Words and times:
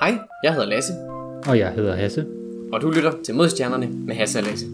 Hej, 0.00 0.18
jeg 0.44 0.52
hedder 0.52 0.66
Lasse, 0.68 0.92
Og 1.48 1.58
jeg 1.58 1.72
hedder 1.72 1.94
Hasse. 1.96 2.26
og 2.72 2.80
du 2.80 2.90
lytter 2.90 3.12
til 3.24 3.34
Modstjernerne 3.34 3.88
med 4.06 4.14
Hasse 4.14 4.38
og 4.38 4.44
Lasse. 4.44 4.66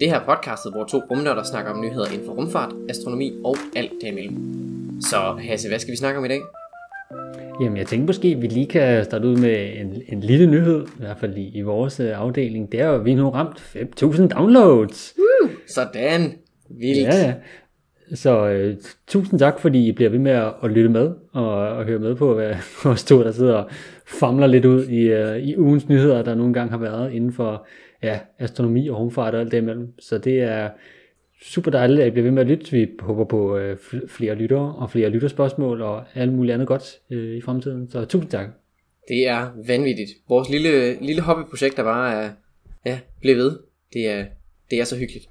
Det 0.00 0.08
her 0.08 0.20
er 0.20 0.24
podcastet, 0.24 0.72
hvor 0.72 0.84
to 0.84 0.98
rumnørder 1.10 1.42
snakker 1.42 1.72
om 1.72 1.80
nyheder 1.80 2.06
inden 2.06 2.26
for 2.26 2.32
rumfart, 2.32 2.72
astronomi 2.88 3.32
og 3.44 3.56
alt 3.76 3.92
derimellem. 4.02 4.36
Så 5.00 5.16
Hasse, 5.40 5.68
hvad 5.68 5.78
skal 5.78 5.92
vi 5.92 5.96
snakke 5.96 6.18
om 6.18 6.24
i 6.24 6.28
dag? 6.28 6.40
Jamen, 7.60 7.76
jeg 7.76 7.86
tænkte 7.86 8.06
måske, 8.06 8.28
at 8.28 8.42
vi 8.42 8.46
lige 8.46 8.66
kan 8.66 9.04
starte 9.04 9.28
ud 9.28 9.36
med 9.36 9.80
en, 9.80 10.02
en 10.08 10.20
lille 10.20 10.46
nyhed, 10.46 10.86
i 10.86 11.00
hvert 11.00 11.18
fald 11.18 11.36
i, 11.36 11.58
i 11.58 11.60
vores 11.62 12.00
øh, 12.00 12.20
afdeling. 12.20 12.72
Det 12.72 12.80
er 12.80 12.86
jo, 12.86 12.94
at 12.94 13.04
vi 13.04 13.14
nu 13.14 13.30
ramt 13.30 13.58
5.000 13.58 14.28
downloads. 14.28 15.14
Sådan, 15.68 16.32
vildt. 16.70 16.98
Ja, 17.08 17.26
ja. 17.26 17.34
Så 18.14 18.48
øh, 18.48 18.76
tusind 19.06 19.38
tak, 19.38 19.60
fordi 19.60 19.88
I 19.88 19.92
bliver 19.92 20.10
ved 20.10 20.18
med 20.18 20.32
at, 20.32 20.52
at 20.62 20.70
lytte 20.70 20.88
med 20.88 21.10
og, 21.32 21.50
og 21.50 21.84
høre 21.84 21.98
med 21.98 22.14
på, 22.14 22.34
hvad 22.34 22.54
vores 22.84 23.04
to, 23.04 23.22
der 23.22 23.32
sidder 23.32 23.54
og 23.54 23.70
famler 24.08 24.46
lidt 24.46 24.64
ud 24.64 24.84
i, 24.84 25.00
øh, 25.00 25.36
i 25.36 25.56
ugens 25.56 25.88
nyheder, 25.88 26.22
der 26.22 26.34
nogle 26.34 26.54
gange 26.54 26.70
har 26.70 26.78
været 26.78 27.12
inden 27.12 27.32
for 27.32 27.66
ja, 28.02 28.18
astronomi 28.38 28.88
og 28.88 28.98
rumfart 28.98 29.34
og 29.34 29.40
alt 29.40 29.52
det 29.52 29.58
imellem. 29.58 29.92
Så 29.98 30.18
det 30.18 30.42
er 30.42 30.70
super 31.42 31.70
dejligt, 31.70 32.00
at 32.00 32.06
I 32.06 32.10
bliver 32.10 32.22
ved 32.22 32.30
med 32.30 32.42
at 32.42 32.48
lytte. 32.48 32.72
Vi 32.72 32.88
håber 33.00 33.24
på 33.24 33.56
øh, 33.56 33.76
fl- 33.76 34.08
flere 34.08 34.34
lyttere 34.34 34.74
og 34.74 34.90
flere 34.90 35.08
lytterspørgsmål 35.08 35.82
og 35.82 36.04
alt 36.14 36.32
muligt 36.32 36.54
andet 36.54 36.68
godt 36.68 36.98
øh, 37.10 37.36
i 37.36 37.40
fremtiden. 37.40 37.90
Så 37.90 38.04
tusind 38.04 38.30
tak. 38.30 38.48
Det 39.08 39.28
er 39.28 39.50
vanvittigt. 39.66 40.10
Vores 40.28 40.50
lille, 40.50 41.04
lille 41.06 41.22
hobbyprojekt, 41.22 41.76
der 41.76 41.82
bare 41.82 42.24
er, 42.24 42.30
ja, 42.86 42.98
bliver 43.20 43.36
ved. 43.36 43.58
Det 43.92 44.08
er, 44.08 44.24
det 44.70 44.80
er 44.80 44.84
så 44.84 44.96
hyggeligt. 44.96 45.28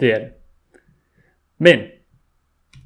Det 0.00 0.12
er 0.12 0.18
det. 0.18 0.28
Men 1.58 1.78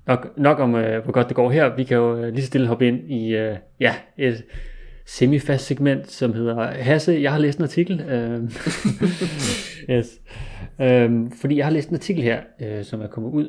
nok, 0.06 0.38
nok 0.38 0.58
om, 0.58 0.74
øh, 0.74 1.04
hvor 1.04 1.12
godt 1.12 1.28
det 1.28 1.36
går 1.36 1.50
her. 1.50 1.76
Vi 1.76 1.84
kan 1.84 1.96
jo 1.96 2.16
øh, 2.16 2.32
lige 2.32 2.42
så 2.42 2.46
stille 2.46 2.66
hoppe 2.66 2.88
ind 2.88 3.10
i 3.12 3.36
øh, 3.36 3.56
ja, 3.80 3.94
et 4.18 4.44
semifast 5.06 5.66
segment, 5.66 6.10
som 6.10 6.32
hedder 6.32 6.66
Hasse, 6.66 7.18
jeg 7.22 7.32
har 7.32 7.38
læst 7.38 7.58
en 7.58 7.64
artikel. 7.64 8.00
Øh, 8.00 8.42
yes. 9.96 10.20
øh, 10.80 11.10
fordi 11.40 11.56
jeg 11.56 11.66
har 11.66 11.72
læst 11.72 11.88
en 11.88 11.94
artikel 11.94 12.22
her, 12.22 12.40
øh, 12.60 12.84
som 12.84 13.00
er 13.00 13.06
kommet 13.06 13.30
ud, 13.30 13.48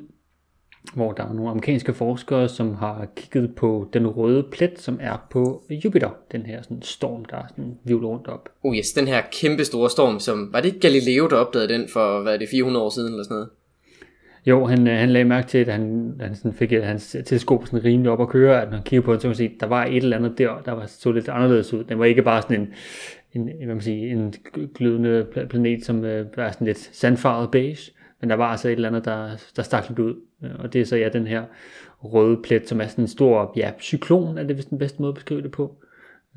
hvor 0.94 1.12
der 1.12 1.24
er 1.24 1.34
nogle 1.34 1.52
amerikanske 1.52 1.94
forskere, 1.94 2.50
som 2.50 2.76
har 2.76 3.08
kigget 3.16 3.56
på 3.56 3.90
den 3.94 4.08
røde 4.08 4.44
plet, 4.52 4.80
som 4.80 4.98
er 5.02 5.28
på 5.32 5.64
Jupiter. 5.70 6.10
Den 6.32 6.46
her 6.46 6.62
sådan, 6.62 6.82
storm, 6.82 7.26
der 7.26 7.38
er 7.38 7.48
sådan 7.48 7.78
vivler 7.84 8.08
rundt 8.08 8.28
op. 8.28 8.50
Oh 8.64 8.76
yes, 8.76 8.94
den 8.94 9.08
her 9.08 9.22
kæmpe 9.32 9.66
store 9.66 9.90
storm, 9.90 10.20
som, 10.20 10.50
var 10.54 10.62
det 10.62 10.68
ikke 10.68 10.80
Galileo, 10.80 11.28
der 11.28 11.36
opdagede 11.36 11.74
den 11.74 11.88
for, 11.94 12.22
hvad 12.22 12.34
er 12.34 12.38
det, 12.38 12.50
400 12.50 12.86
år 12.86 12.90
siden 12.90 13.12
eller 13.12 13.24
sådan 13.24 13.36
noget? 13.36 13.50
Jo, 14.46 14.66
han, 14.66 14.88
øh, 14.88 14.98
han 14.98 15.10
lagde 15.10 15.26
mærke 15.26 15.48
til, 15.48 15.58
at 15.58 15.68
han, 15.68 16.16
han 16.20 16.36
sådan 16.36 16.54
fik 16.54 16.72
et, 16.72 16.84
hans 16.84 17.18
teleskop 17.26 17.66
sådan 17.66 17.84
rimelig 17.86 18.12
op 18.12 18.22
at 18.22 18.30
køre, 18.30 18.62
at 18.62 18.68
når 18.68 18.76
han 18.76 18.84
kiggede 18.84 19.06
på 19.06 19.12
den, 19.12 19.22
så 19.22 19.28
kunne 19.28 19.38
man 19.40 19.52
at 19.56 19.60
der 19.60 19.68
var 19.68 19.86
et 19.86 19.98
eller 19.98 20.18
andet 20.18 20.38
der, 20.38 20.62
der 20.66 20.72
var, 20.72 20.86
så 20.86 21.12
lidt 21.12 21.30
anderledes 21.30 21.74
ud. 21.74 21.84
Den 21.84 22.00
var 22.00 22.06
ikke 22.06 22.22
bare 22.22 22.42
sådan 22.42 22.62
en, 22.62 22.74
en, 23.42 23.66
hvad 23.66 23.76
man 23.76 23.82
siger, 23.82 24.12
en 24.12 24.34
glødende 24.76 25.28
planet, 25.50 25.86
som 25.86 26.04
øh, 26.04 26.38
var 26.38 26.52
sådan 26.52 26.68
lidt 26.68 26.78
sandfarvet 26.78 27.52
beige, 27.52 27.92
men 28.22 28.30
der 28.30 28.36
var 28.36 28.52
altså 28.52 28.68
et 28.68 28.74
eller 28.74 28.90
andet, 28.90 29.06
der, 29.06 29.30
der 29.56 29.64
stak 29.64 29.90
lidt 29.90 30.00
ud. 30.00 30.16
Øh, 30.44 30.50
og 30.60 30.74
det 30.74 30.82
er 30.82 30.86
så 30.86 30.96
ja, 30.96 31.10
den 31.10 31.28
her 31.28 31.44
røde 32.04 32.42
plet, 32.44 32.70
som 32.70 32.82
er 32.82 32.88
sådan 32.88 33.04
en 33.04 33.08
stor 33.08 33.54
ja, 33.56 33.72
cyklon, 33.82 34.38
er 34.38 34.44
det 34.44 34.58
vist 34.58 34.70
den 34.70 34.78
bedste 34.78 35.02
måde 35.02 35.10
at 35.10 35.16
beskrive 35.16 35.42
det 35.42 35.52
på, 35.52 35.76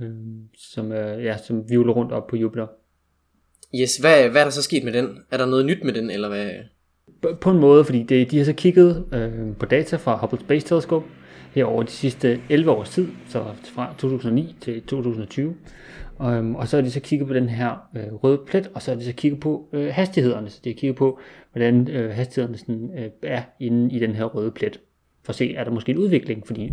øh, 0.03 0.11
som, 0.55 0.93
øh, 0.93 1.25
ja, 1.25 1.37
som 1.37 1.71
vivler 1.71 1.93
rundt 1.93 2.13
op 2.13 2.27
på 2.27 2.37
Jupiter. 2.37 2.67
Yes, 3.81 3.97
hvad, 3.97 4.29
hvad 4.29 4.41
er 4.41 4.45
der 4.45 4.51
så 4.51 4.63
sket 4.63 4.85
med 4.85 4.93
den? 4.93 5.19
Er 5.31 5.37
der 5.37 5.47
noget 5.47 5.67
nyt 5.67 5.85
med 5.85 5.93
den, 5.93 6.11
eller 6.11 6.29
hvad? 6.29 6.51
På- 7.41 7.51
en 7.51 7.59
måde, 7.59 7.85
fordi 7.85 8.03
det, 8.03 8.31
de 8.31 8.39
har 8.39 8.45
så 8.45 8.53
kigget 8.53 9.05
øh, 9.13 9.57
på 9.59 9.67
data 9.67 9.97
fra 9.97 10.17
Hubble 10.17 10.41
Space 10.41 10.67
Telescope 10.67 11.07
her 11.55 11.65
over 11.65 11.83
de 11.83 11.91
sidste 11.91 12.41
11 12.49 12.71
års 12.71 12.91
tid, 12.91 13.09
så 13.29 13.45
fra 13.65 13.95
2009 13.99 14.57
til 14.61 14.83
2020. 14.83 15.55
Um, 16.19 16.27
øhm, 16.27 16.55
og 16.55 16.69
så 16.69 16.77
har 16.77 16.83
de 16.83 16.91
så 16.91 17.01
kigget 17.01 17.29
på 17.29 17.35
den 17.35 17.49
her 17.49 17.71
øh, 17.97 18.15
røde 18.15 18.41
plet, 18.47 18.71
og 18.75 18.83
så 18.83 18.91
har 18.91 18.99
de 18.99 19.05
så 19.05 19.13
kigget 19.13 19.41
på 19.41 19.69
øh, 19.73 19.89
hastighederne. 19.93 20.51
Så 20.51 20.61
de 20.65 20.71
har 20.71 20.75
kigget 20.75 20.97
på, 20.97 21.21
hvordan 21.53 21.89
øh, 21.89 22.11
hastighederne 22.11 22.59
sådan, 22.59 22.91
øh, 22.99 23.11
er 23.23 23.43
inde 23.61 23.95
i 23.95 23.99
den 23.99 24.15
her 24.15 24.25
røde 24.25 24.51
plet. 24.51 24.81
For 25.25 25.31
at 25.31 25.37
se, 25.37 25.55
er 25.55 25.65
der 25.65 25.71
måske 25.71 25.93
en 25.93 25.99
udvikling, 25.99 26.47
fordi 26.47 26.71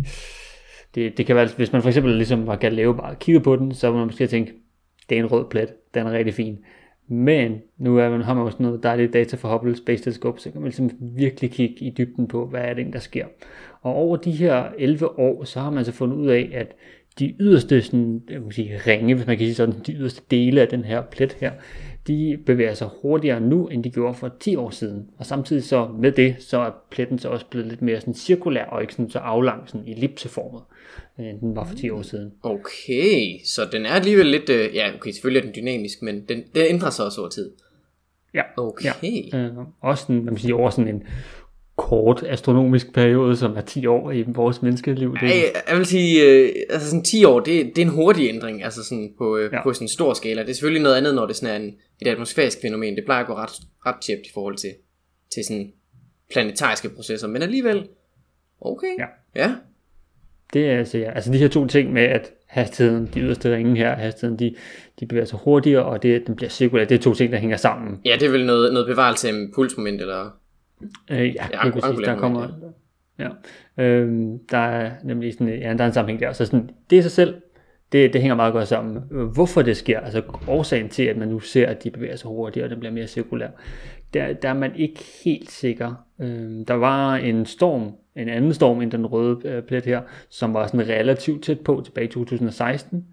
det, 0.94 1.18
det 1.18 1.26
kan 1.26 1.36
være, 1.36 1.48
hvis 1.56 1.72
man 1.72 1.82
for 1.82 1.88
eksempel 1.88 2.16
ligesom 2.16 2.46
var 2.46 2.56
Galileo 2.56 2.92
bare 2.92 3.14
kigget 3.14 3.42
på 3.42 3.56
den, 3.56 3.74
så 3.74 3.90
vil 3.90 3.98
man 3.98 4.06
måske 4.06 4.26
tænke, 4.26 4.52
det 5.08 5.18
er 5.18 5.22
en 5.22 5.32
rød 5.32 5.44
plet, 5.50 5.68
den 5.94 6.06
er 6.06 6.12
rigtig 6.12 6.34
fin. 6.34 6.58
Men 7.08 7.62
nu 7.78 7.98
er 7.98 8.10
man, 8.10 8.22
har 8.22 8.34
man 8.34 8.44
jo 8.44 8.50
sådan 8.50 8.66
noget 8.66 8.82
dejligt 8.82 9.12
data 9.12 9.36
fra 9.36 9.52
Hubble 9.52 9.76
Space 9.76 10.04
Telescope, 10.04 10.40
så 10.40 10.50
kan 10.50 10.60
man 10.60 10.68
ligesom 10.68 10.90
virkelig 11.00 11.50
kigge 11.50 11.74
i 11.74 11.94
dybden 11.98 12.28
på, 12.28 12.46
hvad 12.46 12.60
er 12.60 12.74
det, 12.74 12.92
der 12.92 12.98
sker. 12.98 13.26
Og 13.82 13.94
over 13.94 14.16
de 14.16 14.30
her 14.30 14.64
11 14.78 15.18
år, 15.18 15.44
så 15.44 15.60
har 15.60 15.70
man 15.70 15.84
så 15.84 15.92
fundet 15.92 16.16
ud 16.16 16.26
af, 16.26 16.50
at 16.54 16.76
de 17.18 17.34
yderste 17.40 17.82
sådan, 17.82 18.22
jeg 18.30 18.42
kan 18.42 18.52
sige, 18.52 18.76
ringe, 18.86 19.14
hvis 19.14 19.26
man 19.26 19.36
kan 19.36 19.46
sige 19.46 19.54
sådan, 19.54 19.74
de 19.86 19.92
yderste 19.92 20.22
dele 20.30 20.60
af 20.60 20.68
den 20.68 20.84
her 20.84 21.02
plet 21.02 21.32
her, 21.32 21.52
de 22.06 22.38
bevæger 22.46 22.74
sig 22.74 22.88
hurtigere 23.02 23.40
nu, 23.40 23.66
end 23.66 23.84
de 23.84 23.90
gjorde 23.90 24.14
for 24.14 24.32
10 24.40 24.56
år 24.56 24.70
siden. 24.70 25.10
Og 25.18 25.26
samtidig 25.26 25.64
så 25.64 25.88
med 25.98 26.12
det, 26.12 26.36
så 26.38 26.58
er 26.58 26.70
pletten 26.90 27.18
så 27.18 27.28
også 27.28 27.46
blevet 27.46 27.68
lidt 27.68 27.82
mere 27.82 28.00
sådan 28.00 28.14
cirkulær, 28.14 28.64
og 28.64 28.82
ikke 28.82 28.92
sådan 28.92 29.10
så 29.10 29.18
aflang, 29.18 29.68
sådan 29.68 29.88
ellipseformet, 29.88 30.62
øh, 31.20 31.26
end 31.26 31.40
den 31.40 31.56
var 31.56 31.64
for 31.64 31.74
10 31.74 31.90
år 31.90 32.02
siden. 32.02 32.32
Okay, 32.42 33.40
så 33.44 33.68
den 33.72 33.86
er 33.86 33.90
alligevel 33.90 34.26
lidt, 34.26 34.50
øh, 34.50 34.74
ja 34.74 34.94
okay, 34.94 35.10
selvfølgelig 35.10 35.40
er 35.40 35.44
den 35.44 35.54
dynamisk, 35.62 36.02
men 36.02 36.24
den, 36.28 36.42
den 36.54 36.62
ændrer 36.68 36.90
sig 36.90 37.04
også 37.04 37.20
over 37.20 37.30
tid. 37.30 37.50
Ja. 38.34 38.42
Okay. 38.56 38.90
Ja. 39.32 39.38
Øh, 39.38 39.52
også 39.80 40.02
sådan, 40.02 40.24
man 40.24 40.34
kan 40.34 40.38
sige, 40.38 40.54
over 40.54 40.70
sådan 40.70 40.94
en 40.94 41.02
kort 41.76 42.22
astronomisk 42.22 42.92
periode, 42.94 43.36
som 43.36 43.56
er 43.56 43.60
10 43.60 43.86
år 43.86 44.10
i 44.10 44.24
vores 44.26 44.62
menneskeliv. 44.62 45.16
Det, 45.20 45.22
Ej, 45.22 45.62
jeg 45.68 45.76
vil 45.76 45.86
sige, 45.86 46.24
øh, 46.24 46.48
altså 46.70 46.88
sådan 46.88 47.04
10 47.04 47.24
år, 47.24 47.40
det, 47.40 47.66
det 47.76 47.82
er 47.82 47.86
en 47.86 47.92
hurtig 47.92 48.28
ændring, 48.28 48.64
altså 48.64 48.84
sådan 48.84 49.12
på, 49.18 49.36
øh, 49.36 49.52
ja. 49.52 49.62
På 49.62 49.72
sådan 49.72 49.84
en 49.84 49.88
stor 49.88 50.14
skala. 50.14 50.42
Det 50.42 50.50
er 50.50 50.54
selvfølgelig 50.54 50.82
noget 50.82 50.96
andet, 50.96 51.14
når 51.14 51.26
det 51.26 51.36
sådan 51.36 51.54
er 51.54 51.64
en, 51.64 51.74
et 52.00 52.08
atmosfærisk 52.08 52.58
fænomen. 52.62 52.96
Det 52.96 53.04
plejer 53.04 53.20
at 53.20 53.26
gå 53.26 53.34
ret, 53.34 53.50
ret 53.86 53.96
tjept 54.02 54.26
i 54.26 54.30
forhold 54.34 54.56
til, 54.56 54.70
til 55.34 55.44
sådan 55.44 55.72
planetariske 56.32 56.88
processer, 56.88 57.28
men 57.28 57.42
alligevel, 57.42 57.88
okay. 58.60 58.98
Ja. 58.98 59.06
ja. 59.42 59.54
det 60.52 60.70
er 60.70 60.78
altså, 60.78 60.98
ja, 60.98 61.10
altså 61.10 61.32
de 61.32 61.38
her 61.38 61.48
to 61.48 61.66
ting 61.66 61.92
med, 61.92 62.02
at 62.02 62.32
hastigheden, 62.46 63.10
de 63.14 63.20
yderste 63.20 63.56
ringe 63.56 63.76
her, 63.76 63.96
hastigheden, 63.96 64.38
de, 64.38 64.54
de 65.00 65.06
bevæger 65.06 65.26
sig 65.26 65.38
hurtigere, 65.44 65.84
og 65.84 66.02
det, 66.02 66.26
den 66.26 66.36
bliver 66.36 66.50
cirkulær. 66.50 66.84
Det 66.84 66.94
er 66.94 67.02
to 67.02 67.14
ting, 67.14 67.32
der 67.32 67.38
hænger 67.38 67.56
sammen. 67.56 68.00
Ja, 68.04 68.16
det 68.20 68.26
er 68.26 68.30
vel 68.30 68.46
noget, 68.46 68.72
noget 68.72 68.86
bevarelse 68.86 69.28
af 69.28 69.32
impulsmoment, 69.32 70.00
eller... 70.00 70.30
Øh, 71.10 71.18
ja, 71.18 71.24
ja 71.24 71.58
angu- 71.58 71.80
præcis, 71.80 72.04
der 72.04 72.16
kommer... 72.16 72.48
Ja. 73.18 73.28
Øhm, 73.84 74.38
der 74.50 74.58
er 74.58 74.90
nemlig 75.04 75.32
sådan, 75.32 75.48
ja, 75.48 75.74
der 75.74 75.84
er 75.84 75.86
en 75.86 75.92
sammenhæng 75.92 76.20
der. 76.20 76.32
Så 76.32 76.46
sådan, 76.46 76.70
det 76.90 76.96
i 76.96 77.02
sig 77.02 77.10
selv, 77.10 77.34
det, 77.92 78.12
det 78.12 78.20
hænger 78.20 78.34
meget 78.34 78.52
godt 78.52 78.68
sammen. 78.68 79.02
Hvorfor 79.34 79.62
det 79.62 79.76
sker, 79.76 80.00
altså 80.00 80.22
årsagen 80.48 80.88
til, 80.88 81.02
at 81.02 81.16
man 81.16 81.28
nu 81.28 81.40
ser, 81.40 81.66
at 81.66 81.84
de 81.84 81.90
bevæger 81.90 82.16
sig 82.16 82.28
hurtigere, 82.28 82.66
og 82.66 82.70
den 82.70 82.78
bliver 82.78 82.92
mere 82.92 83.06
cirkulær, 83.06 83.48
der, 84.14 84.32
der 84.32 84.48
er 84.48 84.54
man 84.54 84.72
ikke 84.76 85.04
helt 85.24 85.50
sikker. 85.50 85.94
Øhm, 86.20 86.64
der 86.64 86.74
var 86.74 87.16
en 87.16 87.46
storm, 87.46 87.92
en 88.16 88.28
anden 88.28 88.54
storm 88.54 88.80
end 88.80 88.90
den 88.90 89.06
røde 89.06 89.38
øh, 89.44 89.62
plet 89.62 89.84
her, 89.84 90.00
som 90.28 90.54
var 90.54 90.66
sådan 90.66 90.88
relativt 90.88 91.44
tæt 91.44 91.60
på 91.60 91.82
tilbage 91.84 92.04
i 92.04 92.10
2016. 92.10 93.06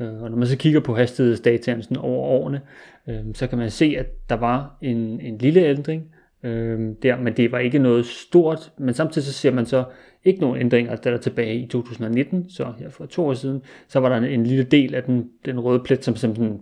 Øh, 0.00 0.22
og 0.22 0.30
når 0.30 0.36
man 0.36 0.46
så 0.46 0.56
kigger 0.56 0.80
på 0.80 0.94
hastighedsdataen 0.94 1.82
sådan 1.82 1.96
over 1.96 2.26
årene, 2.26 2.60
øh, 3.08 3.34
så 3.34 3.46
kan 3.46 3.58
man 3.58 3.70
se, 3.70 3.94
at 3.98 4.28
der 4.28 4.36
var 4.36 4.76
en, 4.82 5.20
en 5.20 5.38
lille 5.38 5.60
ændring, 5.66 6.04
øh, 6.42 6.80
der, 7.02 7.16
men 7.16 7.36
det 7.36 7.52
var 7.52 7.58
ikke 7.58 7.78
noget 7.78 8.06
stort, 8.06 8.72
men 8.78 8.94
samtidig 8.94 9.26
så 9.26 9.32
ser 9.32 9.50
man 9.50 9.66
så 9.66 9.84
ikke 10.24 10.40
nogen 10.40 10.60
ændringer, 10.60 10.90
altså, 10.90 11.02
der 11.04 11.10
der 11.10 11.22
tilbage 11.22 11.54
i 11.54 11.66
2019, 11.66 12.50
så 12.50 12.72
her 12.78 12.90
for 12.90 13.06
to 13.06 13.26
år 13.26 13.34
siden, 13.34 13.62
så 13.88 14.00
var 14.00 14.08
der 14.08 14.16
en, 14.16 14.24
en 14.24 14.46
lille 14.46 14.64
del 14.64 14.94
af 14.94 15.02
den, 15.02 15.30
den 15.44 15.60
røde 15.60 15.80
plet, 15.80 16.04
som 16.04 16.16
simpelthen 16.16 16.60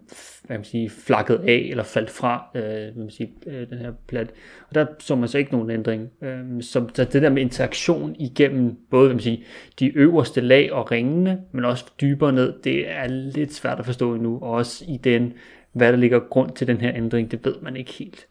hvad 0.48 0.58
man 0.58 0.64
sige, 0.64 0.90
flakket 0.90 1.36
af, 1.36 1.66
eller 1.70 1.84
faldt 1.84 2.10
fra 2.10 2.50
øh, 2.54 2.62
hvad 2.62 2.92
man 2.96 3.10
sige, 3.10 3.32
øh, 3.46 3.70
den 3.70 3.78
her 3.78 3.92
plet. 4.06 4.30
Og 4.68 4.74
der 4.74 4.86
så 4.98 5.16
man 5.16 5.28
så 5.28 5.38
ikke 5.38 5.52
nogen 5.52 5.70
ændring. 5.70 6.08
Øh, 6.22 6.62
så, 6.62 6.88
så 6.94 7.04
det 7.04 7.22
der 7.22 7.30
med 7.30 7.42
interaktion 7.42 8.16
igennem 8.18 8.76
både 8.90 9.06
hvad 9.06 9.14
man 9.14 9.22
sige, 9.22 9.44
de 9.78 9.96
øverste 9.96 10.40
lag 10.40 10.72
og 10.72 10.90
ringene, 10.90 11.40
men 11.52 11.64
også 11.64 11.84
dybere 12.00 12.32
ned, 12.32 12.54
det 12.64 12.90
er 12.90 13.06
lidt 13.06 13.54
svært 13.54 13.78
at 13.78 13.86
forstå 13.86 14.14
endnu, 14.14 14.38
og 14.42 14.50
også 14.50 14.84
i 14.88 14.96
den, 14.96 15.32
hvad 15.72 15.92
der 15.92 15.98
ligger 15.98 16.20
grund 16.20 16.50
til 16.50 16.66
den 16.66 16.76
her 16.76 16.92
ændring, 16.94 17.31
det 17.31 17.44
ved 17.44 17.54
man 17.62 17.76
ikke 17.76 17.92
helt. 17.92 18.26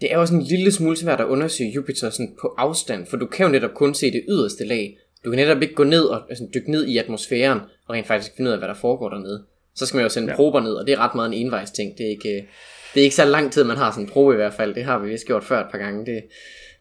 Det 0.00 0.12
er 0.12 0.16
også 0.18 0.34
en 0.34 0.42
lille 0.42 0.72
smule 0.72 0.96
svært 0.96 1.20
at 1.20 1.26
undersøge 1.26 1.70
Jupiter 1.70 2.10
sådan 2.10 2.36
på 2.40 2.54
afstand, 2.58 3.06
for 3.06 3.16
du 3.16 3.26
kan 3.26 3.46
jo 3.46 3.52
netop 3.52 3.74
kun 3.74 3.94
se 3.94 4.12
det 4.12 4.24
yderste 4.28 4.64
lag. 4.64 4.98
Du 5.24 5.30
kan 5.30 5.38
netop 5.38 5.62
ikke 5.62 5.74
gå 5.74 5.84
ned 5.84 6.04
og 6.04 6.22
altså, 6.28 6.48
dykke 6.54 6.70
ned 6.70 6.86
i 6.86 6.98
atmosfæren, 6.98 7.58
og 7.86 7.94
rent 7.94 8.06
faktisk 8.06 8.36
finde 8.36 8.48
ud 8.48 8.52
af, 8.52 8.58
hvad 8.58 8.68
der 8.68 8.74
foregår 8.74 9.08
dernede. 9.08 9.44
Så 9.74 9.86
skal 9.86 9.96
man 9.96 10.04
jo 10.04 10.08
sende 10.08 10.28
ja. 10.28 10.32
Ja. 10.32 10.36
prober 10.36 10.60
ned, 10.60 10.72
og 10.72 10.86
det 10.86 10.92
er 10.92 10.98
ret 10.98 11.14
meget 11.14 11.28
en 11.28 11.46
envejs 11.46 11.70
ting. 11.70 11.98
Det 11.98 12.06
er 12.06 12.10
ikke, 12.10 12.48
det 12.94 13.00
er 13.00 13.04
ikke 13.04 13.16
så 13.16 13.24
lang 13.24 13.52
tid, 13.52 13.64
man 13.64 13.76
har 13.76 13.90
sådan 13.90 14.04
en 14.04 14.10
probe 14.10 14.32
i 14.32 14.36
hvert 14.36 14.54
fald. 14.54 14.74
Det 14.74 14.84
har 14.84 14.98
vi 14.98 15.08
vist 15.08 15.26
gjort 15.26 15.44
før 15.44 15.64
et 15.64 15.70
par 15.70 15.78
gange. 15.78 16.06
Det, 16.06 16.22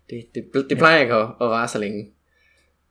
det, 0.10 0.26
det, 0.36 0.66
det 0.70 0.78
plejer 0.78 1.02
ikke 1.02 1.14
at, 1.14 1.28
at 1.42 1.50
vare 1.50 1.68
så 1.68 1.80
længe. 1.80 2.06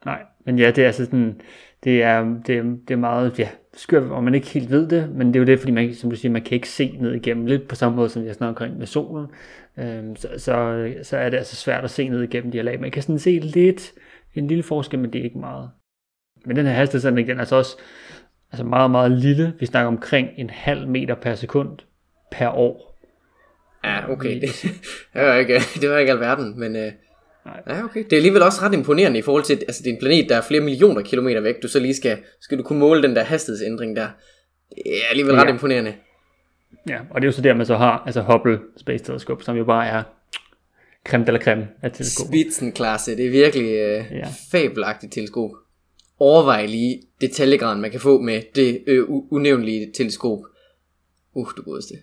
Nej, 0.04 0.18
men 0.46 0.58
ja, 0.58 0.70
det 0.70 0.82
er 0.82 0.86
altså 0.86 1.04
sådan, 1.04 1.40
det 1.84 2.02
er, 2.02 2.20
det 2.46 2.56
er, 2.56 2.62
det 2.62 2.90
er 2.90 2.96
meget, 2.96 3.38
ja, 3.38 3.48
skørt, 3.74 4.02
og 4.02 4.24
man 4.24 4.34
ikke 4.34 4.48
helt 4.48 4.70
ved 4.70 4.88
det, 4.88 5.10
men 5.10 5.26
det 5.26 5.36
er 5.36 5.40
jo 5.40 5.46
det, 5.46 5.58
fordi 5.58 5.72
man, 5.72 5.94
som 5.94 6.10
du 6.10 6.16
siger, 6.16 6.32
man 6.32 6.42
kan 6.42 6.54
ikke 6.54 6.68
se 6.68 6.96
ned 7.00 7.12
igennem, 7.12 7.46
lidt 7.46 7.68
på 7.68 7.74
samme 7.74 7.96
måde, 7.96 8.08
som 8.08 8.24
jeg 8.24 8.34
snakker 8.34 8.50
omkring 8.50 8.78
med 8.78 8.86
solen, 8.86 9.26
øhm, 9.78 10.16
så, 10.16 10.28
så, 10.36 10.92
så 11.02 11.16
er 11.16 11.30
det 11.30 11.36
altså 11.36 11.56
svært 11.56 11.84
at 11.84 11.90
se 11.90 12.08
ned 12.08 12.22
igennem 12.22 12.50
de 12.50 12.58
her 12.58 12.62
lag. 12.62 12.80
Man 12.80 12.90
kan 12.90 13.02
sådan 13.02 13.18
se 13.18 13.38
lidt, 13.42 13.92
en 14.34 14.48
lille 14.48 14.62
forskel, 14.62 14.98
men 14.98 15.12
det 15.12 15.18
er 15.18 15.24
ikke 15.24 15.38
meget. 15.38 15.70
Men 16.46 16.56
den 16.56 16.66
her 16.66 16.72
hastighedsændring, 16.72 17.28
den 17.28 17.36
er 17.36 17.40
altså 17.40 17.56
også 17.56 17.76
altså 18.52 18.64
meget, 18.64 18.90
meget 18.90 19.10
lille. 19.10 19.54
Vi 19.60 19.66
snakker 19.66 19.88
omkring 19.88 20.28
en 20.36 20.50
halv 20.50 20.88
meter 20.88 21.14
per 21.14 21.34
sekund 21.34 21.78
per 22.32 22.48
år. 22.48 22.98
Ja, 23.84 24.10
okay. 24.10 24.40
Det, 24.40 24.62
det, 25.14 25.22
var, 25.22 25.34
ikke, 25.34 25.60
det 25.80 25.90
var 25.90 25.98
ikke 25.98 26.12
alverden, 26.12 26.60
men... 26.60 26.76
Øh, 26.76 26.92
Ja, 27.66 27.84
okay. 27.84 28.04
Det 28.04 28.12
er 28.12 28.16
alligevel 28.16 28.42
også 28.42 28.62
ret 28.62 28.74
imponerende 28.74 29.18
i 29.18 29.22
forhold 29.22 29.44
til, 29.44 29.54
altså 29.68 29.82
det 29.82 29.90
er 29.90 29.94
en 29.94 30.00
planet, 30.00 30.28
der 30.28 30.36
er 30.36 30.40
flere 30.40 30.60
millioner 30.60 31.02
kilometer 31.02 31.40
væk. 31.40 31.62
Du 31.62 31.68
så 31.68 31.78
lige 31.78 31.94
skal, 31.94 32.18
skal 32.40 32.58
du 32.58 32.62
kunne 32.62 32.78
måle 32.78 33.02
den 33.02 33.16
der 33.16 33.22
hastighedsændring 33.22 33.96
der. 33.96 34.08
Det 34.70 34.82
er 34.86 35.10
alligevel 35.10 35.34
ja. 35.34 35.42
ret 35.42 35.48
imponerende. 35.48 35.94
Ja, 36.88 36.98
og 37.10 37.20
det 37.20 37.26
er 37.26 37.28
jo 37.28 37.32
så 37.32 37.42
der, 37.42 37.54
man 37.54 37.66
så 37.66 37.76
har 37.76 38.02
altså 38.06 38.20
Hubble 38.20 38.58
Space 38.76 39.04
Telescope, 39.04 39.44
som 39.44 39.56
jo 39.56 39.64
bare 39.64 39.86
er 39.86 40.02
creme 41.08 41.24
de 41.24 41.32
la 41.32 41.38
creme 41.38 41.68
af 41.82 41.92
teleskoper. 41.92 42.30
Spitzenklasse, 42.30 43.16
det 43.16 43.26
er 43.26 43.30
virkelig 43.30 43.64
øh, 43.64 44.04
ja. 44.12 44.28
fabelagtigt 44.50 45.12
teleskop. 45.12 45.50
Overvej 46.18 46.66
lige 46.66 47.02
detaljegraden, 47.20 47.80
man 47.80 47.90
kan 47.90 48.00
få 48.00 48.20
med 48.20 48.42
det 48.54 48.84
øh, 48.86 49.04
unævnlige 49.08 49.92
teleskop. 49.94 50.38
Uh, 51.34 51.48
du 51.56 51.62
godeste. 51.62 51.94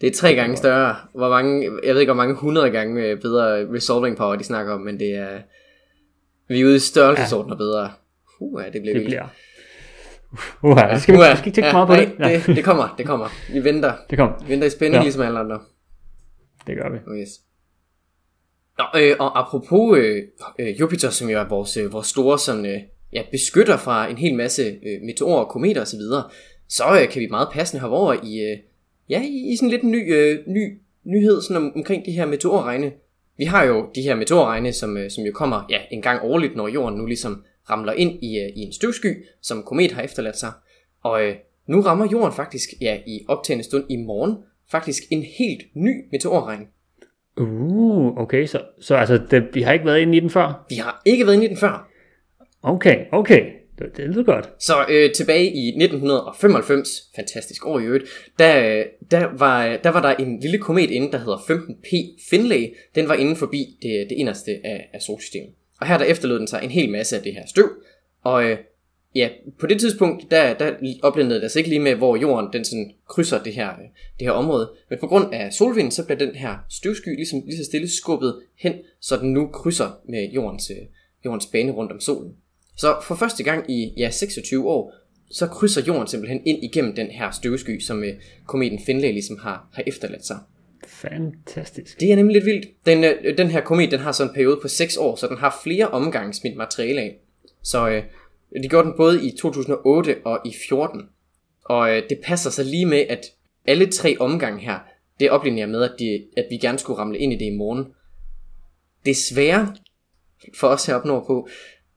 Det 0.00 0.06
er 0.06 0.14
tre 0.14 0.34
gange 0.34 0.56
større. 0.56 0.96
Hvor 1.14 1.28
mange, 1.28 1.70
jeg 1.84 1.94
ved 1.94 2.00
ikke, 2.00 2.12
hvor 2.12 2.22
mange 2.22 2.34
hundrede 2.34 2.70
gange 2.70 3.04
øh, 3.04 3.20
bedre 3.20 3.74
resolving 3.74 4.16
power, 4.16 4.36
de 4.36 4.44
snakker 4.44 4.72
om, 4.72 4.80
men 4.80 5.00
det 5.00 5.14
er... 5.14 5.38
Vi 6.48 6.60
er 6.60 6.64
ude 6.64 6.76
i 6.76 6.78
størrelsesordner 6.78 7.54
ja. 7.54 7.58
bedre. 7.58 7.90
Uh, 8.40 8.62
ja, 8.62 8.70
det 8.70 8.82
bliver 8.82 8.94
det 8.94 9.00
vildt. 9.00 9.06
Bliver. 9.06 9.26
Uh, 10.62 10.78
ja, 10.78 10.98
skal 10.98 11.14
vi, 11.14 11.18
uh, 11.18 11.24
skal 11.24 11.46
ikke 11.46 11.56
tænke 11.56 11.66
ja, 11.66 11.72
meget 11.72 11.88
på 11.88 11.94
nej, 11.94 12.30
det. 12.30 12.46
det. 12.46 12.56
Det 12.56 12.64
kommer, 12.64 12.94
det 12.98 13.06
kommer. 13.06 13.28
Vi 13.52 13.64
venter. 13.64 13.92
Det 14.10 14.18
kommer. 14.18 14.36
Vi 14.44 14.52
venter 14.52 14.66
i 14.66 14.70
spænding, 14.70 14.94
ja. 14.94 15.02
ligesom 15.02 15.22
alle 15.22 15.38
andre. 15.38 15.60
Det 16.66 16.76
gør 16.76 16.90
vi. 16.90 16.98
Oh, 17.06 17.18
yes. 17.18 17.28
Nå, 18.78 18.84
øh, 19.00 19.16
og 19.18 19.38
apropos 19.38 19.98
øh, 19.98 20.22
øh, 20.58 20.80
Jupiter, 20.80 21.10
som 21.10 21.28
jo 21.28 21.38
er 21.38 21.48
vores, 21.48 21.76
øh, 21.76 21.92
vores 21.92 22.06
store 22.06 22.38
sådan, 22.38 22.66
øh, 22.66 22.80
ja, 23.12 23.22
beskytter 23.30 23.76
fra 23.76 24.10
en 24.10 24.16
hel 24.16 24.34
masse 24.34 24.62
øh, 24.62 25.02
meteorer, 25.06 25.44
kometer 25.44 25.80
osv., 25.80 26.00
så, 26.00 26.22
så 26.68 26.84
øh, 27.02 27.08
kan 27.08 27.20
vi 27.20 27.26
meget 27.30 27.48
passende 27.52 27.80
have 27.80 27.92
over 27.92 28.12
i, 28.12 28.52
øh, 28.52 28.58
ja, 29.08 29.22
i, 29.22 29.52
i 29.52 29.56
sådan 29.56 29.70
lidt 29.70 29.82
en 29.82 29.90
ny, 29.90 30.14
øh, 30.14 30.38
ny 30.46 30.78
nyhed 31.04 31.42
sådan 31.42 31.56
om, 31.56 31.72
omkring 31.76 32.06
de 32.06 32.12
her 32.12 32.26
meteorregne. 32.26 32.92
Vi 33.38 33.44
har 33.44 33.64
jo 33.64 33.86
de 33.94 34.02
her 34.02 34.14
meteorregne, 34.14 34.72
som, 34.72 34.96
øh, 34.96 35.10
som 35.10 35.24
jo 35.24 35.32
kommer 35.32 35.66
ja, 35.70 35.78
en 35.90 36.02
gang 36.02 36.20
årligt, 36.22 36.56
når 36.56 36.68
jorden 36.68 36.98
nu 36.98 37.06
ligesom 37.06 37.44
ramler 37.70 37.92
ind 37.92 38.22
i, 38.22 38.38
øh, 38.38 38.48
i 38.56 38.60
en 38.60 38.72
støvsky, 38.72 39.24
som 39.42 39.62
komet 39.62 39.92
har 39.92 40.02
efterladt 40.02 40.38
sig. 40.38 40.52
Og 41.02 41.24
øh, 41.24 41.34
nu 41.66 41.80
rammer 41.80 42.08
jorden 42.12 42.32
faktisk, 42.32 42.68
ja, 42.80 42.98
i 43.06 43.24
optagende 43.28 43.64
stund 43.64 43.84
i 43.88 43.96
morgen, 43.96 44.36
faktisk 44.70 45.02
en 45.10 45.22
helt 45.22 45.62
ny 45.74 46.04
meteorregn. 46.12 46.66
Uh, 47.40 48.18
okay, 48.18 48.46
så, 48.46 48.62
så 48.80 48.94
altså, 48.94 49.20
det, 49.30 49.44
vi 49.54 49.62
har 49.62 49.72
ikke 49.72 49.84
været 49.84 50.00
inde 50.00 50.16
i 50.16 50.20
den 50.20 50.30
før? 50.30 50.66
Vi 50.68 50.74
har 50.74 51.02
ikke 51.04 51.26
været 51.26 51.34
inde 51.34 51.46
i 51.46 51.48
den 51.48 51.56
før. 51.56 51.90
Okay, 52.62 53.04
okay. 53.12 53.50
Det, 53.78 53.96
det 53.96 54.08
lyder 54.08 54.22
godt. 54.22 54.50
Så 54.58 54.86
øh, 54.88 55.12
tilbage 55.12 55.52
i 55.52 55.68
1995, 55.68 56.88
fantastisk 57.16 57.66
år 57.66 57.78
i 57.78 57.84
øvrigt, 57.84 58.04
der, 58.38 58.78
øh, 58.78 58.84
der, 59.10 59.28
var, 59.38 59.76
der 59.76 59.90
var 59.90 60.02
der 60.02 60.14
en 60.14 60.40
lille 60.40 60.58
komet 60.58 60.90
inde, 60.90 61.12
der 61.12 61.18
hedder 61.18 61.36
15P 61.36 62.20
Finlay. 62.30 62.74
Den 62.94 63.08
var 63.08 63.14
inde 63.14 63.36
forbi 63.36 63.78
det, 63.82 64.06
det 64.10 64.16
inderste 64.16 64.50
af, 64.64 64.90
af 64.92 65.02
solsystemet. 65.02 65.50
Og 65.80 65.86
her 65.86 65.98
der 65.98 66.04
efterlod 66.04 66.38
den 66.38 66.48
sig 66.48 66.60
en 66.62 66.70
hel 66.70 66.90
masse 66.90 67.16
af 67.16 67.22
det 67.22 67.34
her 67.34 67.46
støv. 67.46 67.68
Og 68.22 68.44
øh, 68.44 68.58
ja, 69.14 69.28
på 69.60 69.66
det 69.66 69.80
tidspunkt, 69.80 70.30
der, 70.30 70.54
der 70.54 70.74
oplevede 71.02 71.34
det 71.34 71.42
altså 71.42 71.58
ikke 71.58 71.70
lige 71.70 71.80
med, 71.80 71.94
hvor 71.94 72.16
jorden 72.16 72.52
den 72.52 72.64
sådan 72.64 72.92
krydser 73.08 73.42
det 73.42 73.54
her, 73.54 73.70
det 74.18 74.26
her 74.26 74.30
område. 74.30 74.72
Men 74.90 74.98
på 74.98 75.06
grund 75.06 75.34
af 75.34 75.52
solvinden, 75.52 75.90
så 75.90 76.04
bliver 76.04 76.18
den 76.18 76.34
her 76.34 76.54
støvsky 76.70 77.16
ligesom 77.16 77.42
lige 77.46 77.56
så 77.56 77.64
stille 77.64 77.88
skubbet 77.88 78.42
hen, 78.58 78.74
så 79.00 79.16
den 79.16 79.32
nu 79.32 79.48
krydser 79.48 80.00
med 80.08 80.30
jordens, 80.30 80.70
øh, 80.70 80.86
jordens 81.24 81.46
bane 81.46 81.72
rundt 81.72 81.92
om 81.92 82.00
solen. 82.00 82.32
Så 82.76 82.96
for 83.02 83.14
første 83.14 83.42
gang 83.42 83.70
i 83.70 83.92
ja, 83.96 84.10
26 84.10 84.68
år, 84.68 84.94
så 85.30 85.46
krydser 85.46 85.82
jorden 85.86 86.06
simpelthen 86.06 86.42
ind 86.46 86.64
igennem 86.64 86.94
den 86.94 87.06
her 87.06 87.30
støvsky, 87.30 87.80
som 87.80 88.04
øh, 88.04 88.14
kometen 88.46 88.80
Finlay 88.86 89.12
ligesom 89.12 89.38
har, 89.38 89.68
har 89.72 89.82
efterladt 89.86 90.26
sig. 90.26 90.38
Fantastisk. 90.86 92.00
Det 92.00 92.12
er 92.12 92.16
nemlig 92.16 92.34
lidt 92.34 92.44
vildt. 92.44 92.86
Den, 92.86 93.04
øh, 93.04 93.38
den 93.38 93.50
her 93.50 93.60
komet, 93.60 93.90
den 93.90 94.00
har 94.00 94.12
så 94.12 94.22
en 94.22 94.34
periode 94.34 94.58
på 94.62 94.68
6 94.68 94.96
år, 94.96 95.16
så 95.16 95.26
den 95.26 95.36
har 95.36 95.60
flere 95.62 95.88
omgange 95.88 96.32
smidt 96.32 96.56
materiale 96.56 97.00
af. 97.00 97.16
Så 97.62 97.88
øh, 97.88 98.02
de 98.62 98.68
gjorde 98.68 98.88
den 98.88 98.96
både 98.96 99.26
i 99.26 99.36
2008 99.38 100.16
og 100.24 100.40
i 100.44 100.54
14. 100.68 101.02
Og 101.64 101.96
øh, 101.96 102.02
det 102.08 102.18
passer 102.24 102.50
så 102.50 102.62
lige 102.64 102.86
med, 102.86 102.98
at 103.08 103.26
alle 103.66 103.86
tre 103.86 104.16
omgange 104.20 104.60
her, 104.60 104.78
det 105.20 105.30
oplinerer 105.30 105.66
med, 105.66 105.82
at, 105.82 105.92
de, 105.98 106.24
at 106.36 106.46
vi 106.50 106.56
gerne 106.56 106.78
skulle 106.78 106.98
ramle 106.98 107.18
ind 107.18 107.32
i 107.32 107.36
det 107.36 107.44
i 107.44 107.56
morgen. 107.56 107.86
Desværre, 109.06 109.74
for 110.54 110.68
os 110.68 110.86
heroppe 110.86 111.08
nordpå, 111.08 111.48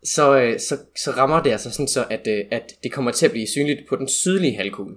så, 0.04 0.40
øh, 0.40 0.60
så, 0.60 0.78
så 0.98 1.12
rammer 1.12 1.44
det 1.44 1.52
altså 1.52 1.72
sådan 1.72 1.88
så, 1.88 2.06
at, 2.10 2.28
øh, 2.28 2.46
at 2.52 2.74
det 2.84 2.92
kommer 2.92 3.12
til 3.12 3.26
at 3.26 3.32
blive 3.32 3.48
synligt 3.48 3.80
på 3.90 3.96
den 3.96 4.08
sydlige 4.08 4.56
halvkugle. 4.56 4.96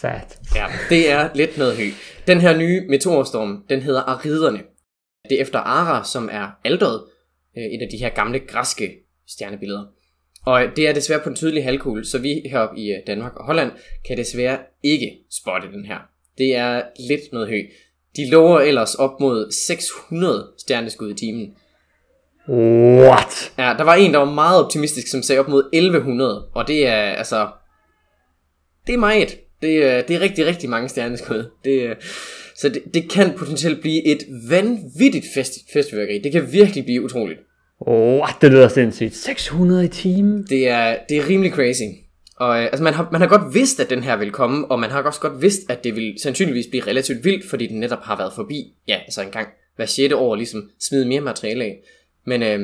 Sat. 0.00 0.38
Ja, 0.54 0.66
det 0.88 1.10
er 1.10 1.28
lidt 1.34 1.58
noget 1.58 1.76
højt. 1.76 1.94
Den 2.26 2.40
her 2.40 2.56
nye 2.56 2.86
meteorstorm, 2.88 3.64
den 3.68 3.82
hedder 3.82 4.00
Ariderne. 4.00 4.62
Det 5.28 5.36
er 5.38 5.42
efter 5.42 5.58
Ara, 5.58 6.04
som 6.04 6.28
er 6.32 6.48
alderet, 6.64 7.04
øh, 7.56 7.64
et 7.64 7.82
af 7.82 7.88
de 7.90 7.96
her 7.96 8.08
gamle 8.08 8.38
græske 8.38 8.90
stjernebilleder. 9.28 9.84
Og 10.46 10.62
det 10.76 10.88
er 10.88 10.92
desværre 10.92 11.20
på 11.20 11.28
den 11.28 11.36
tydelige 11.36 11.62
halvkugle, 11.62 12.04
så 12.04 12.18
vi 12.18 12.42
heroppe 12.50 12.80
i 12.80 12.94
Danmark 13.06 13.36
og 13.36 13.44
Holland 13.44 13.70
kan 14.06 14.16
desværre 14.16 14.58
ikke 14.82 15.18
spotte 15.30 15.72
den 15.72 15.84
her. 15.84 15.98
Det 16.38 16.56
er 16.56 16.82
lidt 16.98 17.32
noget 17.32 17.48
højt. 17.48 17.66
De 18.16 18.30
lover 18.30 18.60
ellers 18.60 18.94
op 18.94 19.20
mod 19.20 19.52
600 19.52 20.52
stjerneskud 20.58 21.10
i 21.10 21.14
timen. 21.14 21.56
What? 22.48 23.52
Ja, 23.58 23.74
der 23.78 23.84
var 23.84 23.94
en, 23.94 24.12
der 24.12 24.18
var 24.18 24.30
meget 24.30 24.64
optimistisk, 24.64 25.08
som 25.08 25.22
sagde 25.22 25.40
op 25.40 25.48
mod 25.48 25.68
1100, 25.72 26.46
og 26.54 26.68
det 26.68 26.86
er 26.86 27.02
altså... 27.02 27.48
Det 28.86 28.94
er 28.94 28.98
meget. 28.98 29.36
Det 29.62 29.84
er, 29.86 30.02
det 30.02 30.16
er 30.16 30.20
rigtig, 30.20 30.46
rigtig 30.46 30.70
mange 30.70 30.88
stjerneskud. 30.88 31.50
Det, 31.64 31.96
så 32.56 32.68
det, 32.68 32.82
det 32.94 33.10
kan 33.10 33.32
potentielt 33.38 33.80
blive 33.80 34.06
et 34.06 34.18
vanvittigt 34.48 35.26
fest, 35.34 35.52
festfyrkeri. 35.72 36.18
Det 36.18 36.32
kan 36.32 36.52
virkelig 36.52 36.84
blive 36.84 37.04
utroligt. 37.04 37.40
What? 37.88 38.34
Det 38.40 38.50
lyder 38.50 38.68
sindssygt. 38.68 39.16
600 39.16 39.84
i 39.84 39.88
timen. 39.88 40.46
Det 40.48 40.68
er, 40.68 40.96
det 41.08 41.16
er 41.16 41.28
rimelig 41.28 41.52
crazy. 41.52 41.82
Og 42.36 42.58
øh, 42.58 42.64
altså 42.64 42.82
man, 42.82 42.94
har, 42.94 43.08
man 43.12 43.20
har 43.20 43.28
godt 43.28 43.54
vidst, 43.54 43.80
at 43.80 43.90
den 43.90 44.02
her 44.02 44.16
vil 44.16 44.30
komme, 44.30 44.70
og 44.70 44.80
man 44.80 44.90
har 44.90 45.02
også 45.02 45.20
godt 45.20 45.42
vidst, 45.42 45.70
at 45.70 45.84
det 45.84 45.96
vil 45.96 46.14
sandsynligvis 46.22 46.66
blive 46.70 46.86
relativt 46.86 47.24
vildt, 47.24 47.48
fordi 47.50 47.66
den 47.66 47.80
netop 47.80 48.02
har 48.02 48.16
været 48.16 48.32
forbi, 48.34 48.74
ja, 48.88 48.98
altså 49.04 49.22
en 49.22 49.30
gang 49.30 49.48
hver 49.76 49.86
6. 49.86 50.14
år, 50.14 50.34
ligesom 50.34 50.70
smide 50.80 51.06
mere 51.06 51.20
materiale 51.20 51.64
af. 51.64 51.76
Men 52.24 52.42
øh, 52.42 52.60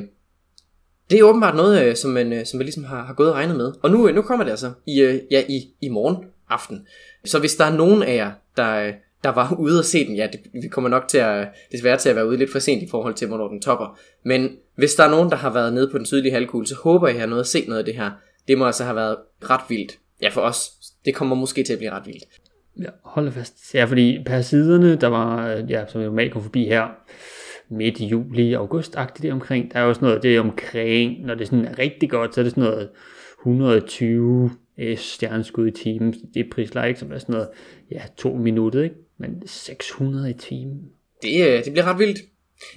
det 1.11 1.19
er 1.19 1.25
åbenbart 1.25 1.57
noget, 1.57 1.85
øh, 1.85 1.97
som, 1.97 2.11
man, 2.11 2.33
øh, 2.33 2.47
som 2.47 2.59
man 2.59 2.65
ligesom 2.65 2.85
har, 2.85 3.05
har 3.05 3.15
gået 3.15 3.29
og 3.29 3.35
regnet 3.35 3.57
med. 3.57 3.73
Og 3.83 3.91
nu, 3.91 4.09
øh, 4.09 4.15
nu 4.15 4.23
kommer 4.23 4.45
det 4.45 4.51
altså 4.51 4.73
i, 4.87 5.01
øh, 5.01 5.21
ja, 5.31 5.43
i, 5.49 5.69
i 5.81 5.89
morgen 5.89 6.17
aften. 6.49 6.87
Så 7.25 7.39
hvis 7.39 7.57
der 7.57 7.65
er 7.65 7.77
nogen 7.77 8.03
af 8.03 8.15
jer, 8.17 8.33
der, 8.57 8.87
øh, 8.87 8.93
der 9.25 9.31
var 9.31 9.57
ude 9.59 9.79
og 9.79 9.85
se 9.85 10.07
den, 10.07 10.17
ja, 10.17 10.29
det, 10.33 10.41
vi 10.63 10.69
kommer 10.69 10.91
nok 10.91 11.09
til 11.09 11.19
at, 11.19 11.49
desværre 11.73 11.97
til 11.97 12.09
at 12.09 12.17
være 12.17 12.29
ude 12.29 12.37
lidt 12.37 12.53
for 12.53 12.59
sent 12.59 12.83
i 12.83 12.89
forhold 12.91 13.15
til, 13.15 13.29
hvornår 13.29 13.49
den 13.49 13.63
topper. 13.63 13.99
Men 14.25 14.51
hvis 14.75 14.95
der 14.95 15.05
er 15.05 15.11
nogen, 15.11 15.31
der 15.31 15.37
har 15.37 15.53
været 15.53 15.73
nede 15.73 15.91
på 15.91 15.99
den 15.99 16.07
sydlige 16.07 16.33
halvkugle, 16.33 16.67
så 16.67 16.75
håber 16.75 17.07
jeg, 17.07 17.15
at 17.15 17.19
I 17.19 17.21
har 17.21 17.27
noget 17.27 17.41
at 17.41 17.47
se 17.47 17.65
noget 17.67 17.79
af 17.79 17.85
det 17.85 17.95
her. 17.95 18.11
Det 18.49 18.59
må 18.59 18.67
altså 18.67 18.85
have 18.85 18.97
været 18.97 19.17
ret 19.51 19.61
vildt. 19.69 19.99
Ja, 20.23 20.29
for 20.29 20.41
os. 20.41 20.71
Det 21.05 21.15
kommer 21.15 21.37
måske 21.37 21.63
til 21.63 21.73
at 21.73 21.79
blive 21.79 21.91
ret 21.91 22.07
vildt. 22.07 22.25
Ja, 22.81 22.89
hold 23.03 23.33
fast. 23.33 23.75
Ja, 23.75 23.85
fordi 23.85 24.25
siderne, 24.43 24.97
der 24.97 25.07
var, 25.07 25.49
øh, 25.49 25.71
ja, 25.71 25.85
som 25.89 26.01
jeg 26.01 26.09
normalt 26.09 26.33
kom 26.33 26.43
forbi 26.43 26.65
her, 26.65 26.89
midt 27.71 28.01
i 28.01 28.07
juli, 28.07 28.55
august-agtigt 28.55 29.33
omkring. 29.33 29.73
Der 29.73 29.79
er 29.79 29.85
jo 29.85 29.95
sådan 29.95 30.07
noget, 30.07 30.23
det 30.23 30.37
er 30.37 30.41
omkring, 30.41 31.27
når 31.27 31.35
det 31.35 31.47
sådan 31.47 31.65
er 31.65 31.79
rigtig 31.79 32.11
godt, 32.11 32.35
så 32.35 32.41
er 32.41 32.43
det 32.43 32.53
sådan 32.53 32.65
noget 32.65 32.89
120 33.41 34.51
øh, 34.79 34.99
stjerneskud 34.99 35.69
i 35.69 35.71
timen. 35.71 36.15
Det 36.35 36.41
er 36.41 36.51
prisleje, 36.53 36.97
som 36.97 37.13
er 37.13 37.19
sådan 37.19 37.33
noget, 37.33 37.49
ja, 37.91 38.03
to 38.17 38.35
minutter, 38.35 38.83
ikke? 38.83 38.97
Men 39.19 39.43
600 39.47 40.31
i 40.31 40.35
timen. 40.35 40.81
Det, 41.23 41.47
øh, 41.47 41.65
det 41.65 41.73
bliver 41.73 41.85
ret 41.85 41.99
vildt. 41.99 42.19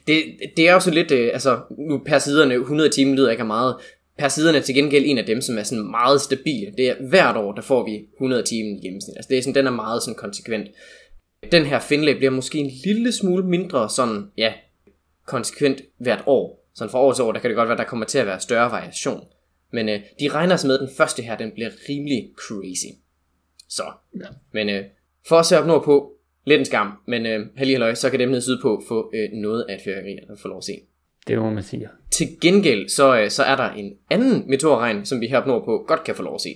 Det, 0.08 0.24
det 0.58 0.70
er 0.70 0.74
jo 0.74 0.80
så 0.80 0.92
lidt, 0.92 1.12
øh, 1.12 1.30
altså 1.34 1.60
nu 1.78 2.02
per 2.06 2.20
siderne, 2.20 2.54
100 2.54 2.90
timer 2.90 3.16
lyder 3.16 3.32
ikke 3.32 3.44
meget. 3.44 3.76
Per 4.18 4.28
siderne 4.28 4.58
er 4.58 4.62
til 4.62 4.76
gengæld 4.76 5.04
en 5.08 5.18
af 5.18 5.26
dem, 5.26 5.42
som 5.42 5.58
er 5.58 5.64
sådan 5.64 5.92
meget 5.92 6.22
stabile. 6.22 6.74
Det 6.78 6.90
er 6.90 6.96
hvert 7.10 7.38
år, 7.38 7.52
der 7.52 7.62
får 7.62 7.86
vi 7.86 8.06
100 8.16 8.44
timer 8.44 8.78
i 8.78 8.86
gennemsnit. 8.86 9.16
Altså 9.18 9.28
det 9.30 9.38
er 9.38 9.42
sådan, 9.42 9.56
den 9.56 9.68
er 9.68 9.72
meget 9.72 10.04
sådan 10.04 10.16
konsekvent. 10.16 10.68
Den 11.52 11.66
her 11.66 11.80
Finlay 11.80 12.18
bliver 12.18 12.32
måske 12.32 12.58
en 12.58 12.72
lille 12.86 13.12
smule 13.12 13.46
mindre 13.46 13.90
sådan, 13.90 14.24
ja, 14.38 14.54
konsekvent 15.26 15.82
hvert 15.98 16.24
år. 16.26 16.70
Så 16.76 16.88
fra 16.88 17.00
år 17.00 17.14
til 17.14 17.24
år, 17.24 17.32
der 17.32 17.40
kan 17.40 17.50
det 17.50 17.58
godt 17.58 17.70
være, 17.70 17.78
der 17.78 17.84
kommer 17.84 18.06
til 18.06 18.18
at 18.18 18.26
være 18.26 18.40
større 18.40 18.72
variation. 18.72 19.28
Men 19.72 19.90
øh, 19.90 20.00
de 20.20 20.30
regner 20.30 20.56
sig 20.56 20.68
med, 20.68 20.80
at 20.80 20.88
den 20.88 20.96
første 20.98 21.24
her, 21.24 21.38
den 21.38 21.52
bliver 21.52 21.70
rimelig 21.90 22.32
crazy. 22.36 23.00
Så, 23.70 23.84
ja. 24.16 24.28
men 24.52 24.70
øh, 24.70 24.86
for 25.28 25.36
at 25.36 25.46
se 25.46 25.60
op 25.60 25.68
nordpå, 25.68 26.14
lidt 26.46 26.60
en 26.60 26.66
skam, 26.66 26.92
men 27.08 27.26
øh, 27.26 27.48
halvøj, 27.56 27.94
så 27.94 28.10
kan 28.10 28.20
dem 28.20 28.30
nede 28.30 28.42
sydpå 28.42 28.84
få 28.88 29.12
øh, 29.16 29.30
noget 29.32 29.66
af 29.70 29.76
et 29.76 29.82
fyrværkeri, 29.86 30.16
der 30.28 30.36
får 30.42 30.50
lov 30.50 30.58
at 30.58 30.64
se. 30.64 30.74
Det 31.28 31.40
må 31.40 31.50
man 31.50 31.64
sige. 31.64 31.90
Til 32.12 32.28
gengæld, 32.42 32.90
så, 32.90 33.20
øh, 33.20 33.30
så 33.30 33.44
er 33.44 33.56
der 33.56 33.70
en 33.70 33.98
anden 34.10 34.50
meteorregn, 34.50 35.06
som 35.06 35.22
vi 35.22 35.28
heroppe 35.28 35.50
nordpå 35.50 35.86
godt 35.88 36.04
kan 36.04 36.16
få 36.16 36.24
lov 36.24 36.36
at 36.36 36.42
se. 36.42 36.50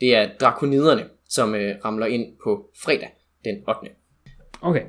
Det 0.00 0.16
er 0.16 0.28
drakoniderne, 0.40 1.04
som 1.28 1.54
øh, 1.54 1.74
ramler 1.84 2.06
ind 2.06 2.26
på 2.44 2.70
fredag 2.84 3.10
den 3.44 3.56
8. 3.68 3.90
Okay. 4.60 4.82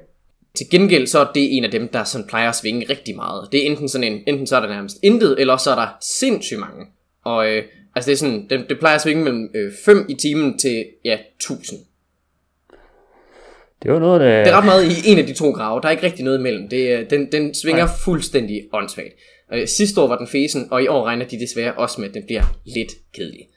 Til 0.56 0.70
gengæld 0.72 1.08
så 1.08 1.20
er 1.20 1.32
det 1.36 1.58
en 1.58 1.64
af 1.64 1.72
dem, 1.72 1.88
der 1.88 2.04
sådan 2.04 2.28
plejer 2.28 2.50
at 2.50 2.56
svinge 2.56 2.86
rigtig 2.90 3.16
meget. 3.16 3.48
Det 3.52 3.62
er 3.64 3.72
enten 3.72 3.90
sådan 3.90 4.14
en, 4.14 4.22
enten 4.28 4.48
så 4.48 4.56
er 4.56 4.60
der 4.60 4.68
nærmest 4.68 4.98
intet, 5.04 5.40
eller 5.40 5.58
så 5.58 5.72
er 5.72 5.76
der 5.76 5.88
sindssygt 6.02 6.60
mange. 6.60 6.86
Og 7.24 7.50
øh, 7.52 7.64
altså 7.96 8.08
det 8.10 8.14
er 8.14 8.18
sådan, 8.18 8.48
det, 8.50 8.66
det 8.70 8.80
plejer 8.80 8.96
at 8.96 9.02
svinge 9.02 9.24
mellem 9.24 9.50
øh, 9.56 9.72
5 9.86 10.06
i 10.10 10.14
timen 10.14 10.58
til, 10.60 10.86
ja, 11.06 11.18
1000. 11.36 11.80
Det 13.84 13.92
var 13.94 14.00
noget, 14.00 14.22
der... 14.22 14.44
Det 14.44 14.48
er 14.54 14.58
ret 14.58 14.66
meget 14.66 14.84
i 14.86 15.12
en 15.12 15.18
af 15.18 15.28
de 15.28 15.34
to 15.34 15.52
grave. 15.52 15.82
Der 15.82 15.88
er 15.88 15.92
ikke 15.92 16.04
rigtig 16.04 16.26
noget 16.26 16.40
imellem. 16.40 16.70
Det, 16.70 16.92
er- 16.94 17.04
den, 17.04 17.32
den 17.32 17.54
svinger 17.54 17.86
Nej. 17.86 17.94
fuldstændig 18.06 18.64
åndssvagt. 18.74 19.14
Øh, 19.54 19.68
sidste 19.68 20.02
år 20.02 20.08
var 20.08 20.18
den 20.18 20.28
fesen, 20.28 20.68
og 20.72 20.84
i 20.84 20.88
år 20.88 21.06
regner 21.06 21.26
de 21.28 21.40
desværre 21.40 21.74
også 21.74 22.02
med, 22.02 22.10
at 22.10 22.14
den 22.14 22.24
bliver 22.26 22.44
lidt 22.66 22.92
kedelig. 23.14 23.48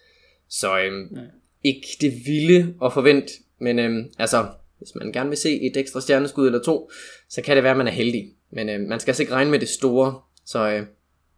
Så 0.50 0.78
øhm, 0.80 1.16
ikke 1.64 1.86
det 2.00 2.12
vilde 2.26 2.74
at 2.84 2.92
forvente, 2.92 3.32
men 3.60 3.78
øhm, 3.78 4.04
altså, 4.18 4.46
hvis 4.78 4.94
man 4.94 5.12
gerne 5.12 5.28
vil 5.28 5.38
se 5.38 5.60
et 5.60 5.76
ekstra 5.76 6.00
stjerneskud 6.00 6.46
eller 6.46 6.62
to, 6.62 6.90
så 7.28 7.42
kan 7.42 7.56
det 7.56 7.62
være, 7.64 7.70
at 7.70 7.76
man 7.76 7.86
er 7.88 7.92
heldig. 7.92 8.32
Men 8.52 8.68
øhm, 8.68 8.88
man 8.88 9.00
skal 9.00 9.10
altså 9.10 9.22
ikke 9.22 9.34
regne 9.34 9.50
med 9.50 9.58
det 9.58 9.68
store. 9.68 10.20
Så 10.46 10.70
øh, 10.70 10.86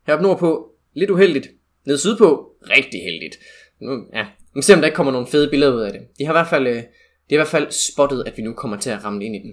heroppe 0.07 0.23
nordpå, 0.23 0.73
lidt 0.95 1.11
uheldigt. 1.11 1.49
Ned 1.87 1.99
sydpå, 1.99 2.53
rigtig 2.63 3.03
heldigt. 3.03 3.37
Nu, 3.81 4.07
ja, 4.15 4.27
nu 4.55 4.63
ser 4.63 4.75
om 4.75 4.81
der 4.81 4.87
ikke 4.87 4.97
kommer 4.97 5.13
nogle 5.13 5.27
fede 5.27 5.51
billeder 5.51 5.75
ud 5.75 5.81
af 5.81 5.93
det. 5.93 6.01
De 6.19 6.25
har 6.25 6.33
i 6.33 6.37
hvert 6.37 6.49
fald, 6.49 6.67
øh, 6.67 6.75
de 6.75 6.83
har 7.31 7.37
i 7.37 7.37
hvert 7.37 7.49
fald 7.49 7.71
spottet, 7.71 8.25
at 8.27 8.37
vi 8.37 8.43
nu 8.43 8.53
kommer 8.53 8.77
til 8.77 8.91
at 8.91 9.05
ramme 9.05 9.25
ind 9.25 9.37
i 9.37 9.39
den. 9.39 9.53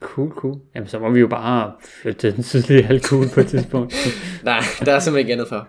Cool, 0.00 0.30
cool. 0.30 0.60
Jamen, 0.74 0.88
så 0.88 0.98
må 0.98 1.10
vi 1.10 1.20
jo 1.20 1.28
bare 1.28 1.72
flytte 2.02 2.32
den 2.32 2.42
sydlige 2.42 2.82
halvkugle 2.82 3.28
på 3.34 3.40
et 3.40 3.46
tidspunkt. 3.46 3.94
Nej, 4.44 4.60
der 4.84 4.92
er 4.92 4.98
simpelthen 4.98 5.18
ikke 5.18 5.32
andet 5.32 5.48
for. 5.48 5.68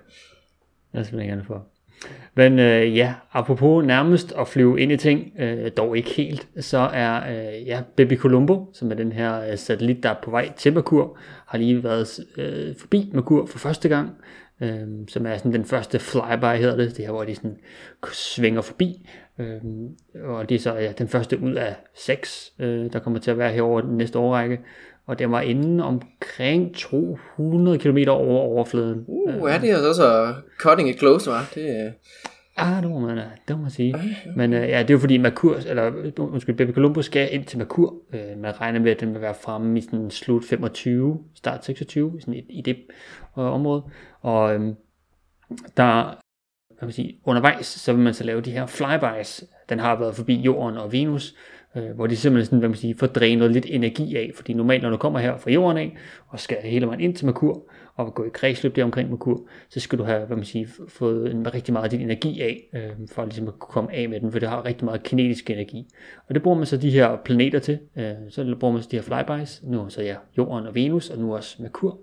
Jeg 0.94 1.00
er 1.00 1.04
simpelthen 1.04 1.22
ikke 1.22 1.32
andet 1.32 1.48
for. 1.48 1.68
Men 2.36 2.60
øh, 2.60 2.98
ja, 2.98 3.14
apropos 3.32 3.86
nærmest 3.86 4.34
at 4.40 4.48
flyve 4.48 4.82
ind 4.82 4.92
i 4.92 4.98
ting, 4.98 5.32
øh, 5.40 5.72
dog 5.78 5.98
ikke 5.98 6.10
helt, 6.10 6.48
så 6.60 6.78
er 6.78 7.22
øh, 7.30 7.68
ja, 7.68 7.82
Baby 7.96 8.18
Colombo, 8.18 8.70
som 8.74 8.92
er 8.92 8.96
den 8.96 9.12
her 9.12 9.42
øh, 9.42 9.58
satellit, 9.58 10.04
der 10.04 10.10
er 10.10 10.16
på 10.24 10.32
vej 10.32 10.52
til 10.58 10.74
Merkur, 10.74 11.18
har 11.48 11.58
lige 11.58 11.84
været 11.84 12.20
øh, 12.38 12.76
forbi 12.80 13.12
Merkur 13.14 13.46
for 13.46 13.60
første 13.60 13.90
gang, 13.90 14.10
øh, 14.62 14.88
som 15.08 15.26
er 15.26 15.38
sådan 15.38 15.54
den 15.54 15.66
første 15.66 16.00
flyby, 16.00 16.58
hedder 16.58 16.76
det, 16.76 16.98
det 16.98 17.06
her, 17.06 17.12
hvor 17.12 17.24
de 17.24 17.36
sådan 17.36 17.58
svinger 18.14 18.62
forbi, 18.62 19.10
øh, 19.40 19.62
og 20.24 20.50
det 20.50 20.56
er 20.56 20.60
så 20.60 20.74
ja, 20.74 20.92
den 20.92 21.08
første 21.08 21.42
ud 21.42 21.54
af 21.54 21.76
seks, 21.96 22.54
øh, 22.60 22.94
der 22.94 23.00
kommer 23.00 23.20
til 23.20 23.32
at 23.32 23.38
være 23.38 23.52
herover 23.52 23.82
den 23.82 23.98
næste 23.98 24.20
årrække, 24.20 24.60
og 25.06 25.20
den 25.20 25.32
var 25.32 25.42
inde 25.42 25.84
omkring 25.84 26.76
200 26.76 27.80
km 27.80 27.98
over 28.08 28.40
overfladen. 28.40 29.06
Uh, 29.08 29.52
er 29.52 29.58
det 29.60 29.70
altså 29.70 29.88
også 29.88 30.34
cutting 30.60 30.90
it 30.90 31.00
close, 31.00 31.30
var? 31.30 31.52
Det, 31.56 31.86
øh, 31.86 31.92
Ah, 32.58 32.84
det 32.84 32.92
må 32.92 33.00
man, 33.00 33.18
det 33.48 33.56
må 33.56 33.62
man 33.62 33.72
sige. 33.72 33.96
Men 34.36 34.54
øh, 34.54 34.70
ja, 34.70 34.80
det 34.80 34.90
er 34.90 34.94
jo 34.94 35.00
fordi 35.00 35.18
Merkur, 35.18 35.56
eller 35.56 36.12
undskyld, 36.18 36.58
Baby 36.58 36.74
Columbo 36.74 37.02
skal 37.02 37.34
ind 37.34 37.46
til 37.46 37.58
Merkur. 37.58 37.96
Øh, 38.14 38.38
man 38.38 38.62
regner 38.62 38.80
med, 38.80 38.92
at 38.92 39.00
den 39.00 39.14
vil 39.14 39.22
være 39.22 39.34
fremme 39.34 39.78
i 39.78 39.82
sådan 39.82 40.12
slut 40.12 40.44
25, 40.46 41.20
start 41.36 41.66
26, 41.66 42.22
sådan 42.22 42.34
i, 42.34 42.46
i 42.50 42.62
det 42.62 42.78
øh, 43.38 43.44
område. 43.44 43.84
Og 44.22 44.56
øh, 44.56 44.60
der, 45.78 46.18
hvad 46.78 46.82
man 46.82 46.92
sige, 46.92 47.20
undervejs, 47.26 47.66
så 47.66 47.94
vil 47.94 48.04
man 48.04 48.14
så 48.14 48.24
lave 48.24 48.42
de 48.42 48.52
her 48.52 48.66
flybys. 48.66 49.44
Den 49.70 49.80
har 49.80 50.00
været 50.00 50.16
forbi 50.16 50.36
Jorden 50.36 50.78
og 50.78 50.92
Venus, 50.92 51.36
øh, 51.76 51.96
hvor 51.96 52.08
de 52.08 52.16
simpelthen 52.16 52.46
sådan, 52.46 52.60
hvad 52.60 52.70
man 52.70 52.78
siger, 52.78 52.96
får 52.98 53.08
drænet 53.08 53.52
lidt 53.52 53.66
energi 53.70 54.16
af, 54.16 54.32
fordi 54.36 54.54
normalt 54.54 54.84
når 54.84 54.90
du 54.90 54.98
kommer 54.98 55.20
her 55.20 55.38
fra 55.38 55.52
Jorden 55.52 55.78
af, 55.78 55.98
og 56.28 56.40
skal 56.40 56.58
hele 56.64 56.88
vejen 56.88 57.00
ind 57.00 57.16
til 57.16 57.26
Merkur, 57.26 57.72
og 57.96 58.14
gå 58.14 58.24
i 58.24 58.30
kredsløb 58.34 58.76
der 58.76 58.84
omkring 58.84 59.10
Merkur, 59.10 59.48
så 59.70 59.80
skal 59.80 60.00
du 60.00 60.04
have, 60.04 60.26
hvad 60.26 60.38
man 60.38 60.46
siger, 60.46 60.68
fået 60.88 61.32
en, 61.32 61.54
rigtig 61.54 61.74
meget 61.74 61.84
af 61.84 61.90
din 61.90 62.02
energi 62.02 62.42
af, 62.42 62.70
øh, 62.74 63.08
for 63.12 63.24
ligesom 63.24 63.48
at 63.48 63.60
kunne 63.60 63.74
komme 63.74 63.94
af 63.94 64.10
med 64.10 64.20
den, 64.20 64.32
for 64.32 64.40
det 64.40 64.50
har 64.50 64.66
rigtig 64.66 64.86
meget 64.86 65.04
kinetisk 65.04 65.50
energi. 65.50 65.88
Og 66.28 66.36
det 66.36 66.44
bruger 66.44 66.58
man 66.58 66.66
så 66.66 66.78
de 66.78 66.90
her 66.90 67.18
planeter 67.26 67.60
til, 67.60 67.80
øh, 67.96 68.12
så 68.30 68.56
bruger 68.60 68.74
man 68.74 68.84
så 68.84 68.90
de 68.92 68.96
her 68.96 69.04
flybys, 69.04 69.64
nu 69.64 69.90
så 69.90 70.02
ja, 70.02 70.16
Jorden 70.38 70.68
og 70.68 70.76
Venus, 70.76 71.10
og 71.10 71.20
nu 71.20 71.36
også 71.36 71.62
Merkur. 71.62 72.00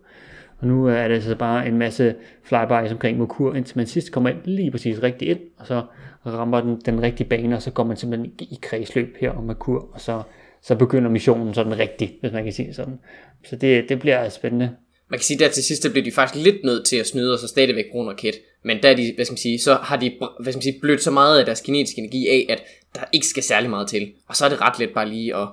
Og 0.62 0.69
nu 0.69 0.87
er 0.87 1.09
det 1.09 1.23
så 1.23 1.35
bare 1.35 1.66
en 1.66 1.78
masse 1.78 2.14
flybys 2.45 2.92
omkring 2.92 3.19
Merkur, 3.19 3.54
indtil 3.54 3.78
man 3.78 3.87
sidst 3.87 4.12
kommer 4.12 4.31
ind 4.31 4.38
lige 4.45 4.71
præcis 4.71 5.02
rigtigt 5.02 5.31
ind, 5.31 5.40
og 5.59 5.66
så 5.66 5.83
rammer 6.26 6.61
den 6.61 6.81
den 6.85 7.02
rigtige 7.02 7.28
bane, 7.28 7.57
og 7.57 7.62
så 7.62 7.71
går 7.71 7.85
man 7.85 7.97
simpelthen 7.97 8.33
i 8.40 8.59
kredsløb 8.62 9.16
her 9.21 9.31
om 9.31 9.45
Merkur, 9.45 9.88
og 9.92 10.00
så, 10.00 10.23
så 10.62 10.75
begynder 10.75 11.11
missionen 11.11 11.54
sådan 11.54 11.78
rigtigt, 11.78 12.12
hvis 12.21 12.33
man 12.33 12.45
kan 12.45 12.52
sige 12.52 12.75
sådan. 12.75 12.99
Så 13.45 13.57
det, 13.57 13.88
det 13.88 14.00
bliver 14.00 14.28
spændende. 14.28 14.71
man 15.09 15.19
kan 15.19 15.25
sige, 15.25 15.38
der 15.38 15.49
til 15.49 15.64
sidst 15.64 15.87
bliver 15.90 16.04
de 16.04 16.12
faktisk 16.12 16.45
lidt 16.45 16.64
nødt 16.64 16.87
til 16.87 16.97
at 16.97 17.07
snyde, 17.07 17.33
og 17.33 17.38
så 17.38 17.49
stadigvæk 17.49 17.85
bruge 17.90 18.04
en 18.04 18.11
raket. 18.11 18.35
Men 18.64 18.83
der 18.83 18.97
de, 18.97 19.12
hvad 19.14 19.25
skal 19.25 19.33
man 19.33 19.38
sige, 19.38 19.59
så 19.59 19.75
har 19.75 19.97
de 19.97 20.12
hvad 20.19 20.52
skal 20.52 20.59
man 20.59 20.62
sige, 20.62 20.81
blødt 20.81 21.02
så 21.02 21.11
meget 21.11 21.38
af 21.38 21.45
deres 21.45 21.61
kinetiske 21.61 21.99
energi 21.99 22.28
af, 22.28 22.47
at 22.49 22.62
der 22.95 23.00
ikke 23.12 23.26
skal 23.26 23.42
særlig 23.42 23.71
meget 23.71 23.88
til. 23.88 24.12
Og 24.28 24.37
så 24.37 24.45
er 24.45 24.49
det 24.49 24.61
ret 24.61 24.78
let 24.78 24.90
bare 24.95 25.09
lige 25.09 25.37
at 25.37 25.49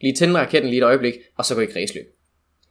lige 0.00 0.14
tænde 0.14 0.38
raketten 0.38 0.70
lige 0.70 0.78
et 0.78 0.84
øjeblik, 0.84 1.14
og 1.36 1.44
så 1.44 1.54
gå 1.54 1.60
i 1.60 1.66
kredsløb. 1.66 2.19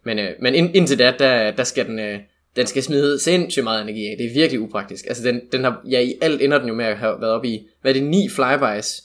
Men, 0.03 0.20
øh, 0.20 0.29
men 0.39 0.56
ind, 0.56 0.75
indtil 0.75 1.00
da, 1.00 1.13
der, 1.20 1.51
der 1.51 1.63
skal 1.63 1.86
den, 1.86 2.00
øh, 2.00 2.20
den 2.56 2.68
skal 2.68 2.84
smide 2.84 3.20
sindssygt 3.20 3.63
meget 3.63 3.82
energi 3.82 4.08
af. 4.08 4.18
Det 4.18 4.25
er 4.25 4.34
virkelig 4.34 4.60
upraktisk. 4.62 5.06
Altså 5.08 5.24
den, 5.24 5.41
den 5.51 5.63
har, 5.63 5.82
ja 5.89 6.00
i 6.00 6.18
alt 6.22 6.41
ender 6.41 6.60
den 6.60 6.68
jo 6.68 6.74
med 6.74 6.86
at 6.86 6.98
have 6.98 7.22
været 7.22 7.34
oppe 7.34 7.48
i, 7.48 7.68
hvad 7.82 7.91
er 7.91 7.94
det, 7.94 8.03
ni 8.03 8.29
flybys. 8.29 9.03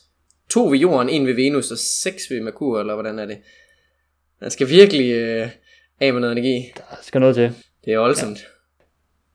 To 0.50 0.68
ved 0.68 0.78
jorden, 0.78 1.08
en 1.08 1.26
ved 1.26 1.34
Venus 1.34 1.70
og 1.70 1.78
seks 1.78 2.30
ved 2.30 2.40
Merkur, 2.40 2.80
eller 2.80 2.94
hvordan 2.94 3.18
er 3.18 3.26
det? 3.26 3.38
Den 4.40 4.50
skal 4.50 4.68
virkelig 4.68 5.12
øh, 5.12 5.48
af 6.00 6.12
med 6.12 6.20
noget 6.20 6.38
energi. 6.38 6.72
Der 6.76 6.96
skal 7.02 7.20
noget 7.20 7.34
til. 7.34 7.52
Det 7.84 7.92
er 7.92 7.98
voldsomt. 7.98 8.38
Ja. 8.38 8.53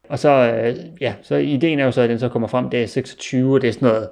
Og 0.09 0.19
så, 0.19 0.29
øh, 0.29 0.75
ja, 1.01 1.13
så 1.21 1.35
ideen 1.35 1.79
er 1.79 1.85
jo 1.85 1.91
så, 1.91 2.01
at 2.01 2.09
den 2.09 2.19
så 2.19 2.29
kommer 2.29 2.47
frem, 2.47 2.69
dag 2.69 2.89
26, 2.89 3.53
og 3.53 3.61
det 3.61 3.67
er 3.67 3.71
sådan 3.71 3.87
noget 3.87 4.09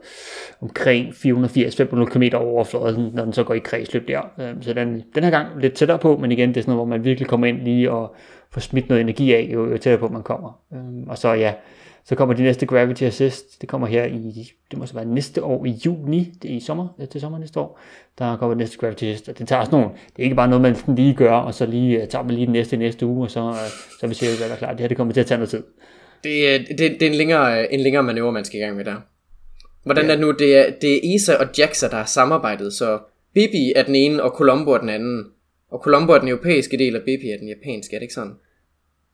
omkring 0.62 1.08
480-500 1.08 2.06
km 2.06 2.24
over 2.34 2.36
overfladen, 2.36 3.12
når 3.14 3.24
den 3.24 3.34
så 3.34 3.44
går 3.44 3.54
i 3.54 3.60
kredsløb 3.60 4.08
der. 4.08 4.22
Øh, 4.40 4.54
Så 4.62 4.74
den, 4.74 5.04
den 5.16 5.24
her 5.24 5.32
gang 5.32 5.48
lidt 5.62 5.74
tættere 5.74 6.00
på, 6.00 6.18
men 6.18 6.32
igen, 6.32 6.50
det 6.50 6.58
er 6.58 6.62
sådan 6.62 6.72
noget, 6.72 6.88
hvor 6.88 6.96
man 6.98 7.04
virkelig 7.04 7.28
kommer 7.28 7.48
ind 7.48 7.62
lige 7.62 7.92
og 7.92 8.16
får 8.52 8.62
smidt 8.62 8.90
noget 8.90 9.02
energi 9.02 9.34
af, 9.34 9.50
jo, 9.54 9.66
jo 9.66 9.78
tættere 9.78 9.98
på 9.98 10.08
man 10.08 10.24
kommer. 10.24 10.60
Øh, 10.74 11.08
Og 11.08 11.18
så 11.18 11.34
ja, 11.34 11.54
så 12.10 12.16
kommer 12.16 12.36
de 12.36 12.44
næste 12.44 12.66
Gravity 12.66 13.04
Assist, 13.04 13.62
det 13.62 13.70
kommer 13.70 13.88
her 13.88 14.06
i, 14.06 14.52
det 14.72 14.80
må 14.80 14.86
så 14.86 14.94
være 14.94 15.06
næste 15.06 15.44
år 15.44 15.66
i 15.66 15.70
juni, 15.86 16.34
det 16.42 16.52
er 16.52 16.56
i 16.56 16.60
sommer, 16.60 16.88
det 16.98 17.04
er 17.04 17.08
til 17.08 17.22
sommer 17.22 17.40
næste 17.40 17.60
år, 17.60 17.80
der 18.20 18.38
kommer 18.38 18.54
det 18.54 18.58
næste 18.58 18.78
Gravity 18.78 19.04
Assist, 19.04 19.30
og 19.30 19.40
det 19.40 19.48
tager 19.48 19.64
sådan 19.66 19.80
nogle, 19.80 19.96
det 20.16 20.20
er 20.20 20.24
ikke 20.24 20.36
bare 20.36 20.48
noget, 20.48 20.62
man 20.62 20.76
sådan 20.76 20.96
lige 20.96 21.14
gør, 21.14 21.32
og 21.32 21.54
så 21.54 21.66
lige 21.66 22.02
øh, 22.02 22.08
tager 22.08 22.24
man 22.24 22.34
lige 22.36 22.46
den 22.46 22.54
næste 22.54 22.78
næste 22.78 23.06
uge, 23.06 23.26
og 23.26 23.32
så, 23.32 23.40
øh, 23.50 23.56
så 24.00 24.08
vi 24.08 24.14
sikkert, 24.14 24.38
hvad 24.38 24.48
der 24.48 24.54
er 24.54 24.58
klar. 24.60 24.72
Det 24.72 24.80
her, 24.80 24.88
det 24.88 24.98
kommer 24.98 25.14
til 25.14 25.20
at 25.22 25.26
tage 25.28 25.38
noget 25.38 25.50
tid. 25.50 25.64
Det, 26.24 26.56
er- 26.56 26.60
det, 26.60 26.80
det 26.80 27.02
er 27.02 27.08
en 27.10 27.16
længere, 27.16 27.74
en 27.74 27.80
længere 27.80 28.04
manøvre, 28.04 28.32
man 28.32 28.46
skal 28.46 28.60
i 28.60 28.64
gang 28.64 28.76
med 28.78 28.86
der. 28.86 28.96
Hvordan 29.84 30.06
ja. 30.06 30.12
er 30.12 30.16
det 30.16 30.22
nu? 30.26 30.32
Det 30.32 30.56
er, 30.58 30.72
det 30.82 30.94
er 30.96 31.16
ESA 31.16 31.36
og 31.36 31.48
JAXA, 31.58 31.88
der 31.90 31.96
har 31.98 32.06
samarbejdet, 32.06 32.74
så 32.74 33.00
Bibi 33.34 33.74
er 33.76 33.84
den 33.84 33.96
ene, 33.96 34.24
og 34.24 34.30
Colombo 34.30 34.72
er 34.72 34.78
den 34.78 34.90
anden. 34.90 35.26
Og 35.72 35.80
Colombo 35.80 36.12
er 36.14 36.18
den 36.20 36.28
europæiske 36.28 36.78
del, 36.78 36.96
og 36.96 37.02
Bibi 37.06 37.30
er 37.30 37.38
den 37.38 37.48
japanske, 37.48 37.96
er 37.96 38.00
det 38.00 38.04
ikke 38.04 38.14
sådan? 38.14 38.34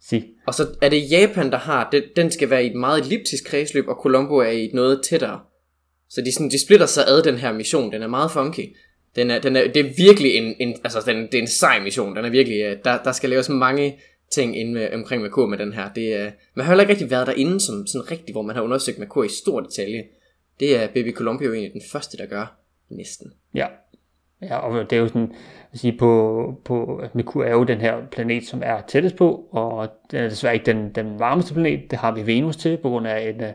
Sig. 0.09 0.25
Og 0.45 0.53
så 0.53 0.67
er 0.81 0.89
det 0.89 1.11
Japan, 1.11 1.51
der 1.51 1.57
har, 1.57 1.89
det, 1.91 2.03
den 2.15 2.31
skal 2.31 2.49
være 2.49 2.63
i 2.63 2.67
et 2.67 2.75
meget 2.75 3.01
elliptisk 3.01 3.45
kredsløb, 3.45 3.87
og 3.87 3.95
Colombo 3.95 4.37
er 4.37 4.49
i 4.49 4.65
et 4.65 4.73
noget 4.73 5.01
tættere. 5.09 5.39
Så 6.09 6.21
de, 6.21 6.31
sådan, 6.31 6.51
de 6.51 6.65
splitter 6.65 6.85
sig 6.85 7.03
ad 7.07 7.23
den 7.23 7.37
her 7.37 7.53
mission, 7.53 7.91
den 7.91 8.01
er 8.01 8.07
meget 8.07 8.31
funky. 8.31 8.75
Den 9.15 9.31
er, 9.31 9.39
den 9.39 9.55
er, 9.55 9.67
det 9.67 9.85
er 9.85 9.93
virkelig 9.97 10.35
en, 10.35 10.55
en 10.59 10.75
altså 10.83 11.03
den, 11.05 11.17
det 11.17 11.35
er 11.35 11.41
en 11.41 11.47
sej 11.47 11.79
mission, 11.79 12.15
den 12.15 12.25
er 12.25 12.29
virkelig, 12.29 12.61
øh, 12.61 12.77
der, 12.85 13.03
der 13.03 13.11
skal 13.11 13.29
laves 13.29 13.49
mange 13.49 13.99
ting 14.31 14.59
inde 14.59 14.73
med, 14.73 14.93
omkring 14.93 15.21
Merkur 15.21 15.47
med 15.47 15.57
den 15.57 15.73
her. 15.73 15.93
Det 15.93 16.13
er, 16.13 16.31
man 16.55 16.65
har 16.65 16.73
heller 16.73 16.83
ikke 16.83 16.93
rigtig 16.93 17.11
været 17.11 17.27
derinde 17.27 17.59
som 17.59 17.87
sådan 17.87 18.11
rigtigt, 18.11 18.33
hvor 18.33 18.41
man 18.41 18.55
har 18.55 18.63
undersøgt 18.63 18.99
Merkur 18.99 19.23
i 19.23 19.29
stor 19.29 19.59
detalje. 19.59 20.03
Det 20.59 20.75
er 20.75 20.87
Baby 20.87 21.13
Colombo 21.13 21.43
jo 21.43 21.53
egentlig 21.53 21.73
den 21.73 21.81
første, 21.91 22.17
der 22.17 22.25
gør. 22.25 22.59
Næsten. 22.89 23.33
Ja. 23.55 23.67
Ja, 24.49 24.57
og 24.57 24.89
det 24.89 24.95
er 24.95 25.01
jo 25.01 25.07
sådan, 25.07 25.31
at 25.73 25.79
sige, 25.79 25.97
på, 25.97 26.53
på 26.65 26.95
at 26.95 27.15
Merkur 27.15 27.43
er 27.43 27.51
jo 27.51 27.63
den 27.63 27.81
her 27.81 27.95
planet, 28.11 28.43
som 28.43 28.61
er 28.65 28.81
tættest 28.87 29.15
på, 29.15 29.47
og 29.51 29.87
den 30.11 30.19
er 30.19 30.29
desværre 30.29 30.53
ikke 30.53 30.65
den, 30.65 30.89
den 30.89 31.19
varmeste 31.19 31.53
planet, 31.53 31.91
det 31.91 31.99
har 31.99 32.11
vi 32.11 32.27
Venus 32.27 32.57
til, 32.57 32.77
på 32.77 32.89
grund 32.89 33.07
af 33.07 33.29
en, 33.29 33.41
øh, 33.43 33.51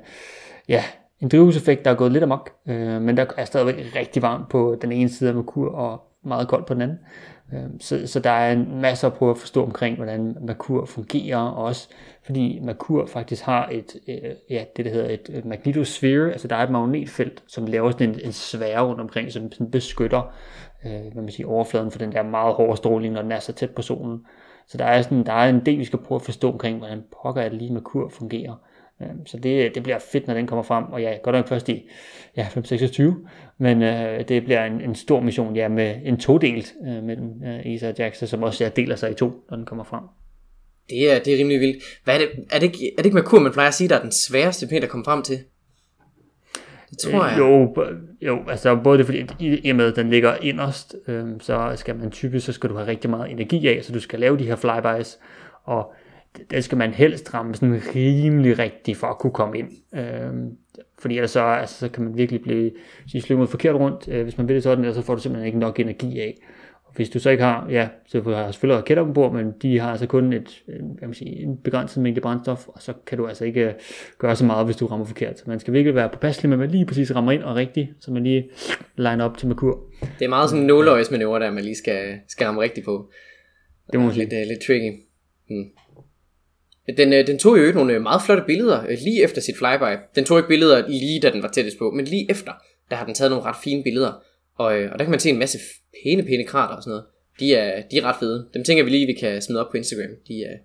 ja, 0.68 0.84
en 1.20 1.28
drivhuseffekt, 1.28 1.84
der 1.84 1.90
er 1.90 1.94
gået 1.94 2.12
lidt 2.12 2.24
amok, 2.24 2.50
øh, 2.68 3.02
men 3.02 3.16
der 3.16 3.26
er 3.36 3.44
stadigvæk 3.44 3.96
rigtig 3.96 4.22
varmt 4.22 4.48
på 4.48 4.76
den 4.82 4.92
ene 4.92 5.08
side 5.08 5.30
af 5.30 5.36
Merkur, 5.36 5.74
og 5.74 6.00
meget 6.24 6.48
koldt 6.48 6.66
på 6.66 6.74
den 6.74 6.82
anden. 6.82 6.98
Øh, 7.54 7.60
Så, 7.80 8.06
så 8.06 8.20
der 8.20 8.30
er 8.30 8.52
en 8.52 8.80
masse 8.80 9.06
at 9.06 9.12
prøve 9.12 9.30
at 9.30 9.38
forstå 9.38 9.64
omkring, 9.64 9.96
hvordan 9.96 10.36
Merkur 10.40 10.84
fungerer 10.84 11.38
også, 11.38 11.88
fordi 12.24 12.60
Merkur 12.62 13.06
faktisk 13.06 13.42
har 13.44 13.68
et, 13.72 13.96
øh, 14.08 14.30
ja, 14.50 14.64
det 14.76 14.84
der 14.84 14.90
hedder 14.90 15.08
et, 15.10 15.30
et 15.32 15.44
magnetosphere, 15.44 16.32
altså 16.32 16.48
der 16.48 16.56
er 16.56 16.62
et 16.62 16.70
magnetfelt, 16.70 17.42
som 17.46 17.66
laver 17.66 17.90
sådan 17.90 18.08
en, 18.08 18.20
en 18.24 18.32
sfære 18.32 18.84
rundt 18.84 19.00
omkring, 19.00 19.32
som 19.32 19.52
sådan 19.52 19.70
beskytter 19.70 20.32
øh, 20.84 21.12
hvad 21.12 21.22
man 21.22 21.30
siger, 21.30 21.48
overfladen 21.48 21.90
for 21.90 21.98
den 21.98 22.12
der 22.12 22.22
meget 22.22 22.54
hårde 22.54 22.76
stråling, 22.76 23.14
når 23.14 23.22
den 23.22 23.32
er 23.32 23.40
så 23.40 23.52
tæt 23.52 23.70
på 23.70 23.82
solen. 23.82 24.26
Så 24.66 24.78
der 24.78 24.84
er, 24.84 25.02
sådan, 25.02 25.26
der 25.26 25.32
er 25.32 25.48
en 25.48 25.66
del, 25.66 25.78
vi 25.78 25.84
skal 25.84 25.98
prøve 25.98 26.16
at 26.16 26.22
forstå 26.22 26.52
omkring, 26.52 26.78
hvordan 26.78 27.02
pokker 27.22 27.42
er 27.42 27.48
det 27.48 27.58
lige 27.58 27.72
Merkur 27.72 28.08
fungerer. 28.08 28.54
Øh, 29.02 29.08
Så 29.26 29.38
det, 29.38 29.74
det 29.74 29.82
bliver 29.82 29.98
fedt, 29.98 30.26
når 30.26 30.34
den 30.34 30.46
kommer 30.46 30.62
frem, 30.62 30.84
og 30.84 31.02
ja, 31.02 31.16
godt 31.22 31.36
nok 31.36 31.48
først 31.48 31.68
i 31.68 31.88
ja, 32.36 32.42
526, 32.42 33.28
men 33.58 33.82
øh, 33.82 34.28
det 34.28 34.44
bliver 34.44 34.64
en, 34.64 34.80
en 34.80 34.94
stor 34.94 35.20
mission 35.20 35.56
ja, 35.56 35.68
med 35.68 35.94
en 36.04 36.16
todelt 36.16 36.74
øh, 36.86 37.02
mellem 37.02 37.42
øh, 37.44 37.66
ESA 37.66 37.88
og 37.88 37.94
JAXA, 37.98 38.26
som 38.26 38.42
også 38.42 38.64
ja, 38.64 38.70
deler 38.70 38.96
sig 38.96 39.10
i 39.10 39.14
to, 39.14 39.32
når 39.50 39.56
den 39.56 39.66
kommer 39.66 39.84
frem. 39.84 40.02
Det 40.90 41.12
er, 41.12 41.18
det 41.18 41.34
er 41.34 41.38
rimelig 41.38 41.60
vildt. 41.60 41.82
Hvad 42.04 42.14
er, 42.14 42.18
det, 42.18 42.28
er, 42.52 42.58
det 42.58 42.66
ikke, 42.66 42.92
er 42.92 42.96
det 42.96 43.04
ikke 43.04 43.14
Merkur, 43.14 43.38
man 43.38 43.52
plejer 43.52 43.68
at 43.68 43.74
sige, 43.74 43.88
der 43.88 43.96
er 43.96 44.02
den 44.02 44.12
sværeste 44.12 44.66
planet 44.66 44.84
at 44.84 44.90
komme 44.90 45.04
frem 45.04 45.22
til? 45.22 45.38
Det 46.90 46.98
tror 46.98 47.24
jeg. 47.26 47.32
Øh, 47.32 47.38
Jo, 47.38 47.74
jo, 48.22 48.38
altså 48.48 48.76
både 48.84 48.98
det, 48.98 49.06
fordi 49.06 49.26
i, 49.38 49.70
og 49.70 49.76
med, 49.76 49.86
at 49.86 49.96
den 49.96 50.10
ligger 50.10 50.36
inderst, 50.42 50.96
øh, 51.08 51.26
så 51.40 51.72
skal 51.74 51.96
man 51.96 52.10
typisk, 52.10 52.46
så 52.46 52.52
skal 52.52 52.70
du 52.70 52.74
have 52.76 52.88
rigtig 52.88 53.10
meget 53.10 53.30
energi 53.30 53.68
af, 53.68 53.84
så 53.84 53.92
du 53.92 54.00
skal 54.00 54.20
lave 54.20 54.38
de 54.38 54.44
her 54.44 54.56
flybys, 54.56 55.18
og 55.64 55.92
det 56.50 56.64
skal 56.64 56.78
man 56.78 56.92
helst 56.92 57.34
ramme 57.34 57.54
sådan 57.54 57.82
rimelig 57.94 58.58
rigtigt 58.58 58.98
for 58.98 59.06
at 59.06 59.18
kunne 59.18 59.32
komme 59.32 59.58
ind. 59.58 59.68
Øhm, 59.94 60.50
fordi 60.98 61.14
ellers 61.14 61.30
så, 61.30 61.40
altså, 61.40 61.78
så 61.78 61.88
kan 61.88 62.04
man 62.04 62.16
virkelig 62.16 62.42
blive 62.42 62.70
slynget 63.20 63.48
forkert 63.48 63.74
rundt. 63.74 64.08
Øh, 64.08 64.22
hvis 64.22 64.38
man 64.38 64.48
vil 64.48 64.54
det 64.54 64.62
sådan, 64.62 64.94
så 64.94 65.02
får 65.02 65.14
du 65.14 65.20
simpelthen 65.20 65.46
ikke 65.46 65.58
nok 65.58 65.80
energi 65.80 66.20
af. 66.20 66.34
Hvis 66.96 67.10
du 67.10 67.18
så 67.18 67.30
ikke 67.30 67.42
har, 67.42 67.66
ja, 67.70 67.88
så 68.06 68.22
har 68.22 68.44
jeg 68.44 68.54
selvfølgelig 68.54 68.78
raketter 68.78 69.02
ombord, 69.02 69.32
men 69.32 69.52
de 69.62 69.78
har 69.80 69.90
altså 69.90 70.06
kun 70.06 70.32
et, 70.32 70.62
hvad 70.66 71.08
man 71.08 71.14
sige, 71.14 71.30
en 71.30 71.56
begrænset 71.64 72.02
mængde 72.02 72.20
brændstof, 72.20 72.68
og 72.68 72.82
så 72.82 72.92
kan 73.06 73.18
du 73.18 73.26
altså 73.26 73.44
ikke 73.44 73.60
øh, 73.60 73.72
gøre 74.18 74.36
så 74.36 74.44
meget, 74.44 74.66
hvis 74.66 74.76
du 74.76 74.86
rammer 74.86 75.06
forkert. 75.06 75.38
Så 75.38 75.44
man 75.46 75.60
skal 75.60 75.72
virkelig 75.72 75.94
være 75.94 76.08
påpasselig 76.08 76.48
med, 76.48 76.56
at 76.56 76.58
man 76.58 76.70
lige 76.70 76.86
præcis 76.86 77.14
rammer 77.14 77.32
ind 77.32 77.42
og 77.42 77.56
rigtigt, 77.56 77.88
så 78.00 78.10
man 78.10 78.24
lige 78.24 78.50
line 78.96 79.24
op 79.24 79.38
til 79.38 79.48
Merkur. 79.48 79.84
Det 80.18 80.24
er 80.24 80.28
meget 80.28 80.50
sådan 80.50 80.60
en 80.62 80.66
nåløjesmanøvre, 80.66 81.40
der 81.40 81.50
man 81.50 81.64
lige 81.64 81.76
skal, 81.76 82.18
skal 82.28 82.44
ramme 82.44 82.60
rigtigt 82.60 82.84
på. 82.84 83.10
Det 83.92 84.00
må 84.00 84.06
man 84.06 84.16
lidt, 84.16 84.32
uh, 84.32 84.38
lidt 84.38 84.60
tricky. 84.66 84.92
Hmm. 85.48 85.64
Den, 86.96 87.12
øh, 87.12 87.26
den 87.26 87.38
tog 87.38 87.58
jo 87.58 87.72
nogle 87.72 87.94
øh, 87.94 88.02
meget 88.02 88.22
flotte 88.22 88.42
billeder 88.46 88.82
øh, 88.88 88.98
lige 89.04 89.24
efter 89.24 89.40
sit 89.40 89.56
flyby. 89.58 89.96
Den 90.14 90.24
tog 90.24 90.38
ikke 90.38 90.48
billeder 90.48 90.88
lige 90.88 91.20
da 91.20 91.30
den 91.30 91.42
var 91.42 91.48
tættest 91.48 91.78
på, 91.78 91.90
men 91.90 92.04
lige 92.04 92.30
efter, 92.30 92.52
der 92.90 92.96
har 92.96 93.04
den 93.04 93.14
taget 93.14 93.30
nogle 93.30 93.44
ret 93.44 93.56
fine 93.64 93.82
billeder. 93.82 94.12
Og, 94.58 94.66
og 94.66 94.98
der 94.98 95.04
kan 95.04 95.10
man 95.10 95.20
se 95.20 95.30
en 95.30 95.38
masse 95.38 95.58
pæne, 96.02 96.22
pæne 96.22 96.44
krater 96.44 96.76
og 96.76 96.82
sådan 96.82 96.90
noget. 96.90 97.04
De 97.40 97.54
er, 97.54 97.82
de 97.90 97.98
er 97.98 98.02
ret 98.02 98.16
fede. 98.20 98.48
Dem 98.54 98.64
tænker 98.64 98.84
vi 98.84 98.90
lige, 98.90 99.06
vi 99.06 99.12
kan 99.12 99.42
smide 99.42 99.60
op 99.66 99.70
på 99.70 99.76
Instagram. 99.76 100.10
De 100.28 100.44
er, 100.44 100.56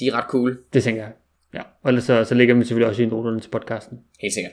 de 0.00 0.06
er 0.06 0.12
ret 0.12 0.24
cool. 0.28 0.58
Det 0.72 0.82
tænker 0.82 1.02
jeg. 1.02 1.12
Ja, 1.54 1.62
og 1.82 1.88
ellers 1.88 2.04
så, 2.04 2.24
så 2.24 2.34
lægger 2.34 2.54
vi 2.54 2.64
selvfølgelig 2.64 2.88
også 2.88 3.02
i 3.02 3.06
noterne 3.06 3.40
til 3.40 3.50
podcasten. 3.50 3.98
Helt 4.20 4.34
sikkert. 4.34 4.52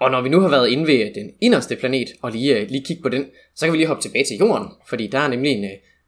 Og 0.00 0.10
når 0.10 0.22
vi 0.22 0.28
nu 0.28 0.40
har 0.40 0.48
været 0.48 0.68
inde 0.68 0.86
ved 0.86 1.14
den 1.14 1.32
inderste 1.40 1.76
planet, 1.76 2.08
og 2.22 2.32
lige, 2.32 2.66
lige 2.66 2.84
kigge 2.84 3.02
på 3.02 3.08
den, 3.08 3.26
så 3.54 3.66
kan 3.66 3.72
vi 3.72 3.78
lige 3.78 3.86
hoppe 3.86 4.02
tilbage 4.02 4.24
til 4.24 4.36
jorden, 4.36 4.68
fordi 4.88 5.06
der 5.06 5.18
er 5.18 5.28
nemlig 5.28 5.52
en, 5.52 5.64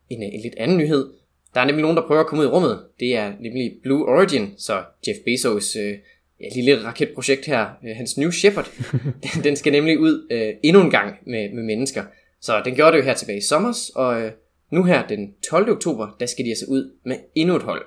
en, 0.08 0.22
en 0.22 0.40
lidt 0.42 0.54
anden 0.56 0.76
nyhed. 0.76 1.12
Der 1.54 1.60
er 1.60 1.64
nemlig 1.64 1.82
nogen, 1.82 1.96
der 1.96 2.06
prøver 2.06 2.20
at 2.20 2.26
komme 2.26 2.42
ud 2.42 2.48
i 2.48 2.50
rummet. 2.50 2.84
Det 3.00 3.16
er 3.16 3.32
nemlig 3.40 3.72
Blue 3.82 4.04
Origin, 4.04 4.54
så 4.58 4.82
Jeff 5.06 5.18
Bezos 5.24 5.76
øh, 5.76 5.94
ja, 6.40 6.46
lille 6.54 6.84
raketprojekt 6.84 7.46
her, 7.46 7.66
øh, 7.84 7.96
hans 7.96 8.18
New 8.18 8.30
Shepard, 8.30 8.70
den, 9.34 9.44
den 9.44 9.56
skal 9.56 9.72
nemlig 9.72 9.98
ud 9.98 10.26
øh, 10.30 10.54
endnu 10.62 10.82
en 10.82 10.90
gang 10.90 11.14
med, 11.26 11.54
med 11.54 11.62
mennesker. 11.62 12.02
Så 12.40 12.62
den 12.64 12.74
gjorde 12.74 12.92
det 12.92 12.98
jo 12.98 13.04
her 13.04 13.14
tilbage 13.14 13.38
i 13.38 13.42
sommer, 13.48 13.90
og 13.94 14.22
øh, 14.22 14.32
nu 14.72 14.84
her 14.84 15.06
den 15.06 15.34
12. 15.50 15.70
oktober, 15.70 16.16
der 16.20 16.26
skal 16.26 16.44
de 16.44 16.50
altså 16.50 16.64
ud 16.68 16.92
med 17.04 17.16
endnu 17.34 17.56
et 17.56 17.62
hold. 17.62 17.82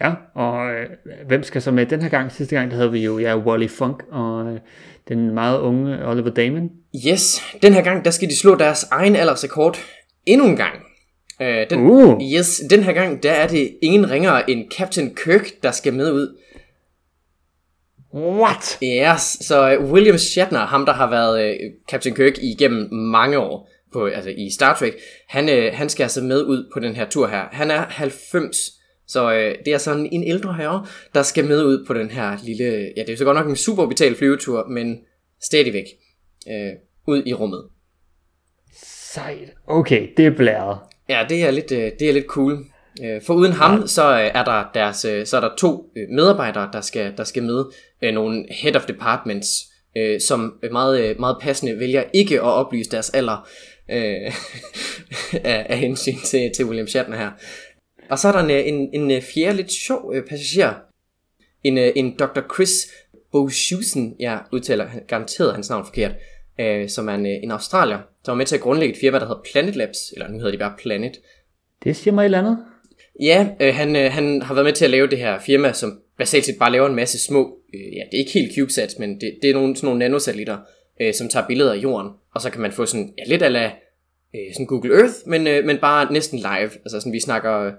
Ja, 0.00 0.12
og 0.34 0.70
øh, 0.70 0.86
hvem 1.26 1.42
skal 1.42 1.62
så 1.62 1.70
med 1.70 1.86
den 1.86 2.02
her 2.02 2.08
gang? 2.08 2.32
Sidste 2.32 2.56
gang, 2.56 2.70
der 2.70 2.76
havde 2.76 2.92
vi 2.92 3.04
jo 3.04 3.18
ja, 3.18 3.38
Wally 3.38 3.68
Funk 3.68 4.02
og 4.10 4.52
øh, 4.52 4.60
den 5.08 5.34
meget 5.34 5.60
unge 5.60 6.06
Oliver 6.06 6.30
Damon. 6.30 6.70
Yes, 7.06 7.42
den 7.62 7.72
her 7.72 7.82
gang, 7.82 8.04
der 8.04 8.10
skal 8.10 8.28
de 8.28 8.36
slå 8.36 8.54
deres 8.54 8.84
egen 8.90 9.16
aldersrekord 9.16 9.78
endnu 10.26 10.46
en 10.46 10.56
gang. 10.56 10.74
Øh, 11.42 11.70
den, 11.70 11.80
Uh. 11.80 12.20
Yes, 12.34 12.60
den 12.70 12.82
her 12.82 12.92
gang, 12.92 13.22
der 13.22 13.32
er 13.32 13.48
det 13.48 13.76
ingen 13.82 14.10
ringere 14.10 14.50
end 14.50 14.70
Captain 14.78 15.14
Kirk, 15.24 15.50
der 15.62 15.70
skal 15.70 15.94
med 15.94 16.12
ud. 16.12 16.36
What? 18.14 18.78
Yes, 18.82 19.20
så 19.20 19.72
øh, 19.72 19.92
William 19.92 20.18
Shatner, 20.18 20.58
ham 20.58 20.86
der 20.86 20.92
har 20.92 21.10
været 21.10 21.50
øh, 21.50 21.56
Captain 21.90 22.14
Kirk 22.14 22.38
igennem 22.38 22.92
mange 22.92 23.38
år 23.38 23.70
på, 23.92 24.06
altså 24.06 24.30
i 24.30 24.50
Star 24.50 24.74
Trek, 24.74 24.94
han, 25.28 25.48
øh, 25.48 25.72
han 25.74 25.88
skal 25.88 26.02
altså 26.02 26.22
med 26.22 26.44
ud 26.44 26.70
på 26.72 26.80
den 26.80 26.96
her 26.96 27.08
tur 27.08 27.26
her. 27.26 27.44
Han 27.52 27.70
er 27.70 27.80
90, 27.80 28.56
så 29.06 29.32
øh, 29.32 29.54
det 29.64 29.72
er 29.72 29.78
sådan 29.78 30.08
en 30.12 30.24
ældre 30.24 30.54
herre, 30.54 30.86
der 31.14 31.22
skal 31.22 31.44
med 31.44 31.64
ud 31.64 31.84
på 31.86 31.94
den 31.94 32.10
her 32.10 32.38
lille, 32.44 32.92
ja 32.96 33.02
det 33.02 33.12
er 33.12 33.16
så 33.16 33.24
godt 33.24 33.36
nok 33.36 33.48
en 33.48 33.56
superorbital 33.56 34.14
flyvetur, 34.14 34.66
men 34.68 34.98
stadigvæk 35.42 35.84
øh, 36.48 36.72
ud 37.06 37.22
i 37.26 37.34
rummet. 37.34 37.64
Sejt. 39.12 39.50
Okay, 39.66 40.08
det 40.16 40.26
er 40.26 40.30
blæret. 40.30 40.78
Ja, 41.08 41.26
det 41.28 41.42
er 41.42 41.50
lidt, 41.50 41.72
øh, 41.72 41.92
det 41.98 42.08
er 42.08 42.12
lidt 42.12 42.26
cool. 42.26 42.58
For 43.26 43.34
uden 43.34 43.52
ham, 43.52 43.86
så 43.86 44.02
er 44.02 44.44
der 44.44 44.64
deres, 44.74 44.96
så 45.28 45.36
er 45.36 45.40
der 45.40 45.50
to 45.58 45.92
medarbejdere, 46.12 46.68
der 46.72 46.80
skal, 46.80 47.16
der 47.16 47.24
skal 47.24 47.42
med. 47.42 47.64
Øh, 48.02 48.14
Nogle 48.14 48.46
head 48.50 48.76
of 48.76 48.86
departments, 48.86 49.70
øh, 49.96 50.20
som 50.20 50.58
meget, 50.72 51.00
øh, 51.00 51.20
meget 51.20 51.36
passende 51.40 51.78
vælger 51.78 52.04
ikke 52.14 52.34
at 52.34 52.40
oplyse 52.40 52.90
deres 52.90 53.10
alder 53.10 53.48
øh, 53.90 54.32
af, 55.52 55.66
af 55.68 55.78
hensyn 55.78 56.18
til, 56.24 56.50
til 56.56 56.64
William 56.64 56.86
Shatner 56.86 57.16
her. 57.16 57.30
Og 58.10 58.18
så 58.18 58.28
er 58.28 58.32
der 58.32 58.40
en, 58.40 58.50
øh, 58.50 58.68
en, 58.68 59.02
en 59.02 59.10
øh, 59.10 59.22
fjerde 59.22 59.56
lidt 59.56 59.72
sjov 59.72 60.12
øh, 60.14 60.26
passager. 60.26 60.74
En, 61.64 61.78
en 61.78 62.16
Dr. 62.18 62.54
Chris 62.54 62.86
Boshusen, 63.32 64.16
jeg 64.20 64.42
udtaler 64.52 64.86
garanteret 65.08 65.54
hans 65.54 65.70
navn 65.70 65.84
forkert, 65.84 66.12
øh, 66.60 66.88
som 66.88 67.08
er 67.08 67.14
en, 67.14 67.26
en 67.26 67.50
australier, 67.50 67.98
som 68.24 68.32
var 68.32 68.36
med 68.36 68.46
til 68.46 68.56
at 68.56 68.62
grundlægge 68.62 68.94
et 68.94 69.00
firma, 69.00 69.18
der 69.18 69.26
hedder 69.26 69.42
Planet 69.52 69.76
Labs, 69.76 69.98
eller 70.12 70.28
nu 70.28 70.38
hedder 70.38 70.50
de 70.50 70.58
bare 70.58 70.74
Planet. 70.78 71.12
Det 71.84 71.96
siger 71.96 72.14
mig 72.14 72.22
et 72.22 72.24
eller 72.24 72.38
andet. 72.38 72.58
Ja, 73.20 73.48
øh, 73.60 73.74
han, 73.74 73.96
øh, 73.96 74.12
han 74.12 74.42
har 74.42 74.54
været 74.54 74.64
med 74.64 74.72
til 74.72 74.84
at 74.84 74.90
lave 74.90 75.06
det 75.06 75.18
her 75.18 75.38
firma, 75.38 75.72
som 75.72 76.00
basalt 76.20 76.44
set 76.44 76.58
bare 76.58 76.72
laver 76.72 76.88
en 76.88 76.94
masse 76.94 77.18
små, 77.18 77.58
øh, 77.74 77.96
ja, 77.96 78.02
det 78.10 78.14
er 78.14 78.18
ikke 78.18 78.32
helt 78.32 78.54
CubeSats, 78.54 78.98
men 78.98 79.20
det, 79.20 79.38
det 79.42 79.50
er 79.50 79.54
nogle, 79.54 79.76
sådan 79.76 79.86
nogle 79.86 79.98
nanosatellitter, 79.98 80.58
øh, 81.00 81.14
som 81.14 81.28
tager 81.28 81.46
billeder 81.46 81.72
af 81.72 81.76
jorden, 81.76 82.10
og 82.34 82.40
så 82.40 82.50
kan 82.50 82.60
man 82.60 82.72
få 82.72 82.86
sådan, 82.86 83.14
ja, 83.18 83.22
lidt 83.26 83.42
ala 83.42 83.72
øh, 84.34 84.52
sådan 84.52 84.66
Google 84.66 84.94
Earth, 84.94 85.14
men, 85.26 85.46
øh, 85.46 85.64
men 85.64 85.78
bare 85.78 86.12
næsten 86.12 86.38
live. 86.38 86.70
Altså 86.84 87.00
sådan, 87.00 87.12
vi 87.12 87.20
snakker, 87.20 87.60
øh, 87.60 87.72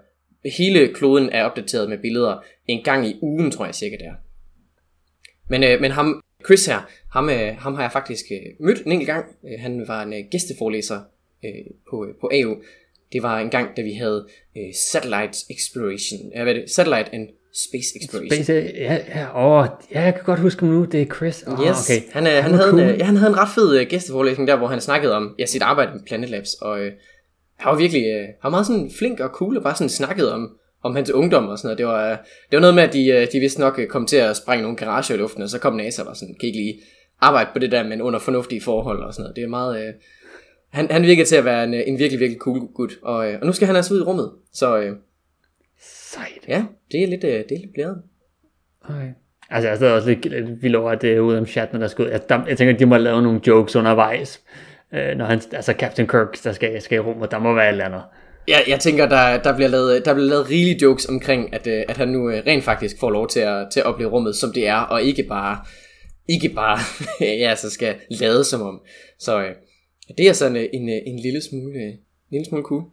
hele 0.58 0.94
kloden 0.94 1.30
er 1.30 1.44
opdateret 1.44 1.90
med 1.90 1.98
billeder 1.98 2.44
en 2.68 2.84
gang 2.84 3.08
i 3.08 3.20
ugen, 3.22 3.52
tror 3.52 3.66
jeg 3.66 3.76
cirka 3.76 3.96
det. 3.96 4.08
Men, 5.50 5.64
øh, 5.64 5.82
men 5.82 5.92
ham, 5.92 6.24
Chris 6.46 6.66
her, 6.66 6.90
ham, 7.12 7.30
øh, 7.30 7.56
ham 7.58 7.74
har 7.74 7.82
jeg 7.82 7.92
faktisk 7.92 8.26
øh, 8.32 8.66
mødt 8.66 8.86
en 8.86 8.92
enkelt 8.92 9.08
gang. 9.08 9.26
Øh, 9.46 9.60
han 9.60 9.88
var 9.88 10.04
en 10.04 10.14
øh, 10.14 10.20
gæsteforelæser 10.32 11.00
øh, 11.46 11.52
på, 11.90 12.06
øh, 12.06 12.14
på 12.22 12.30
AU. 12.34 12.56
Det 13.14 13.24
var 13.24 13.40
en 13.40 13.50
gang, 13.50 13.78
da 13.78 13.82
vi 13.82 13.94
havde 13.94 14.28
øh, 14.58 14.74
Satellite 14.74 15.38
Exploration. 15.50 16.20
øh, 16.36 16.44
hvad 16.44 16.56
er 16.56 16.60
det? 16.60 16.70
Satellite 16.70 17.14
and 17.14 17.28
Space 17.54 17.90
Exploration. 18.02 18.44
Space, 18.44 18.54
ja, 18.76 18.98
ja, 19.16 19.46
åh, 19.46 19.68
ja, 19.92 20.02
jeg 20.02 20.14
kan 20.14 20.24
godt 20.24 20.40
huske 20.40 20.60
ham 20.60 20.70
nu, 20.70 20.86
det 20.86 21.02
er 21.02 21.06
Chris. 21.06 21.44
Oh, 21.48 21.68
Yes, 21.68 21.90
okay. 21.90 22.02
han, 22.12 22.28
øh, 22.28 22.34
han, 22.34 22.52
var 22.52 22.58
havde 22.58 22.70
cool. 22.70 22.82
en, 22.82 22.90
øh, 22.90 23.00
ja, 23.00 23.04
han 23.06 23.16
havde 23.16 23.32
en 23.32 23.38
ret 23.38 23.50
fed 23.56 23.80
øh, 23.80 23.88
gæsteforelæsning 23.88 24.48
der, 24.48 24.56
hvor 24.56 24.68
han 24.68 24.82
snakkede 24.82 25.16
om 25.16 25.36
ja, 25.40 25.46
sit 25.46 25.62
arbejde 25.62 25.92
med 25.94 26.02
Planet 26.08 26.30
Labs, 26.30 26.54
og 26.54 26.80
øh, 26.80 26.92
han 27.58 27.72
var 27.72 27.78
virkelig 27.78 28.06
øh, 28.06 28.22
han 28.22 28.34
var 28.44 28.50
meget 28.50 28.68
sådan 28.68 28.92
flink 29.00 29.20
og 29.20 29.30
cool, 29.30 29.58
og 29.58 29.64
bare 29.64 29.76
sådan 29.76 29.90
snakkede 29.90 30.34
om, 30.34 30.50
om 30.84 30.96
hans 30.96 31.12
ungdom 31.12 31.48
og 31.48 31.58
sådan 31.58 31.68
noget. 31.68 31.78
Det 31.78 31.86
var, 31.86 32.12
øh, 32.12 32.18
det 32.52 32.58
var 32.58 32.60
noget 32.60 32.76
med, 32.76 32.84
at 32.84 32.94
de, 32.94 33.08
øh, 33.08 33.28
de 33.34 33.40
vist 33.40 33.60
nok 33.60 33.80
øh, 33.80 33.88
kom 33.88 34.06
til 34.06 34.18
at 34.18 34.38
sprænge 34.38 34.62
nogle 34.62 34.78
garager 34.78 35.16
i 35.16 35.18
luften, 35.18 35.44
og 35.44 35.50
så 35.50 35.60
kom 35.60 35.74
NASA 35.74 36.02
og 36.02 36.08
var 36.08 36.14
sådan, 36.14 36.36
kan 36.40 36.48
ikke 36.48 36.60
lige 36.60 36.80
arbejde 37.22 37.50
på 37.54 37.60
det 37.60 37.72
der, 37.72 37.84
men 37.84 38.02
under 38.02 38.20
fornuftige 38.20 38.62
forhold 38.62 39.04
og 39.04 39.14
sådan 39.14 39.24
noget. 39.24 39.36
Det 39.36 39.44
er 39.44 39.48
meget... 39.48 39.88
Øh, 39.88 39.94
han, 40.72 40.92
han 40.92 41.04
virkede 41.04 41.28
til 41.28 41.36
at 41.36 41.46
være 41.46 41.64
en, 41.64 41.74
øh, 41.74 41.84
en 41.88 42.00
virkelig, 42.00 42.20
virkelig 42.20 42.40
cool 42.40 42.60
gut, 42.60 42.94
og, 43.04 43.32
øh, 43.32 43.38
og 43.42 43.46
nu 43.48 43.54
skal 43.54 43.68
han 43.68 43.76
altså 43.76 43.94
ud 43.94 44.00
i 44.00 44.04
rummet, 44.04 44.32
så 44.54 44.78
øh, 44.78 44.96
Sejt. 45.82 46.48
ja, 46.48 46.66
det 46.92 47.04
er 47.04 47.08
lidt, 47.08 47.24
øh, 47.24 47.32
det 47.32 47.52
er 47.52 47.60
lidt 47.60 47.74
blæret. 47.74 48.02
Okay. 48.86 49.10
Altså, 49.50 49.70
jeg 49.70 49.92
er 49.92 49.96
også 49.96 50.10
lidt, 50.10 50.26
lidt 50.26 50.64
vild 50.64 50.76
over, 50.76 50.92
at 50.92 51.02
det 51.02 51.14
er 51.14 51.22
William 51.22 51.46
Shatner, 51.46 51.80
der 51.80 51.88
skal 51.88 52.06
ud. 52.06 52.10
Jeg, 52.10 52.30
der, 52.30 52.46
jeg 52.48 52.58
tænker, 52.58 52.74
at 52.74 52.80
de 52.80 52.86
må 52.86 52.96
have 52.96 53.04
lavet 53.04 53.24
nogle 53.24 53.42
jokes 53.48 53.76
undervejs. 53.76 54.42
Øh, 54.94 55.18
når 55.18 55.26
han, 55.26 55.42
altså 55.52 55.74
Captain 55.74 56.08
Kirk, 56.08 56.44
der 56.44 56.52
skal, 56.52 56.82
skal 56.82 56.96
i 56.96 57.00
rummet, 57.00 57.32
der 57.32 57.40
må 57.40 57.54
være 57.54 57.66
et 57.66 57.72
eller 57.72 57.86
andet. 57.86 58.02
Ja, 58.48 58.58
jeg 58.68 58.80
tænker, 58.80 59.10
der, 59.10 59.42
der, 59.42 59.56
bliver 59.56 59.70
lavet, 59.70 60.06
der 60.06 60.14
bliver 60.14 60.30
lavet 60.30 60.50
rigelige 60.50 60.80
jokes 60.82 61.06
omkring, 61.06 61.54
at, 61.54 61.68
øh, 61.68 61.84
at 61.90 61.98
han 61.98 62.08
nu 62.08 62.30
øh, 62.30 62.44
rent 62.48 62.64
faktisk 62.64 63.00
får 63.00 63.10
lov 63.10 63.28
til 63.28 63.40
at, 63.40 63.68
til 63.72 63.80
at 63.80 63.86
opleve 63.86 64.10
rummet, 64.10 64.36
som 64.36 64.52
det 64.54 64.68
er, 64.68 64.78
og 64.78 65.04
ikke 65.04 65.24
bare, 65.24 65.60
ikke 66.30 66.50
bare 66.50 66.80
ja, 67.44 67.56
så 67.56 67.70
skal 67.70 67.96
lade 68.10 68.44
som 68.44 68.62
om. 68.62 68.82
Så 69.20 69.42
øh, 69.42 69.56
det 70.18 70.30
er 70.30 70.34
sådan 70.34 70.58
øh, 70.58 70.66
en, 70.74 70.90
en 70.90 71.20
lille 71.20 71.42
smule, 71.42 71.80
en 71.84 72.00
lille 72.32 72.46
smule 72.46 72.64
cool. 72.64 72.84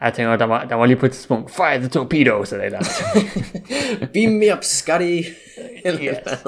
Jeg 0.00 0.12
tænker, 0.16 0.36
der 0.36 0.44
var, 0.44 0.64
der 0.64 0.74
var 0.74 0.86
lige 0.86 0.96
på 0.96 1.06
et 1.06 1.12
tidspunkt, 1.12 1.50
fire 1.50 1.78
the 1.78 1.88
torpedoes, 1.88 2.52
eller 2.52 2.64
eller. 2.64 2.80
Beam 4.14 4.32
me 4.32 4.52
up, 4.52 4.62
Scotty! 4.64 5.20
Eller 5.84 6.00
Yes. 6.02 6.44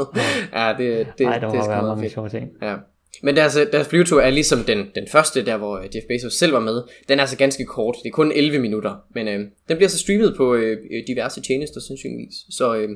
ja, 0.52 0.74
det, 0.78 1.06
det, 1.18 1.26
Nej, 1.26 1.38
der 1.38 1.50
det 1.50 1.58
er 1.58 1.62
sgu 1.62 1.70
meget 1.70 2.12
fedt. 2.12 2.30
ting. 2.30 2.50
Ja. 2.62 2.76
Men 3.22 3.36
deres, 3.36 3.58
deres 3.72 3.88
flyvetur 3.88 4.20
er 4.20 4.30
ligesom 4.30 4.64
den, 4.64 4.78
den 4.94 5.06
første, 5.08 5.44
der 5.46 5.56
hvor 5.56 5.78
øh, 5.78 5.84
Jeff 5.84 6.06
Bezos 6.08 6.32
selv 6.34 6.52
var 6.52 6.60
med. 6.60 6.82
Den 7.08 7.18
er 7.18 7.22
altså 7.22 7.36
ganske 7.36 7.64
kort. 7.64 7.96
Det 8.02 8.08
er 8.08 8.12
kun 8.12 8.32
11 8.32 8.58
minutter. 8.58 8.96
Men 9.14 9.28
øh, 9.28 9.38
den 9.68 9.76
bliver 9.76 9.88
så 9.88 9.98
streamet 9.98 10.34
på 10.36 10.54
øh, 10.54 10.78
øh, 10.90 11.02
diverse 11.06 11.40
tjenester, 11.40 11.80
sandsynligvis. 11.80 12.34
Så 12.50 12.74
øh, 12.76 12.88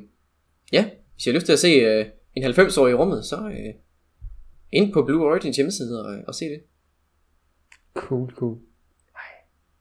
ja, 0.73 0.85
hvis 1.15 1.27
I 1.27 1.31
har 1.31 1.35
lyst 1.35 1.47
til 1.47 1.53
at 1.53 1.59
se 1.59 1.69
øh, 1.69 2.07
en 2.35 2.45
90-årig 2.45 2.91
i 2.91 2.95
rummet, 2.95 3.25
så 3.25 3.37
øh, 3.37 3.75
ind 4.73 4.93
på 4.93 5.03
Blue 5.03 5.27
Origin 5.27 5.53
hjemmeside 5.55 6.05
og, 6.07 6.17
og 6.29 6.35
se 6.35 6.45
det. 6.45 6.61
Cool, 7.95 8.31
cool. 8.37 8.57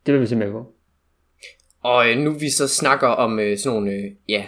Det 0.08 0.14
vil 0.14 0.22
vi 0.22 0.28
se 0.28 0.36
med 0.36 0.52
på. 0.52 0.66
Og 1.84 2.10
øh, 2.10 2.18
nu 2.18 2.32
vi 2.32 2.50
så 2.50 2.68
snakker 2.68 3.08
om 3.08 3.40
øh, 3.40 3.58
sådan 3.58 3.78
nogle 3.78 3.92
øh, 3.92 4.04
ja, 4.30 4.44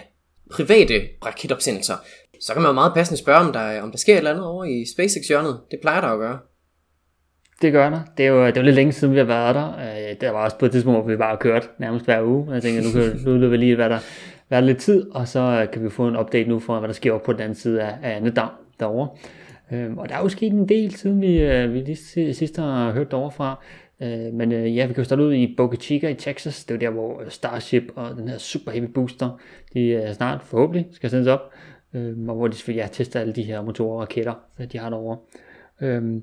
private 0.52 0.94
raketopsendelser, 1.26 1.94
så 2.40 2.52
kan 2.52 2.62
man 2.62 2.68
jo 2.68 2.72
meget 2.74 2.94
passende 2.94 3.18
spørge, 3.20 3.38
om 3.46 3.52
der, 3.52 3.82
om 3.82 3.90
der 3.90 3.98
sker 3.98 4.12
et 4.14 4.18
eller 4.18 4.30
andet 4.30 4.46
over 4.46 4.64
i 4.64 4.84
SpaceX-hjørnet. 4.94 5.60
Det 5.70 5.78
plejer 5.80 6.00
der 6.00 6.08
at 6.08 6.18
gøre. 6.18 6.38
Det 7.62 7.72
gør 7.72 7.90
der. 7.90 8.00
Det 8.16 8.26
er 8.26 8.30
jo, 8.30 8.46
det 8.46 8.56
er 8.56 8.60
jo 8.60 8.64
lidt 8.64 8.74
længe 8.74 8.92
siden, 8.92 9.12
vi 9.14 9.18
har 9.18 9.24
været 9.24 9.54
der. 9.54 9.68
Øh, 9.78 10.16
Der 10.20 10.30
var 10.30 10.44
også 10.44 10.58
på 10.58 10.66
et 10.66 10.72
tidspunkt, 10.72 11.00
hvor 11.00 11.08
vi 11.10 11.16
bare 11.16 11.36
kørt 11.36 11.70
nærmest 11.78 12.04
hver 12.04 12.22
uge. 12.22 12.52
Jeg 12.54 12.62
tænker, 12.62 12.82
nu 12.82 12.90
kan 12.92 13.20
nu 13.24 13.36
løber 13.38 13.50
vi 13.50 13.56
lige 13.56 13.78
være 13.78 13.88
der, 13.88 13.98
være 14.50 14.62
lidt 14.66 14.78
tid, 14.78 15.10
og 15.10 15.28
så 15.28 15.40
øh, 15.40 15.70
kan 15.72 15.84
vi 15.84 15.90
få 15.90 16.08
en 16.08 16.16
update 16.16 16.48
nu 16.48 16.58
for, 16.60 16.78
hvad 16.78 16.88
der 16.88 16.94
sker 16.94 17.12
op 17.12 17.22
på 17.22 17.32
den 17.32 17.40
anden 17.40 17.54
side 17.54 17.82
af, 17.82 17.94
af 18.02 18.16
andet 18.16 18.40
derovre. 18.80 19.08
Øhm, 19.72 19.98
Og 19.98 20.08
der 20.08 20.14
er 20.14 20.20
jo 20.22 20.28
sket 20.28 20.52
en 20.52 20.68
del, 20.68 20.94
siden 20.96 21.20
vi, 21.20 21.38
øh, 21.38 21.72
vi 21.74 21.78
lige 21.80 21.96
si- 21.96 22.32
sidst 22.32 22.56
har 22.56 22.92
hørt 22.92 23.10
derovre 23.10 23.30
fra. 23.32 23.64
Øh, 24.02 24.34
men 24.34 24.52
øh, 24.52 24.76
ja, 24.76 24.86
vi 24.86 24.92
kan 24.92 25.00
jo 25.00 25.04
starte 25.04 25.22
ud 25.22 25.34
i 25.34 25.54
Boca 25.56 25.76
Chica 25.76 26.08
i 26.08 26.14
Texas. 26.14 26.64
Det 26.64 26.74
er 26.74 26.78
jo 26.78 26.80
der, 26.80 27.00
hvor 27.00 27.20
øh, 27.20 27.30
Starship 27.30 27.92
og 27.94 28.16
den 28.16 28.28
her 28.28 28.38
Super 28.38 28.72
Heavy 28.72 28.84
Booster, 28.84 29.40
de 29.74 29.80
øh, 29.80 30.14
snart 30.14 30.42
forhåbentlig 30.42 30.88
skal 30.92 31.10
sendes 31.10 31.28
op. 31.28 31.52
Øh, 31.94 32.28
og 32.28 32.34
hvor 32.34 32.48
de 32.48 32.56
selvfølgelig 32.56 32.82
ja, 32.82 32.88
tester 32.92 33.20
alle 33.20 33.32
de 33.32 33.42
her 33.42 33.62
motorer 33.62 33.94
og 33.94 34.00
raketter, 34.00 34.34
øh, 34.60 34.72
de 34.72 34.78
har 34.78 34.90
derovre. 34.90 35.18
Øh, 35.80 36.22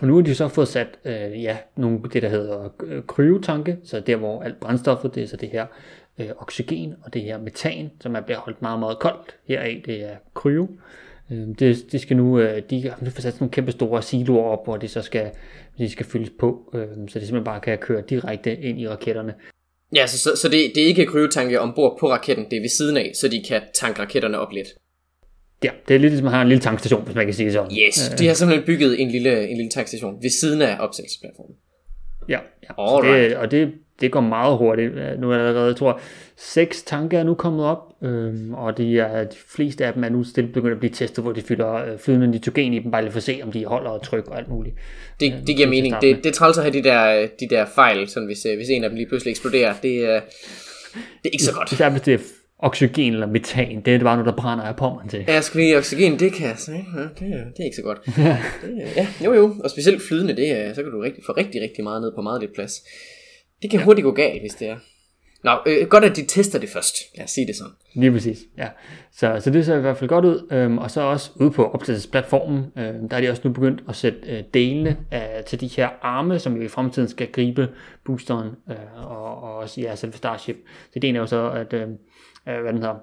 og 0.00 0.06
nu 0.06 0.14
har 0.14 0.22
de 0.22 0.34
så 0.34 0.48
fået 0.48 0.68
sat 0.68 0.98
øh, 1.04 1.42
ja, 1.42 1.56
nogle, 1.76 2.00
det, 2.12 2.22
der 2.22 2.28
hedder 2.28 2.68
øh, 2.84 3.02
kryotanke, 3.02 3.78
så 3.84 4.00
der, 4.00 4.16
hvor 4.16 4.42
alt 4.42 4.60
brændstoffet, 4.60 5.14
det 5.14 5.22
er 5.22 5.26
så 5.26 5.36
det 5.36 5.48
her 5.48 5.66
øh, 6.18 6.28
oxygen 6.38 6.94
og 7.02 7.14
det 7.14 7.22
her 7.22 7.38
metan, 7.38 7.90
som 8.00 8.16
er 8.16 8.20
bliver 8.20 8.38
holdt 8.38 8.62
meget, 8.62 8.80
meget 8.80 8.98
koldt. 8.98 9.36
Heraf, 9.44 9.82
det 9.86 10.04
er 10.04 10.16
kryo. 10.34 10.68
Øh, 11.30 11.48
det, 11.58 11.92
de 11.92 11.98
skal 11.98 12.16
nu, 12.16 12.38
øh, 12.38 12.62
de 12.70 12.82
har 12.82 12.98
nu 13.00 13.10
fået 13.10 13.22
sat 13.22 13.40
nogle 13.40 13.50
kæmpe 13.50 13.72
store 13.72 14.02
siloer 14.02 14.44
op, 14.44 14.64
hvor 14.64 14.76
de 14.76 14.88
så 14.88 15.02
skal, 15.02 15.30
de 15.78 15.90
skal 15.90 16.06
fyldes 16.06 16.30
på, 16.40 16.70
øh, 16.74 16.80
så 16.80 16.90
de 16.96 17.06
simpelthen 17.08 17.44
bare 17.44 17.60
kan 17.60 17.78
køre 17.78 18.02
direkte 18.08 18.60
ind 18.60 18.80
i 18.80 18.88
raketterne. 18.88 19.34
Ja, 19.94 20.06
så, 20.06 20.18
så, 20.18 20.36
så 20.36 20.48
det, 20.48 20.72
det 20.74 20.82
er 20.82 20.86
ikke 20.86 21.06
kryotanke 21.06 21.60
ombord 21.60 21.96
på 22.00 22.10
raketten, 22.10 22.44
det 22.50 22.56
er 22.56 22.60
ved 22.60 22.68
siden 22.68 22.96
af, 22.96 23.12
så 23.14 23.28
de 23.28 23.44
kan 23.48 23.62
tanke 23.74 24.00
raketterne 24.00 24.38
op 24.38 24.52
lidt. 24.52 24.68
Ja, 25.64 25.70
det 25.88 25.94
er 25.94 25.98
lidt 25.98 26.12
ligesom 26.12 26.26
at 26.26 26.32
have 26.32 26.42
en 26.42 26.48
lille 26.48 26.62
tankstation, 26.62 27.04
hvis 27.04 27.14
man 27.14 27.24
kan 27.24 27.34
sige 27.34 27.46
det 27.46 27.52
sådan. 27.52 27.72
Yes, 27.72 28.14
de 28.18 28.26
har 28.26 28.34
simpelthen 28.34 28.66
bygget 28.66 29.00
en 29.00 29.10
lille, 29.10 29.48
en 29.48 29.56
lille 29.56 29.70
tankstation 29.70 30.22
ved 30.22 30.30
siden 30.30 30.62
af 30.62 30.76
opsættelsesplatformen. 30.80 31.56
Ja, 32.28 32.38
ja. 32.62 33.18
Det, 33.18 33.36
og 33.36 33.50
det, 33.50 33.72
det 34.02 34.12
går 34.12 34.20
meget 34.20 34.58
hurtigt. 34.58 34.92
Nu 35.18 35.30
er 35.30 35.36
der 35.36 35.46
allerede, 35.46 35.66
jeg 35.66 35.76
tror, 35.76 36.00
seks 36.36 36.82
tanker 36.82 37.18
er 37.18 37.22
nu 37.22 37.34
kommet 37.34 37.64
op, 37.64 37.78
øhm, 38.02 38.54
og 38.54 38.78
de, 38.78 38.98
er, 38.98 39.24
de 39.24 39.36
fleste 39.48 39.86
af 39.86 39.92
dem 39.92 40.04
er 40.04 40.08
nu 40.08 40.24
stille 40.24 40.50
begyndt 40.50 40.72
at 40.72 40.78
blive 40.78 40.92
testet, 40.92 41.24
hvor 41.24 41.32
de 41.32 41.42
fylder 41.42 41.74
øh, 41.74 41.98
flydende 41.98 42.26
nitrogen 42.26 42.72
i 42.72 42.78
dem, 42.78 42.90
bare 42.90 43.02
lige 43.02 43.12
for 43.12 43.18
at 43.18 43.22
se, 43.22 43.40
om 43.42 43.52
de 43.52 43.64
holder 43.64 43.90
og 43.90 44.02
tryk 44.02 44.26
og 44.26 44.38
alt 44.38 44.48
muligt. 44.48 44.76
Det, 45.20 45.34
det 45.46 45.56
giver 45.56 45.68
mening. 45.68 45.94
Det, 46.00 46.24
det 46.24 46.34
træls 46.34 46.58
at 46.58 46.64
have 46.64 46.72
de 46.72 46.82
der, 46.82 47.26
de 47.40 47.48
der 47.50 47.64
fejl, 47.74 48.08
sådan 48.08 48.26
hvis, 48.26 48.46
øh, 48.46 48.56
hvis 48.56 48.68
en 48.68 48.84
af 48.84 48.90
dem 48.90 48.96
lige 48.96 49.08
pludselig 49.08 49.30
eksploderer. 49.30 49.74
Det, 49.82 49.88
øh, 49.88 50.20
det 50.94 51.24
er 51.24 51.30
ikke 51.32 51.44
så 51.44 51.54
godt. 51.54 51.72
Især 51.72 51.90
hvis 51.90 52.02
det 52.02 52.14
er 52.14 52.18
oxygen 52.62 53.12
eller 53.12 53.26
metan, 53.26 53.80
det 53.84 53.94
er 53.94 53.98
bare 53.98 54.16
noget, 54.16 54.26
der 54.26 54.42
brænder 54.42 54.64
af 54.64 54.74
mig 54.80 55.10
til. 55.10 55.24
Ja, 55.28 55.34
jeg 55.34 55.44
skulle 55.44 55.64
lige 55.64 55.78
oxygen, 55.78 56.18
det 56.18 56.32
kan 56.32 56.46
jeg 56.48 56.56
sige. 56.58 56.86
Ja, 56.96 57.02
det, 57.02 57.34
er, 57.34 57.44
det 57.44 57.60
er 57.60 57.64
ikke 57.64 57.76
så 57.76 57.82
godt. 57.82 57.98
det, 58.62 58.78
ja, 58.96 59.06
jo 59.24 59.34
jo, 59.34 59.54
og 59.64 59.70
specielt 59.70 60.02
flydende, 60.02 60.36
det 60.36 60.76
så 60.76 60.82
kan 60.82 60.92
du 60.92 61.00
rigtig, 61.00 61.24
få 61.26 61.32
rigtig, 61.32 61.62
rigtig 61.62 61.84
meget 61.84 62.02
ned 62.02 62.12
på 62.14 62.22
meget 62.22 62.40
lidt 62.40 62.54
plads. 62.54 62.84
Det 63.62 63.70
kan 63.70 63.78
ja. 63.78 63.84
hurtigt 63.84 64.04
gå 64.04 64.12
galt, 64.12 64.40
hvis 64.40 64.54
det 64.54 64.68
er. 64.68 64.76
Nå, 65.44 65.58
øh, 65.66 65.88
godt 65.88 66.04
at 66.04 66.16
de 66.16 66.26
tester 66.26 66.58
det 66.58 66.68
først. 66.68 66.94
Lad 67.16 67.24
os 67.24 67.30
sige 67.30 67.46
det 67.46 67.56
sådan. 67.56 67.72
Lige 67.94 68.12
præcis, 68.12 68.38
ja. 68.58 68.68
Så, 69.12 69.40
så 69.40 69.50
det 69.50 69.66
ser 69.66 69.76
i 69.76 69.80
hvert 69.80 69.96
fald 69.96 70.08
godt 70.08 70.24
ud. 70.24 70.48
Øhm, 70.52 70.78
og 70.78 70.90
så 70.90 71.00
også 71.00 71.30
ude 71.36 71.50
på 71.50 71.64
opsættelsesplatformen, 71.64 72.66
øhm, 72.76 73.08
der 73.08 73.16
er 73.16 73.20
de 73.20 73.30
også 73.30 73.42
nu 73.44 73.52
begyndt 73.52 73.84
at 73.88 73.96
sætte 73.96 74.18
øh, 74.26 74.44
delene 74.54 74.96
af, 75.10 75.44
til 75.44 75.60
de 75.60 75.66
her 75.66 75.88
arme, 76.02 76.38
som 76.38 76.56
jo 76.56 76.62
i 76.62 76.68
fremtiden 76.68 77.08
skal 77.08 77.32
gribe 77.32 77.68
boosteren 78.04 78.50
øh, 78.70 79.06
og, 79.10 79.42
og 79.42 79.56
også 79.56 79.80
ja, 79.80 79.94
selve 79.96 80.12
Starship. 80.12 80.56
Så 80.92 80.98
det 80.98 81.10
er 81.10 81.18
jo 81.18 81.26
så, 81.26 81.50
at 81.50 81.72
øh, 81.72 81.88
hvad 82.44 82.72
den 82.72 82.76
hedder, 82.76 82.96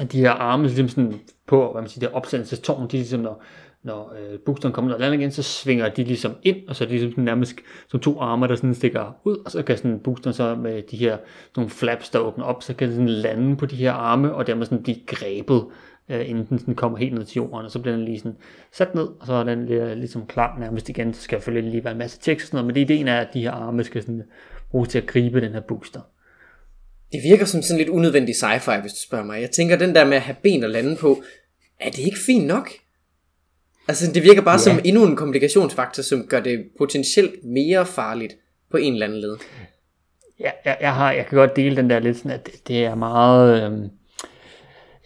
at 0.00 0.12
de 0.12 0.20
her 0.20 0.30
arme 0.30 0.62
ligesom 0.62 0.88
sådan 0.88 1.20
på, 1.46 1.72
hvad 1.72 1.82
man 1.82 1.88
siger, 1.90 2.06
det 2.06 2.14
opsendelsestårn, 2.14 2.88
de 2.88 2.96
ligesom, 2.96 3.20
når, 3.20 3.42
når 3.82 4.14
øh, 4.18 4.38
boosteren 4.38 4.72
kommer 4.72 4.88
ned 4.88 4.94
og 4.94 5.00
lander 5.00 5.18
igen, 5.18 5.30
så 5.30 5.42
svinger 5.42 5.88
de 5.88 6.04
ligesom 6.04 6.34
ind, 6.42 6.68
og 6.68 6.76
så 6.76 6.84
er 6.84 6.88
det 6.88 6.92
ligesom 6.92 7.10
sådan 7.10 7.24
nærmest 7.24 7.54
som 7.88 8.00
to 8.00 8.20
arme, 8.20 8.48
der 8.48 8.54
sådan 8.54 8.74
stikker 8.74 9.16
ud, 9.24 9.36
og 9.44 9.50
så 9.50 9.62
kan 9.62 9.76
sådan 9.76 10.00
Buxton 10.00 10.32
så 10.32 10.54
med 10.54 10.82
de 10.82 10.96
her 10.96 11.18
nogle 11.56 11.70
flaps, 11.70 12.10
der 12.10 12.18
åbner 12.18 12.44
op, 12.44 12.62
så 12.62 12.74
kan 12.74 12.88
den 12.88 12.96
sådan 12.96 13.08
lande 13.08 13.56
på 13.56 13.66
de 13.66 13.76
her 13.76 13.92
arme, 13.92 14.34
og 14.34 14.46
dermed 14.46 14.66
sådan 14.66 14.82
blive 14.82 14.96
grebet, 15.06 15.64
øh, 16.08 16.30
inden 16.30 16.46
den 16.48 16.58
sådan 16.58 16.74
kommer 16.74 16.98
helt 16.98 17.14
ned 17.14 17.24
til 17.24 17.36
jorden, 17.36 17.64
og 17.64 17.70
så 17.70 17.78
bliver 17.78 17.96
den 17.96 18.04
lige 18.04 18.18
sådan 18.18 18.36
sat 18.72 18.94
ned, 18.94 19.08
og 19.20 19.26
så 19.26 19.32
er 19.32 19.44
den 19.44 19.66
lige, 19.66 19.94
ligesom 19.94 20.26
klar 20.26 20.58
nærmest 20.58 20.88
igen, 20.88 21.14
så 21.14 21.22
skal 21.22 21.36
der 21.36 21.40
selvfølgelig 21.40 21.70
lige 21.70 21.84
være 21.84 21.92
en 21.92 21.98
masse 21.98 22.20
tekst 22.20 22.44
og 22.44 22.48
sådan 22.48 22.56
noget, 22.56 22.66
men 22.66 22.74
det 22.74 22.80
ideen 22.80 23.08
er, 23.08 23.20
at 23.20 23.28
de 23.34 23.40
her 23.40 23.52
arme 23.52 23.84
skal 23.84 24.02
sådan 24.02 24.22
bruges 24.70 24.88
til 24.88 24.98
at 24.98 25.06
gribe 25.06 25.40
den 25.40 25.52
her 25.52 25.60
booster. 25.60 26.00
Det 27.12 27.20
virker 27.24 27.44
som 27.44 27.62
sådan 27.62 27.78
lidt 27.78 27.88
unødvendig 27.88 28.34
sci-fi, 28.34 28.80
hvis 28.80 28.92
du 28.92 29.00
spørger 29.06 29.24
mig. 29.24 29.40
Jeg 29.40 29.50
tænker, 29.50 29.76
den 29.76 29.94
der 29.94 30.04
med 30.04 30.16
at 30.16 30.22
have 30.22 30.36
ben 30.42 30.64
at 30.64 30.70
lande 30.70 30.96
på, 30.96 31.22
er 31.80 31.90
det 31.90 31.98
ikke 31.98 32.18
fint 32.18 32.46
nok? 32.46 32.70
Altså, 33.90 34.12
det 34.12 34.22
virker 34.22 34.42
bare 34.42 34.52
ja. 34.52 34.58
som 34.58 34.78
endnu 34.84 35.06
en 35.06 35.16
komplikationsfaktor, 35.16 36.02
som 36.02 36.26
gør 36.26 36.40
det 36.40 36.64
potentielt 36.78 37.44
mere 37.44 37.86
farligt 37.86 38.36
på 38.70 38.76
en 38.76 38.92
eller 38.92 39.06
anden 39.06 39.20
led. 39.20 39.36
Ja, 40.40 40.50
jeg, 40.64 40.76
jeg, 40.80 40.94
har, 40.94 41.12
jeg 41.12 41.26
kan 41.26 41.38
godt 41.38 41.56
dele 41.56 41.76
den 41.76 41.90
der 41.90 41.98
lidt 41.98 42.16
sådan, 42.16 42.30
at 42.30 42.46
det, 42.46 42.68
det 42.68 42.84
er 42.84 42.94
meget... 42.94 43.54
Øh, 43.54 43.78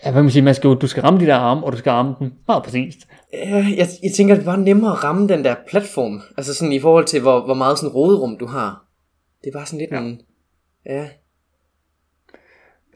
ja, 0.05 0.11
hvad 0.11 0.12
kan 0.12 0.23
man 0.25 0.31
sige, 0.31 0.42
man 0.42 0.55
skal, 0.55 0.70
du 0.70 0.87
skal 0.87 1.03
ramme 1.03 1.20
de 1.20 1.27
der 1.27 1.35
arme, 1.35 1.64
og 1.64 1.73
du 1.73 1.79
skal 1.79 1.90
ramme 1.90 2.14
den 2.18 2.33
meget 2.49 2.62
præcist. 2.62 2.99
Jeg, 3.33 3.75
jeg, 3.77 3.88
jeg 4.03 4.12
tænker, 4.16 4.35
det 4.35 4.47
var 4.47 4.57
nemmere 4.57 4.92
at 4.92 5.05
ramme 5.05 5.29
den 5.29 5.44
der 5.44 5.55
platform, 5.68 6.23
altså 6.37 6.55
sådan 6.55 6.73
i 6.73 6.81
forhold 6.81 7.05
til, 7.05 7.20
hvor, 7.20 7.44
hvor 7.44 7.55
meget 7.55 7.79
sådan 7.79 7.94
råderum 7.94 8.38
du 8.38 8.47
har. 8.47 8.85
Det 9.44 9.49
er 9.49 9.59
bare 9.59 9.66
sådan 9.66 9.79
lidt 9.79 9.90
ja. 9.90 9.99
en... 9.99 10.20
Ja, 10.87 11.07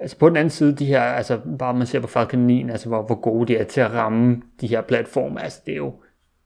altså 0.01 0.19
på 0.19 0.29
den 0.29 0.37
anden 0.37 0.51
side, 0.51 0.77
de 0.77 0.85
her, 0.85 1.01
altså 1.01 1.41
bare 1.59 1.75
man 1.75 1.87
ser 1.87 2.01
på 2.01 2.07
Falcon 2.07 2.41
9, 2.41 2.71
altså 2.71 2.89
hvor, 2.89 3.03
hvor 3.03 3.21
gode 3.21 3.49
de 3.49 3.57
er 3.57 3.65
til 3.65 3.81
at 3.81 3.93
ramme 3.93 4.43
de 4.61 4.67
her 4.67 4.81
platforme, 4.81 5.43
altså 5.43 5.63
det 5.67 5.73
er 5.73 5.77
jo 5.77 5.95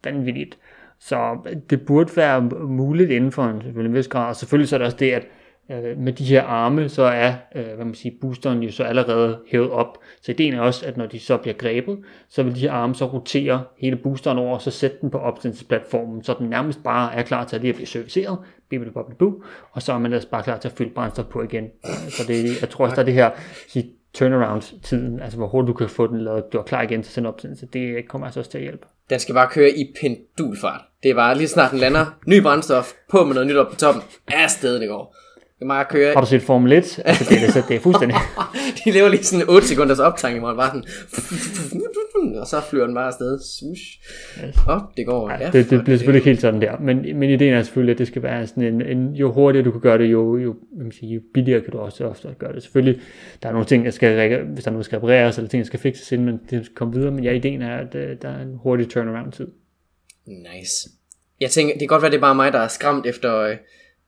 vanvittigt. 0.04 0.58
Så 0.98 1.36
øh, 1.46 1.56
det 1.70 1.86
burde 1.86 2.16
være 2.16 2.40
muligt 2.66 3.10
inden 3.10 3.32
for 3.32 3.44
en, 3.44 3.62
en 3.80 3.94
vis 3.94 4.08
grad, 4.08 4.28
og 4.28 4.36
selvfølgelig 4.36 4.68
så 4.68 4.76
er 4.76 4.78
det 4.78 4.86
også 4.86 4.96
det, 4.96 5.12
at 5.12 5.26
øh, 5.72 5.98
med 5.98 6.12
de 6.12 6.24
her 6.24 6.42
arme, 6.42 6.88
så 6.88 7.02
er 7.02 7.34
øh, 7.54 7.66
hvad 7.74 7.84
man 7.84 7.94
siger, 7.94 8.14
boosteren 8.20 8.62
jo 8.62 8.72
så 8.72 8.84
allerede 8.84 9.38
hævet 9.48 9.70
op. 9.70 9.98
Så 10.22 10.32
ideen 10.32 10.54
er 10.54 10.60
også, 10.60 10.86
at 10.86 10.96
når 10.96 11.06
de 11.06 11.20
så 11.20 11.36
bliver 11.36 11.54
grebet, 11.54 11.98
så 12.28 12.42
vil 12.42 12.54
de 12.54 12.60
her 12.60 12.72
arme 12.72 12.94
så 12.94 13.04
rotere 13.04 13.64
hele 13.78 13.96
boosteren 13.96 14.38
over, 14.38 14.54
og 14.54 14.62
så 14.62 14.70
sætte 14.70 14.96
den 15.00 15.10
på 15.10 15.18
opstandelsesplatformen, 15.18 16.24
så 16.24 16.34
den 16.38 16.48
nærmest 16.48 16.82
bare 16.84 17.14
er 17.14 17.22
klar 17.22 17.44
til 17.44 17.56
at 17.56 17.62
lige 17.62 17.70
at 17.70 17.76
blive 17.76 17.86
serviceret, 17.86 18.38
bibeliboblebu, 18.70 19.42
og 19.72 19.82
så 19.82 19.92
er 19.92 19.98
man 19.98 20.12
ellers 20.12 20.26
bare 20.26 20.42
klar 20.42 20.58
til 20.58 20.68
at 20.68 20.74
fylde 20.78 20.90
brændstof 20.90 21.24
på 21.24 21.42
igen. 21.42 21.68
Så 22.08 22.22
det, 22.28 22.60
jeg 22.60 22.70
tror 22.70 22.84
også, 22.84 22.94
der 22.94 23.02
er 23.02 23.06
det 23.06 23.14
her 23.14 23.30
turnaround-tiden, 24.14 25.20
altså 25.20 25.38
hvor 25.38 25.46
hurtigt 25.46 25.68
du 25.68 25.72
kan 25.72 25.88
få 25.88 26.06
den 26.06 26.20
lavet, 26.20 26.52
du 26.52 26.58
er 26.58 26.62
klar 26.62 26.82
igen 26.82 27.02
til 27.02 27.12
sin 27.12 27.26
opsendelse, 27.26 27.66
det 27.66 28.08
kommer 28.08 28.26
altså 28.26 28.40
også 28.40 28.50
til 28.50 28.58
at 28.58 28.64
hjælpe. 28.64 28.86
Den 29.10 29.18
skal 29.18 29.34
bare 29.34 29.48
køre 29.50 29.70
i 29.70 29.94
pendulfart. 30.00 30.80
Det 31.02 31.10
er 31.10 31.14
bare 31.14 31.36
lige 31.36 31.48
snart 31.48 31.70
den 31.70 31.78
lander, 31.78 32.18
ny 32.26 32.42
brændstof, 32.42 32.92
på 33.10 33.24
med 33.24 33.34
noget 33.34 33.46
nyt 33.46 33.56
op 33.56 33.70
på 33.70 33.76
toppen, 33.76 34.02
er 34.32 34.46
stedet 34.46 34.80
det 34.80 34.88
går. 34.88 35.16
Det 35.62 35.66
meget 35.66 35.84
at 35.84 35.90
køre. 35.90 36.12
Har 36.12 36.20
du 36.20 36.26
set 36.26 36.42
Formel 36.42 36.72
1? 36.72 37.02
Altså, 37.04 37.24
det, 37.28 37.56
er, 37.56 37.66
det 37.68 37.76
er 37.76 37.80
fuldstændig. 37.80 38.16
de 38.84 38.90
laver 38.90 39.08
lige 39.08 39.24
sådan 39.24 39.48
8 39.48 39.66
sekunders 39.68 39.98
optang, 39.98 40.38
hvor 40.38 40.54
bare 40.54 40.68
sådan, 40.68 42.40
og 42.40 42.46
så 42.46 42.60
flyver 42.70 42.86
den 42.86 42.94
bare 42.94 43.06
afsted. 43.06 43.40
Smush. 43.58 43.82
Yes. 44.44 44.56
Op, 44.66 44.96
det 44.96 45.06
går. 45.06 45.30
Ja, 45.30 45.50
det, 45.50 45.70
det 45.70 45.84
bliver 45.84 45.96
selvfølgelig 45.98 46.18
ikke 46.18 46.30
helt 46.30 46.40
sådan 46.40 46.60
der. 46.60 46.78
Men, 46.80 47.18
men 47.18 47.30
ideen 47.30 47.54
er 47.54 47.62
selvfølgelig, 47.62 47.92
at 47.92 47.98
det 47.98 48.06
skal 48.06 48.22
være 48.22 48.46
sådan 48.46 48.62
en, 48.62 48.82
en 48.82 49.14
jo 49.14 49.32
hurtigere 49.32 49.64
du 49.64 49.70
kan 49.70 49.80
gøre 49.80 49.98
det, 49.98 50.06
jo, 50.06 50.36
jo, 50.36 50.56
man 50.78 50.92
sige, 50.92 51.14
jo 51.14 51.20
billigere 51.34 51.60
kan 51.60 51.72
du 51.72 51.78
også 51.78 52.04
ofte 52.04 52.34
gøre 52.38 52.52
det. 52.52 52.62
Selvfølgelig, 52.62 53.00
der 53.42 53.48
er 53.48 53.52
nogle 53.52 53.66
ting, 53.66 53.84
der 53.84 53.90
skal, 53.90 54.44
hvis 54.44 54.64
der 54.64 54.70
er 54.70 54.72
noget, 54.72 54.84
der 54.84 54.88
skal 54.88 54.98
repareres, 54.98 55.38
eller 55.38 55.48
ting, 55.48 55.60
der 55.60 55.66
skal 55.66 55.80
fikses 55.80 56.12
inden, 56.12 56.26
men 56.26 56.40
det 56.50 56.64
skal 56.64 56.74
komme 56.74 56.94
videre. 56.94 57.10
Men 57.10 57.24
ja, 57.24 57.32
ideen 57.32 57.62
er, 57.62 57.76
at 57.76 57.94
øh, 57.94 58.16
der 58.22 58.28
er 58.28 58.42
en 58.42 58.54
hurtig 58.62 58.88
turnaround 58.88 59.32
tid. 59.32 59.46
Nice. 60.26 60.88
Jeg 61.40 61.50
tænker, 61.50 61.72
det 61.72 61.80
kan 61.80 61.88
godt 61.88 62.02
være, 62.02 62.10
det 62.10 62.16
er 62.16 62.20
bare 62.20 62.34
mig, 62.34 62.52
der 62.52 62.58
er 62.58 62.68
skræmt 62.68 63.06
efter, 63.06 63.38
øh, 63.38 63.56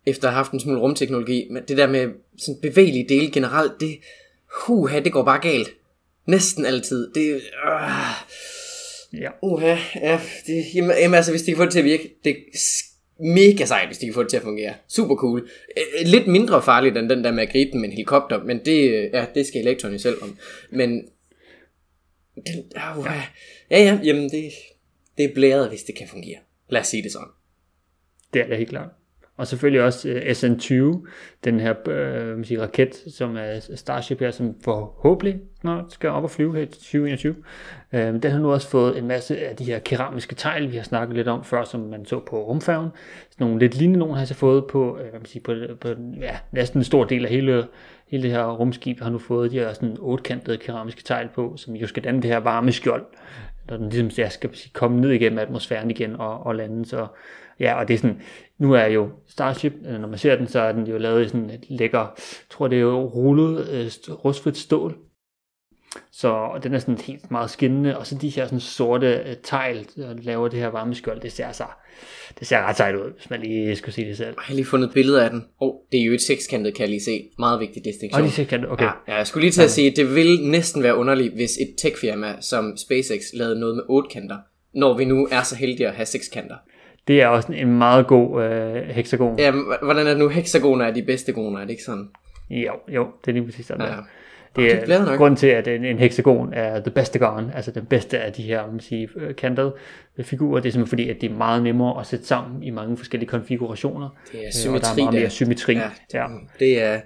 efter 0.07 0.29
at 0.29 0.35
have 0.35 0.37
haft 0.37 0.53
en 0.53 0.61
smule 0.61 0.81
rumteknologi, 0.81 1.49
men 1.51 1.63
det 1.69 1.77
der 1.77 1.87
med 1.87 2.09
sådan 2.39 2.61
bevægelige 2.63 3.09
dele 3.09 3.31
generelt, 3.31 3.73
det, 3.81 3.99
huha, 4.67 5.01
det 5.01 5.13
går 5.13 5.25
bare 5.25 5.41
galt. 5.41 5.69
Næsten 6.27 6.67
altid. 6.67 7.11
Det, 7.15 7.35
øh, 7.35 7.41
ja. 9.21 9.31
Uha, 9.43 9.77
ja, 9.95 10.21
det, 10.47 10.65
jamen, 10.75 10.97
jamen, 11.01 11.15
altså, 11.15 11.33
hvis 11.33 11.43
de 11.43 11.51
kan 11.51 11.57
få 11.57 11.65
det 11.65 11.73
til 11.73 11.79
at 11.79 11.85
virke, 11.85 12.11
det 12.25 12.37
mega 13.21 13.65
sejt, 13.65 13.89
hvis 13.89 13.99
de 13.99 14.07
kan 14.07 14.15
få 14.15 14.23
det 14.23 14.31
til 14.31 14.37
at 14.37 14.43
fungere. 14.43 14.75
Super 14.89 15.15
cool. 15.15 15.49
Lidt 16.05 16.27
mindre 16.27 16.63
farligt 16.63 16.97
end 16.97 17.09
den 17.09 17.25
der 17.25 17.33
med 17.33 17.43
at 17.43 17.53
gribe 17.53 17.71
den 17.73 17.81
med 17.81 17.89
en 17.89 17.93
helikopter, 17.93 18.45
men 18.45 18.65
det, 18.65 19.11
ja, 19.13 19.27
det 19.35 19.47
skal 19.47 19.61
Elektron 19.61 19.93
jo 19.93 19.99
selv 19.99 20.23
om. 20.23 20.39
Men, 20.71 21.09
det, 22.37 22.65
uh, 22.97 23.07
ja, 23.71 23.79
ja, 23.79 23.99
jamen, 24.05 24.31
det, 24.31 24.53
det 25.19 25.25
er 25.25 25.35
blæret, 25.35 25.69
hvis 25.69 25.83
det 25.83 25.95
kan 25.95 26.09
fungere. 26.09 26.39
Lad 26.69 26.81
os 26.81 26.87
sige 26.87 27.03
det 27.03 27.13
sådan. 27.13 27.29
Det 28.35 28.43
er 28.43 28.47
det 28.47 28.57
helt 28.57 28.71
klart. 28.71 28.89
Og 29.37 29.47
selvfølgelig 29.47 29.83
også 29.83 30.09
øh, 30.09 30.23
SN20, 30.23 31.07
den 31.45 31.61
her 31.61 31.75
øh, 31.89 32.37
man 32.37 32.45
siger, 32.45 32.63
raket, 32.63 32.95
som 33.17 33.37
er 33.37 33.61
Starship 33.75 34.21
her, 34.21 34.31
som 34.31 34.55
forhåbentlig 34.65 35.41
snart 35.61 35.93
skal 35.93 36.11
op 36.11 36.25
og 36.25 36.31
flyve 36.31 36.57
her 36.57 36.63
i 36.63 36.67
2021. 36.67 37.35
Øh, 37.93 38.01
den 38.01 38.31
har 38.31 38.39
nu 38.39 38.53
også 38.53 38.69
fået 38.69 38.99
en 38.99 39.09
masse 39.09 39.47
af 39.47 39.57
de 39.57 39.65
her 39.65 39.79
keramiske 39.79 40.35
tegl, 40.35 40.71
vi 40.73 40.77
har 40.77 40.83
snakket 40.83 41.17
lidt 41.17 41.29
om 41.29 41.45
før, 41.45 41.65
som 41.65 41.81
man 41.81 42.07
så 42.07 42.21
på 42.21 42.45
rumfærgen. 42.45 42.89
Sådan 43.31 43.47
nogle 43.47 43.61
lidt 43.61 43.75
lignende 43.75 43.99
nogen 43.99 44.15
har 44.15 44.21
jeg 44.21 44.29
så 44.29 44.35
fået 44.35 44.65
på, 44.67 44.99
øh, 44.99 45.11
hvad 45.11 45.21
man 45.21 45.27
siger, 45.27 45.43
på, 45.43 45.77
på 45.81 45.89
ja, 46.21 46.37
næsten 46.53 46.81
en 46.81 46.85
stor 46.85 47.05
del 47.05 47.25
af 47.25 47.31
hele, 47.31 47.67
hele 48.09 48.23
det 48.23 48.31
her 48.31 48.53
rumskib 48.53 49.01
har 49.01 49.11
nu 49.11 49.19
fået 49.19 49.51
de 49.51 49.59
her 49.59 49.73
sådan 49.73 49.97
otkantede 50.01 50.57
keramiske 50.57 51.03
tegl 51.03 51.29
på, 51.35 51.57
som 51.57 51.75
jo 51.75 51.87
skal 51.87 52.05
danne 52.05 52.23
det 52.23 52.31
her 52.31 52.39
varme 52.39 52.73
skjold, 52.73 53.05
når 53.71 53.77
den 53.77 53.89
ligesom 53.89 54.09
ja, 54.19 54.29
skal 54.29 54.51
sige, 54.57 54.71
komme 54.75 55.01
ned 55.01 55.11
igennem 55.11 55.39
atmosfæren 55.39 55.91
igen 55.91 56.17
og, 56.17 56.47
og 56.47 56.55
lande. 56.55 56.87
Så 56.87 57.07
ja, 57.61 57.75
og 57.75 57.89
det 57.89 57.95
er 57.95 57.99
sådan, 57.99 58.21
nu 58.59 58.73
er 58.73 58.87
jo 58.87 59.11
Starship, 59.29 59.73
øh, 59.87 60.01
når 60.01 60.09
man 60.09 60.19
ser 60.19 60.37
den, 60.37 60.49
så 60.49 60.61
er 60.61 60.73
den 60.73 60.87
jo 60.87 60.99
lavet 60.99 61.25
i 61.25 61.29
sådan 61.29 61.51
et 61.51 61.65
lækker, 61.69 61.99
jeg 61.99 62.49
tror 62.51 62.69
det 62.69 62.77
er 62.77 62.83
jo 62.83 63.05
rullet 63.05 63.69
øh, 63.69 64.15
rustfrit 64.25 64.57
stål. 64.57 64.97
Så 66.13 66.29
og 66.29 66.63
den 66.63 66.75
er 66.75 66.79
sådan 66.79 66.99
helt 66.99 67.31
meget 67.31 67.51
skinnende, 67.51 67.99
og 67.99 68.07
så 68.07 68.15
de 68.15 68.29
her 68.29 68.45
sådan 68.45 68.61
sorte 68.61 69.07
øh, 69.07 69.37
tegl, 69.43 69.87
der 69.97 70.15
laver 70.15 70.49
det 70.49 70.59
her 70.59 70.69
varmeskjold, 70.69 71.21
det 71.21 71.33
ser 71.33 71.53
så 71.53 71.65
det 72.39 72.47
ser 72.47 72.63
ret 72.63 72.77
sejt 72.77 72.95
ud, 72.95 73.13
hvis 73.17 73.31
man 73.31 73.41
lige 73.41 73.77
skulle 73.77 73.95
sige 73.95 74.09
det 74.09 74.17
selv. 74.17 74.27
Jeg 74.27 74.35
har 74.39 74.55
lige 74.55 74.65
fundet 74.65 74.89
et 74.89 74.95
billede 74.95 75.25
af 75.25 75.31
den. 75.31 75.39
Åh, 75.61 75.69
oh, 75.69 75.75
det 75.93 76.01
er 76.01 76.05
jo 76.05 76.13
et 76.13 76.23
sekskantet, 76.23 76.75
kan 76.75 76.81
jeg 76.81 76.89
lige 76.89 77.03
se. 77.03 77.29
Meget 77.39 77.61
vigtig 77.61 77.85
distinktion. 77.85 78.23
Og 78.23 78.29
de 78.29 78.33
sekskantet, 78.33 78.71
okay. 78.71 78.85
Ja, 78.85 78.91
ja, 79.09 79.17
jeg 79.17 79.27
skulle 79.27 79.43
lige 79.43 79.53
til 79.53 79.63
at 79.63 79.71
sige, 79.71 79.91
at 79.91 79.97
det 79.97 80.15
vil 80.15 80.41
næsten 80.43 80.83
være 80.83 80.97
underligt, 80.97 81.35
hvis 81.35 81.51
et 81.51 81.75
techfirma 81.79 82.37
som 82.41 82.77
SpaceX 82.77 83.21
lavede 83.35 83.61
noget 83.61 83.77
med 83.77 83.85
otte 83.89 84.09
kanter, 84.09 84.37
når 84.75 84.97
vi 84.97 85.05
nu 85.05 85.29
er 85.31 85.43
så 85.43 85.57
heldige 85.57 85.89
at 85.89 85.95
have 85.95 86.07
seks 86.07 86.29
kanter. 86.29 86.57
Det 87.09 87.23
er 87.23 87.27
også 87.27 87.53
en 87.53 87.79
meget 87.79 88.07
god 88.07 88.43
øh, 88.45 88.75
hexagon. 88.89 89.39
Ja, 89.39 89.53
hvordan 89.83 90.07
er 90.07 90.11
det 90.11 90.19
nu? 90.19 90.29
Hexagoner 90.29 90.85
er 90.85 90.91
de 90.91 91.03
bedste 91.03 91.33
goner, 91.33 91.59
er 91.61 91.65
det 91.65 91.71
ikke 91.71 91.83
sådan? 91.83 92.09
Jo, 92.51 92.73
jo, 92.89 93.07
det 93.25 93.29
er 93.29 93.33
lige 93.33 93.45
præcis 93.45 93.67
sådan 93.67 93.83
Ja. 93.87 93.93
der. 93.93 93.97
Det 94.57 94.73
er 94.73 94.87
Det 94.87 94.91
er 95.09 95.17
grunden 95.17 95.37
til, 95.37 95.47
at 95.47 95.69
en, 95.69 95.85
en 95.85 95.99
hexagon 95.99 96.53
er 96.53 96.81
the 96.81 96.91
bestagon, 96.91 97.51
altså 97.55 97.71
den 97.71 97.87
bedste 97.87 98.19
af 98.19 98.33
de 98.33 98.43
her 98.43 98.71
man 98.71 98.81
sige, 98.81 99.09
øh, 99.17 99.37
kantede 99.37 99.75
figurer. 100.23 100.61
Det 100.61 100.69
er 100.69 100.73
simpelthen 100.73 100.89
fordi, 100.91 101.11
at 101.11 101.17
det 101.21 101.31
er 101.31 101.35
meget 101.35 101.63
nemmere 101.63 102.01
at 102.01 102.07
sætte 102.07 102.27
sammen 102.27 102.63
i 102.63 102.71
mange 102.71 102.97
forskellige 102.97 103.29
konfigurationer. 103.29 104.09
Det 104.33 104.39
er 104.41 104.43
Øh, 104.43 104.47
og 104.47 104.53
symmetri 104.55 104.97
der 104.97 105.03
er 105.07 105.11
meget 105.11 105.21
mere 105.21 105.31
symmetri. 105.31 105.75
Ja, 105.75 105.81
Ja, 106.15 106.23
ja. 106.23 106.27
Det 106.59 106.83
er 106.83 107.01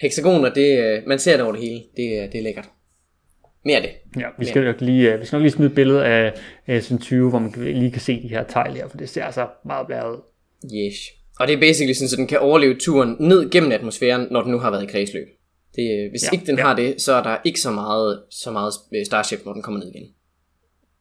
hexagoner, 0.00 0.50
det 0.54 1.02
man 1.06 1.18
ser 1.18 1.32
det 1.32 1.42
over 1.42 1.52
det 1.52 1.60
hele. 1.60 1.80
Det 1.96 2.18
er, 2.18 2.26
det 2.30 2.38
er 2.38 2.42
lækkert. 2.42 2.68
Mere 3.68 3.76
af 3.76 3.82
det. 3.82 4.20
ja 4.20 4.26
vi, 4.38 4.44
skal 4.44 4.64
nok 4.64 4.80
lige, 4.80 5.12
øh, 5.12 5.20
vi 5.20 5.26
skal 5.26 5.36
nok 5.36 5.42
lige 5.42 5.52
smide 5.52 5.68
et 5.68 5.74
billede 5.74 6.04
af 6.04 6.82
sådan 6.82 6.98
20, 6.98 7.30
hvor 7.30 7.38
man 7.38 7.52
lige 7.56 7.90
kan 7.90 8.00
se 8.00 8.22
de 8.22 8.28
her 8.28 8.44
tegl 8.44 8.74
her, 8.74 8.88
for 8.88 8.96
det 8.96 9.08
ser 9.08 9.24
altså 9.24 9.46
meget 9.64 9.86
blæret 9.86 10.10
ud. 10.12 10.20
Yes. 10.64 10.94
Og 11.40 11.48
det 11.48 11.54
er 11.54 11.60
basically 11.60 11.92
sådan, 11.92 12.08
så 12.08 12.16
den 12.16 12.26
kan 12.26 12.38
overleve 12.38 12.74
turen 12.80 13.16
ned 13.20 13.50
gennem 13.50 13.72
atmosfæren, 13.72 14.26
når 14.30 14.42
den 14.42 14.52
nu 14.52 14.58
har 14.58 14.70
været 14.70 14.82
i 14.82 14.86
kredsløb. 14.86 15.28
Det, 15.76 15.82
øh, 15.82 16.10
hvis 16.10 16.22
Ja, 16.22 16.28
ikke 16.32 16.46
den 16.46 16.56
ja. 16.58 16.62
har 16.62 16.76
det, 16.76 17.00
så 17.02 17.12
er 17.12 17.22
der 17.22 17.36
ikke 17.44 17.60
så 17.60 17.70
meget, 17.70 18.22
så 18.30 18.50
meget 18.50 18.72
øh, 18.94 19.06
Starship, 19.06 19.38
når 19.44 19.52
den 19.52 19.62
kommer 19.62 19.80
ned 19.80 19.88
igen. 19.94 20.08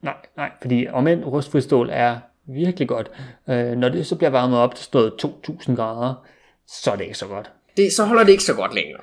Nej, 0.04 0.14
nej, 0.38 0.50
fordi 0.62 0.88
om 0.88 1.08
end 1.08 1.24
rustfrit 1.26 1.64
stål 1.64 1.90
er 1.94 2.20
virkelig 2.48 2.88
godt, 2.88 3.12
øh, 3.50 3.72
når 3.72 3.90
det 3.90 4.06
så 4.06 4.16
bliver 4.16 4.30
varmet 4.30 4.60
op 4.60 4.76
til 4.76 4.86
sådan 4.86 4.98
noget 5.00 5.14
2000 5.20 5.78
grader, 5.78 6.26
så 6.68 6.92
er 6.92 6.96
det 6.96 7.04
ikke 7.04 7.18
så 7.18 7.28
godt. 7.28 7.52
Det, 7.78 7.94
så 7.94 8.04
holder 8.06 8.24
det 8.24 8.32
ikke 8.32 8.44
så 8.44 8.54
godt 8.54 8.74
længere. 8.76 9.02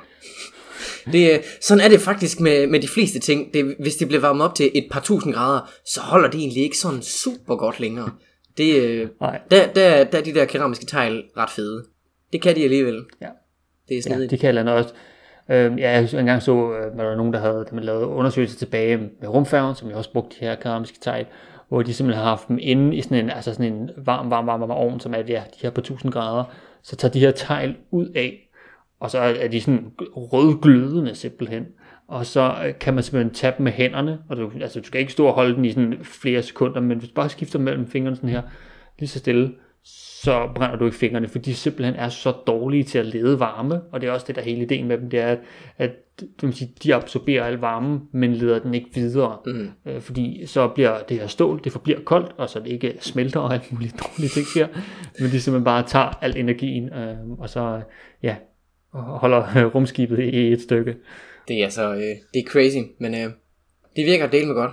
Det, 1.12 1.32
øh, 1.32 1.38
sådan 1.60 1.84
er 1.84 1.88
det 1.88 2.00
faktisk 2.00 2.40
med, 2.40 2.66
med 2.66 2.80
de 2.80 2.88
fleste 2.88 3.18
ting. 3.18 3.54
Det, 3.54 3.74
hvis 3.80 3.96
det 3.96 4.08
bliver 4.08 4.20
varmet 4.20 4.44
op 4.44 4.54
til 4.54 4.70
et 4.74 4.86
par 4.90 5.00
tusind 5.00 5.34
grader, 5.34 5.70
så 5.86 6.00
holder 6.00 6.30
det 6.30 6.38
egentlig 6.40 6.62
ikke 6.62 6.78
sådan 6.78 7.02
super 7.02 7.56
godt 7.56 7.80
længere. 7.80 8.10
Det, 8.56 8.82
øh, 8.82 9.08
Nej. 9.20 9.40
der, 9.50 9.66
der, 9.66 10.04
der 10.04 10.18
er 10.18 10.22
de 10.22 10.34
der 10.34 10.44
keramiske 10.44 10.86
tegl 10.86 11.24
ret 11.36 11.50
fede. 11.50 11.84
Det 12.32 12.42
kan 12.42 12.56
de 12.56 12.64
alligevel. 12.64 13.04
Ja. 13.20 13.26
Det 13.88 13.94
er 13.94 13.96
Ja, 13.96 14.00
snedigt. 14.00 14.30
det 14.30 14.40
kan 14.40 14.54
jeg 14.54 14.68
også. 14.68 14.94
Øhm, 15.50 15.78
ja, 15.78 15.90
jeg 15.90 16.14
engang 16.14 16.42
så, 16.42 16.52
øh, 16.52 16.98
var 16.98 17.04
der 17.04 17.16
nogen, 17.16 17.32
der 17.32 17.38
havde 17.40 17.66
der 17.70 17.80
lavede 17.80 18.06
undersøgelser 18.06 18.58
tilbage 18.58 18.96
med 18.96 19.28
rumfærgen, 19.28 19.74
som 19.74 19.88
jeg 19.88 19.96
også 19.96 20.12
brugte 20.12 20.36
de 20.40 20.44
her 20.44 20.54
keramiske 20.54 20.98
tegl, 21.00 21.26
hvor 21.68 21.82
de 21.82 21.94
simpelthen 21.94 22.22
har 22.22 22.30
haft 22.30 22.48
dem 22.48 22.58
inde 22.60 22.96
i 22.96 23.02
sådan 23.02 23.18
en, 23.18 23.30
altså 23.30 23.52
sådan 23.52 23.72
en 23.72 23.90
varm, 23.96 24.30
varm, 24.30 24.46
varm, 24.46 24.60
varm 24.60 24.70
ovn, 24.70 25.00
som 25.00 25.14
er 25.14 25.18
ja, 25.18 25.22
de 25.54 25.58
her 25.62 25.70
på 25.70 25.80
1000 25.80 26.12
grader. 26.12 26.44
Så 26.82 26.96
tager 26.96 27.12
de 27.12 27.20
her 27.20 27.30
tegl 27.30 27.76
ud 27.90 28.06
af, 28.14 28.43
og 29.00 29.10
så 29.10 29.18
er 29.18 29.48
de 29.48 29.60
sådan 29.60 29.90
rødglødende 29.98 31.14
simpelthen. 31.14 31.66
Og 32.08 32.26
så 32.26 32.54
øh, 32.66 32.74
kan 32.80 32.94
man 32.94 33.02
simpelthen 33.02 33.34
tage 33.34 33.54
dem 33.58 33.64
med 33.64 33.72
hænderne, 33.72 34.18
og 34.28 34.36
du, 34.36 34.50
altså, 34.60 34.80
du 34.80 34.86
skal 34.86 35.00
ikke 35.00 35.12
stå 35.12 35.26
og 35.26 35.32
holde 35.34 35.54
den 35.54 35.64
i 35.64 35.72
sådan 35.72 35.98
flere 36.02 36.42
sekunder, 36.42 36.80
men 36.80 36.98
hvis 36.98 37.08
du 37.08 37.14
bare 37.14 37.28
skifter 37.28 37.58
mellem 37.58 37.86
fingrene 37.86 38.16
sådan 38.16 38.30
her, 38.30 38.42
lige 38.98 39.08
så 39.08 39.18
stille, 39.18 39.52
så 39.86 40.48
brænder 40.54 40.76
du 40.76 40.84
ikke 40.84 40.96
fingrene, 40.96 41.28
for 41.28 41.38
de 41.38 41.54
simpelthen 41.54 41.94
er 41.94 42.08
så 42.08 42.32
dårlige 42.46 42.82
til 42.84 42.98
at 42.98 43.06
lede 43.06 43.40
varme, 43.40 43.80
og 43.92 44.00
det 44.00 44.08
er 44.08 44.12
også 44.12 44.26
det, 44.26 44.34
der 44.36 44.40
er 44.40 44.44
hele 44.46 44.62
ideen 44.62 44.88
med 44.88 44.98
dem, 44.98 45.10
det 45.10 45.20
er, 45.20 45.26
at, 45.26 45.38
at 45.78 45.90
det 46.20 46.42
vil 46.42 46.52
sige, 46.54 46.70
de 46.82 46.94
absorberer 46.94 47.44
al 47.44 47.58
varme, 47.58 48.00
men 48.12 48.32
leder 48.34 48.58
den 48.58 48.74
ikke 48.74 48.90
videre, 48.94 49.38
Mm. 49.46 49.68
øh, 49.86 50.00
fordi 50.00 50.42
så 50.46 50.68
bliver 50.68 50.98
det 51.08 51.18
her 51.18 51.26
stål, 51.26 51.60
det 51.64 51.72
forbliver 51.72 52.00
koldt, 52.04 52.34
og 52.38 52.48
så 52.48 52.58
det 52.60 52.66
ikke 52.66 52.94
smelter 53.00 53.40
og 53.40 53.54
alt 53.54 53.72
muligt 53.72 53.96
dårlige 54.02 54.28
ting 54.28 54.46
sker, 54.46 54.66
men 55.20 55.30
de 55.30 55.40
simpelthen 55.40 55.64
bare 55.64 55.82
tager 55.82 56.18
al 56.22 56.36
energien, 56.36 56.92
øh, 56.92 57.16
og 57.38 57.48
så 57.48 57.80
ja, 58.22 58.36
holder 58.94 59.42
øh, 59.56 59.64
rumskibet 59.74 60.18
i 60.18 60.52
et 60.52 60.62
stykke. 60.62 60.96
Det 61.48 61.60
er 61.60 61.64
altså, 61.64 61.94
øh, 61.94 62.00
det 62.34 62.40
er 62.40 62.48
crazy, 62.48 62.78
men 62.98 63.14
øh, 63.14 63.30
det 63.96 64.06
virker 64.06 64.26
delt 64.26 64.46
med 64.46 64.54
godt. 64.54 64.70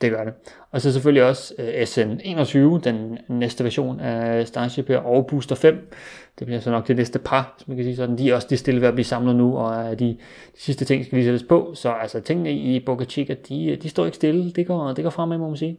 Det 0.00 0.10
gør 0.10 0.24
det. 0.24 0.32
Og 0.70 0.80
så 0.80 0.92
selvfølgelig 0.92 1.24
også 1.24 1.54
øh, 1.58 1.82
SN21, 1.82 2.58
den 2.58 3.18
næste 3.28 3.64
version 3.64 4.00
af 4.00 4.46
Starship 4.46 4.88
her, 4.88 4.98
og 4.98 5.26
Booster 5.26 5.54
5. 5.54 5.90
Det 6.38 6.46
bliver 6.46 6.60
så 6.60 6.70
nok 6.70 6.88
det 6.88 6.96
næste 6.96 7.18
par, 7.18 7.54
som 7.58 7.64
man 7.68 7.76
kan 7.76 7.84
sige 7.84 7.96
sådan. 7.96 8.18
De 8.18 8.30
er 8.30 8.34
også 8.34 8.48
de 8.48 8.54
er 8.54 8.58
stille 8.58 8.80
ved 8.80 8.88
at 8.88 8.94
blive 8.94 9.04
samlet 9.04 9.36
nu, 9.36 9.56
og 9.58 9.98
de, 9.98 10.04
de 10.04 10.16
sidste 10.62 10.84
ting 10.84 11.04
skal 11.04 11.16
lige 11.16 11.26
sættes 11.26 11.48
på. 11.48 11.74
Så 11.74 11.92
altså 11.92 12.20
tingene 12.20 12.52
i 12.52 12.80
Boca 12.80 13.04
Chica, 13.04 13.34
de, 13.48 13.78
de 13.82 13.88
står 13.88 14.04
ikke 14.04 14.16
stille. 14.16 14.52
Det 14.52 14.66
går, 14.66 14.92
det 14.92 15.04
går 15.04 15.10
fremad, 15.10 15.38
må 15.38 15.48
man 15.48 15.56
sige. 15.56 15.78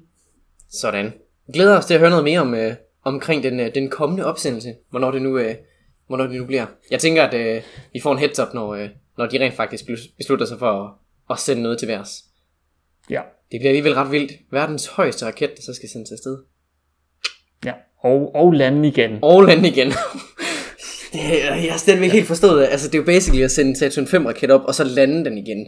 Sådan. 0.69 1.13
Glæder 1.53 1.77
os 1.77 1.85
til 1.85 1.93
at 1.93 1.99
høre 1.99 2.09
noget 2.09 2.23
mere 2.23 2.39
om, 2.39 2.55
øh, 2.55 2.73
omkring 3.03 3.43
den, 3.43 3.59
øh, 3.59 3.75
den 3.75 3.89
kommende 3.89 4.25
opsendelse, 4.25 4.75
hvornår 4.89 5.11
det 5.11 5.21
nu, 5.21 5.37
øh, 5.37 5.55
hvornår 6.09 6.27
det 6.27 6.35
nu 6.35 6.45
bliver. 6.45 6.65
Jeg 6.91 6.99
tænker, 6.99 7.23
at 7.23 7.33
øh, 7.33 7.61
vi 7.93 7.99
får 7.99 8.11
en 8.11 8.19
heads 8.19 8.39
up, 8.39 8.53
når, 8.53 8.73
øh, 8.75 8.89
når 9.17 9.25
de 9.25 9.39
rent 9.39 9.55
faktisk 9.55 9.83
bes- 9.89 10.13
beslutter 10.17 10.45
sig 10.45 10.59
for 10.59 10.71
at, 10.85 10.91
at 11.29 11.39
sende 11.39 11.61
noget 11.63 11.79
til 11.79 11.87
værs. 11.87 12.23
Ja, 13.09 13.21
Det 13.51 13.59
bliver 13.59 13.69
alligevel 13.69 13.93
ret 13.93 14.11
vildt. 14.11 14.31
Verdens 14.51 14.85
højeste 14.87 15.25
raket, 15.25 15.49
der 15.55 15.61
så 15.61 15.73
skal 15.73 15.89
sendes 15.89 16.11
afsted. 16.11 16.37
ja. 17.65 17.73
Og, 18.01 18.35
og 18.35 18.51
lande 18.51 18.87
igen. 18.87 19.19
Og 19.21 19.43
lande 19.43 19.69
igen. 19.69 19.87
det, 21.13 21.19
jeg 21.43 21.71
har 21.71 21.77
stadigvæk 21.77 22.11
helt 22.11 22.27
forstået 22.27 22.61
det. 22.61 22.67
Altså, 22.71 22.87
det 22.87 22.93
er 22.95 22.99
jo 22.99 23.05
basically 23.05 23.43
at 23.43 23.51
sende 23.51 23.79
Saturn 23.79 24.07
5 24.07 24.25
raket 24.25 24.51
op, 24.51 24.61
og 24.65 24.75
så 24.75 24.83
lande 24.83 25.25
den 25.25 25.37
igen. 25.37 25.67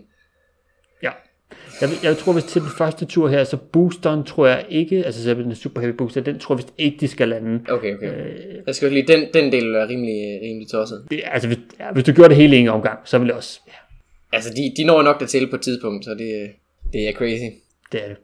Jeg, 1.82 1.89
jeg 2.04 2.17
tror, 2.17 2.34
hvis 2.34 2.44
til 2.44 2.62
den 2.62 2.70
første 2.78 3.06
tur 3.06 3.28
her, 3.30 3.44
så 3.44 3.58
boosteren 3.58 4.24
tror 4.24 4.48
jeg 4.48 4.65
ikke, 4.70 5.06
altså 5.06 5.24
selv 5.24 5.44
den 5.44 5.56
super 5.56 5.82
heavy 5.82 5.94
booster, 5.94 6.22
den 6.22 6.39
tror 6.39 6.56
jeg 6.56 6.58
vist 6.58 6.74
ikke, 6.78 6.98
de 7.00 7.08
skal 7.08 7.28
lande. 7.30 7.62
Okay, 7.70 7.96
okay. 7.96 8.08
Øh, 8.08 8.36
Jeg 8.67 8.76
skal 8.76 8.91
lige, 8.91 9.08
den, 9.08 9.26
den 9.34 9.52
del 9.52 9.76
er 9.76 9.88
rimelig, 9.88 10.39
rimelig 10.44 10.67
tosset. 10.72 11.04
det, 11.12 11.22
altså, 11.26 11.48
hvis, 11.48 11.58
ja, 11.80 11.91
hvis 11.94 12.04
du 12.04 12.12
gjorde 12.12 12.30
det 12.30 12.38
hele 12.38 12.58
en 12.58 12.67
omgang, 12.67 13.00
så 13.06 13.17
ville 13.17 13.30
det 13.30 13.38
også, 13.38 13.60
ja, 13.67 13.74
Altså, 14.34 14.50
de, 14.54 14.74
de 14.78 14.84
når 14.88 15.02
nok 15.02 15.20
dertil 15.20 15.50
på 15.50 15.56
et 15.56 15.62
tidspunkt, 15.62 16.06
så 16.06 16.12
det, 16.12 16.52
det 16.94 17.08
er 17.10 17.13
crazy. 17.13 17.44
det 17.91 18.04
er 18.04 18.08
det. 18.08 18.17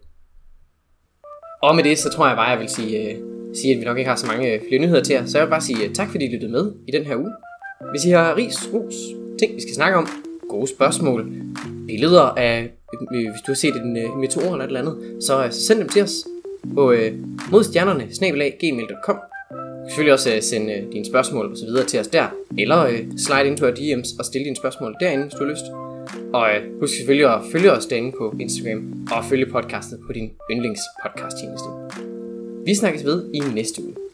Og 1.61 1.75
med 1.75 1.83
det, 1.83 1.97
så 1.97 2.09
tror 2.09 2.27
jeg 2.27 2.35
bare, 2.35 2.49
jeg 2.49 2.59
vil 2.59 2.69
sige, 2.69 3.09
øh, 3.09 3.15
sige, 3.61 3.73
at 3.73 3.79
vi 3.79 3.85
nok 3.85 3.97
ikke 3.97 4.09
har 4.09 4.15
så 4.17 4.27
mange 4.27 4.53
øh, 4.53 4.61
flere 4.69 4.81
nyheder 4.81 5.03
til 5.03 5.13
jer. 5.13 5.25
Så 5.25 5.37
jeg 5.37 5.45
vil 5.47 5.49
bare 5.51 5.61
sige 5.61 5.85
øh, 5.87 5.93
tak, 5.93 6.09
fordi 6.11 6.25
I 6.25 6.33
lyttede 6.33 6.51
med 6.51 6.71
i 6.87 6.91
den 6.91 7.03
her 7.05 7.15
uge. 7.15 7.31
Hvis 7.91 8.05
I 8.05 8.09
har 8.09 8.35
ris, 8.35 8.69
ros, 8.73 8.95
ting, 9.39 9.55
vi 9.55 9.61
skal 9.61 9.73
snakke 9.73 9.97
om, 9.97 10.07
gode 10.49 10.67
spørgsmål, 10.67 11.31
billeder 11.87 12.21
af, 12.21 12.69
øh, 13.15 13.29
hvis 13.31 13.41
du 13.47 13.51
har 13.51 13.55
set 13.55 13.75
en 13.75 13.97
øh, 13.97 14.17
meteor 14.17 14.51
eller 14.51 14.63
et 14.63 14.67
eller 14.67 14.79
andet, 14.79 15.23
så, 15.23 15.43
øh, 15.45 15.51
send 15.51 15.79
dem 15.79 15.89
til 15.89 16.03
os 16.03 16.13
på 16.73 16.91
øh, 16.91 17.11
modstjernerne, 17.51 18.03
gmail.com. 18.59 19.15
Du 19.49 19.55
kan 19.55 19.89
selvfølgelig 19.89 20.13
også 20.13 20.35
øh, 20.35 20.41
sende 20.41 20.73
øh, 20.73 20.91
dine 20.93 21.05
spørgsmål 21.05 21.45
og 21.51 21.57
så 21.57 21.65
videre 21.65 21.85
til 21.85 21.99
os 21.99 22.07
der, 22.07 22.27
eller 22.57 22.85
øh, 22.85 22.99
slide 23.17 23.47
ind 23.47 23.57
på 23.57 23.65
DM's 23.65 24.19
og 24.19 24.25
stille 24.25 24.45
dine 24.45 24.55
spørgsmål 24.55 24.95
derinde, 24.99 25.23
hvis 25.23 25.33
du 25.33 25.43
har 25.43 25.51
lyst. 25.51 25.65
Og 26.33 26.49
øh, 26.55 26.79
husk 26.79 26.95
selvfølgelig 26.95 27.33
at 27.33 27.41
følge 27.51 27.71
os 27.71 27.85
derinde 27.85 28.11
på 28.17 28.35
Instagram, 28.39 29.07
og 29.11 29.25
følge 29.25 29.45
podcastet 29.45 29.99
på 30.07 30.13
din 30.13 30.31
yndlingspodcast 30.51 31.37
tjeneste. 31.37 31.67
Vi 32.65 32.75
snakkes 32.75 33.05
ved 33.05 33.29
i 33.33 33.39
næste 33.39 33.81
uge. 33.83 34.06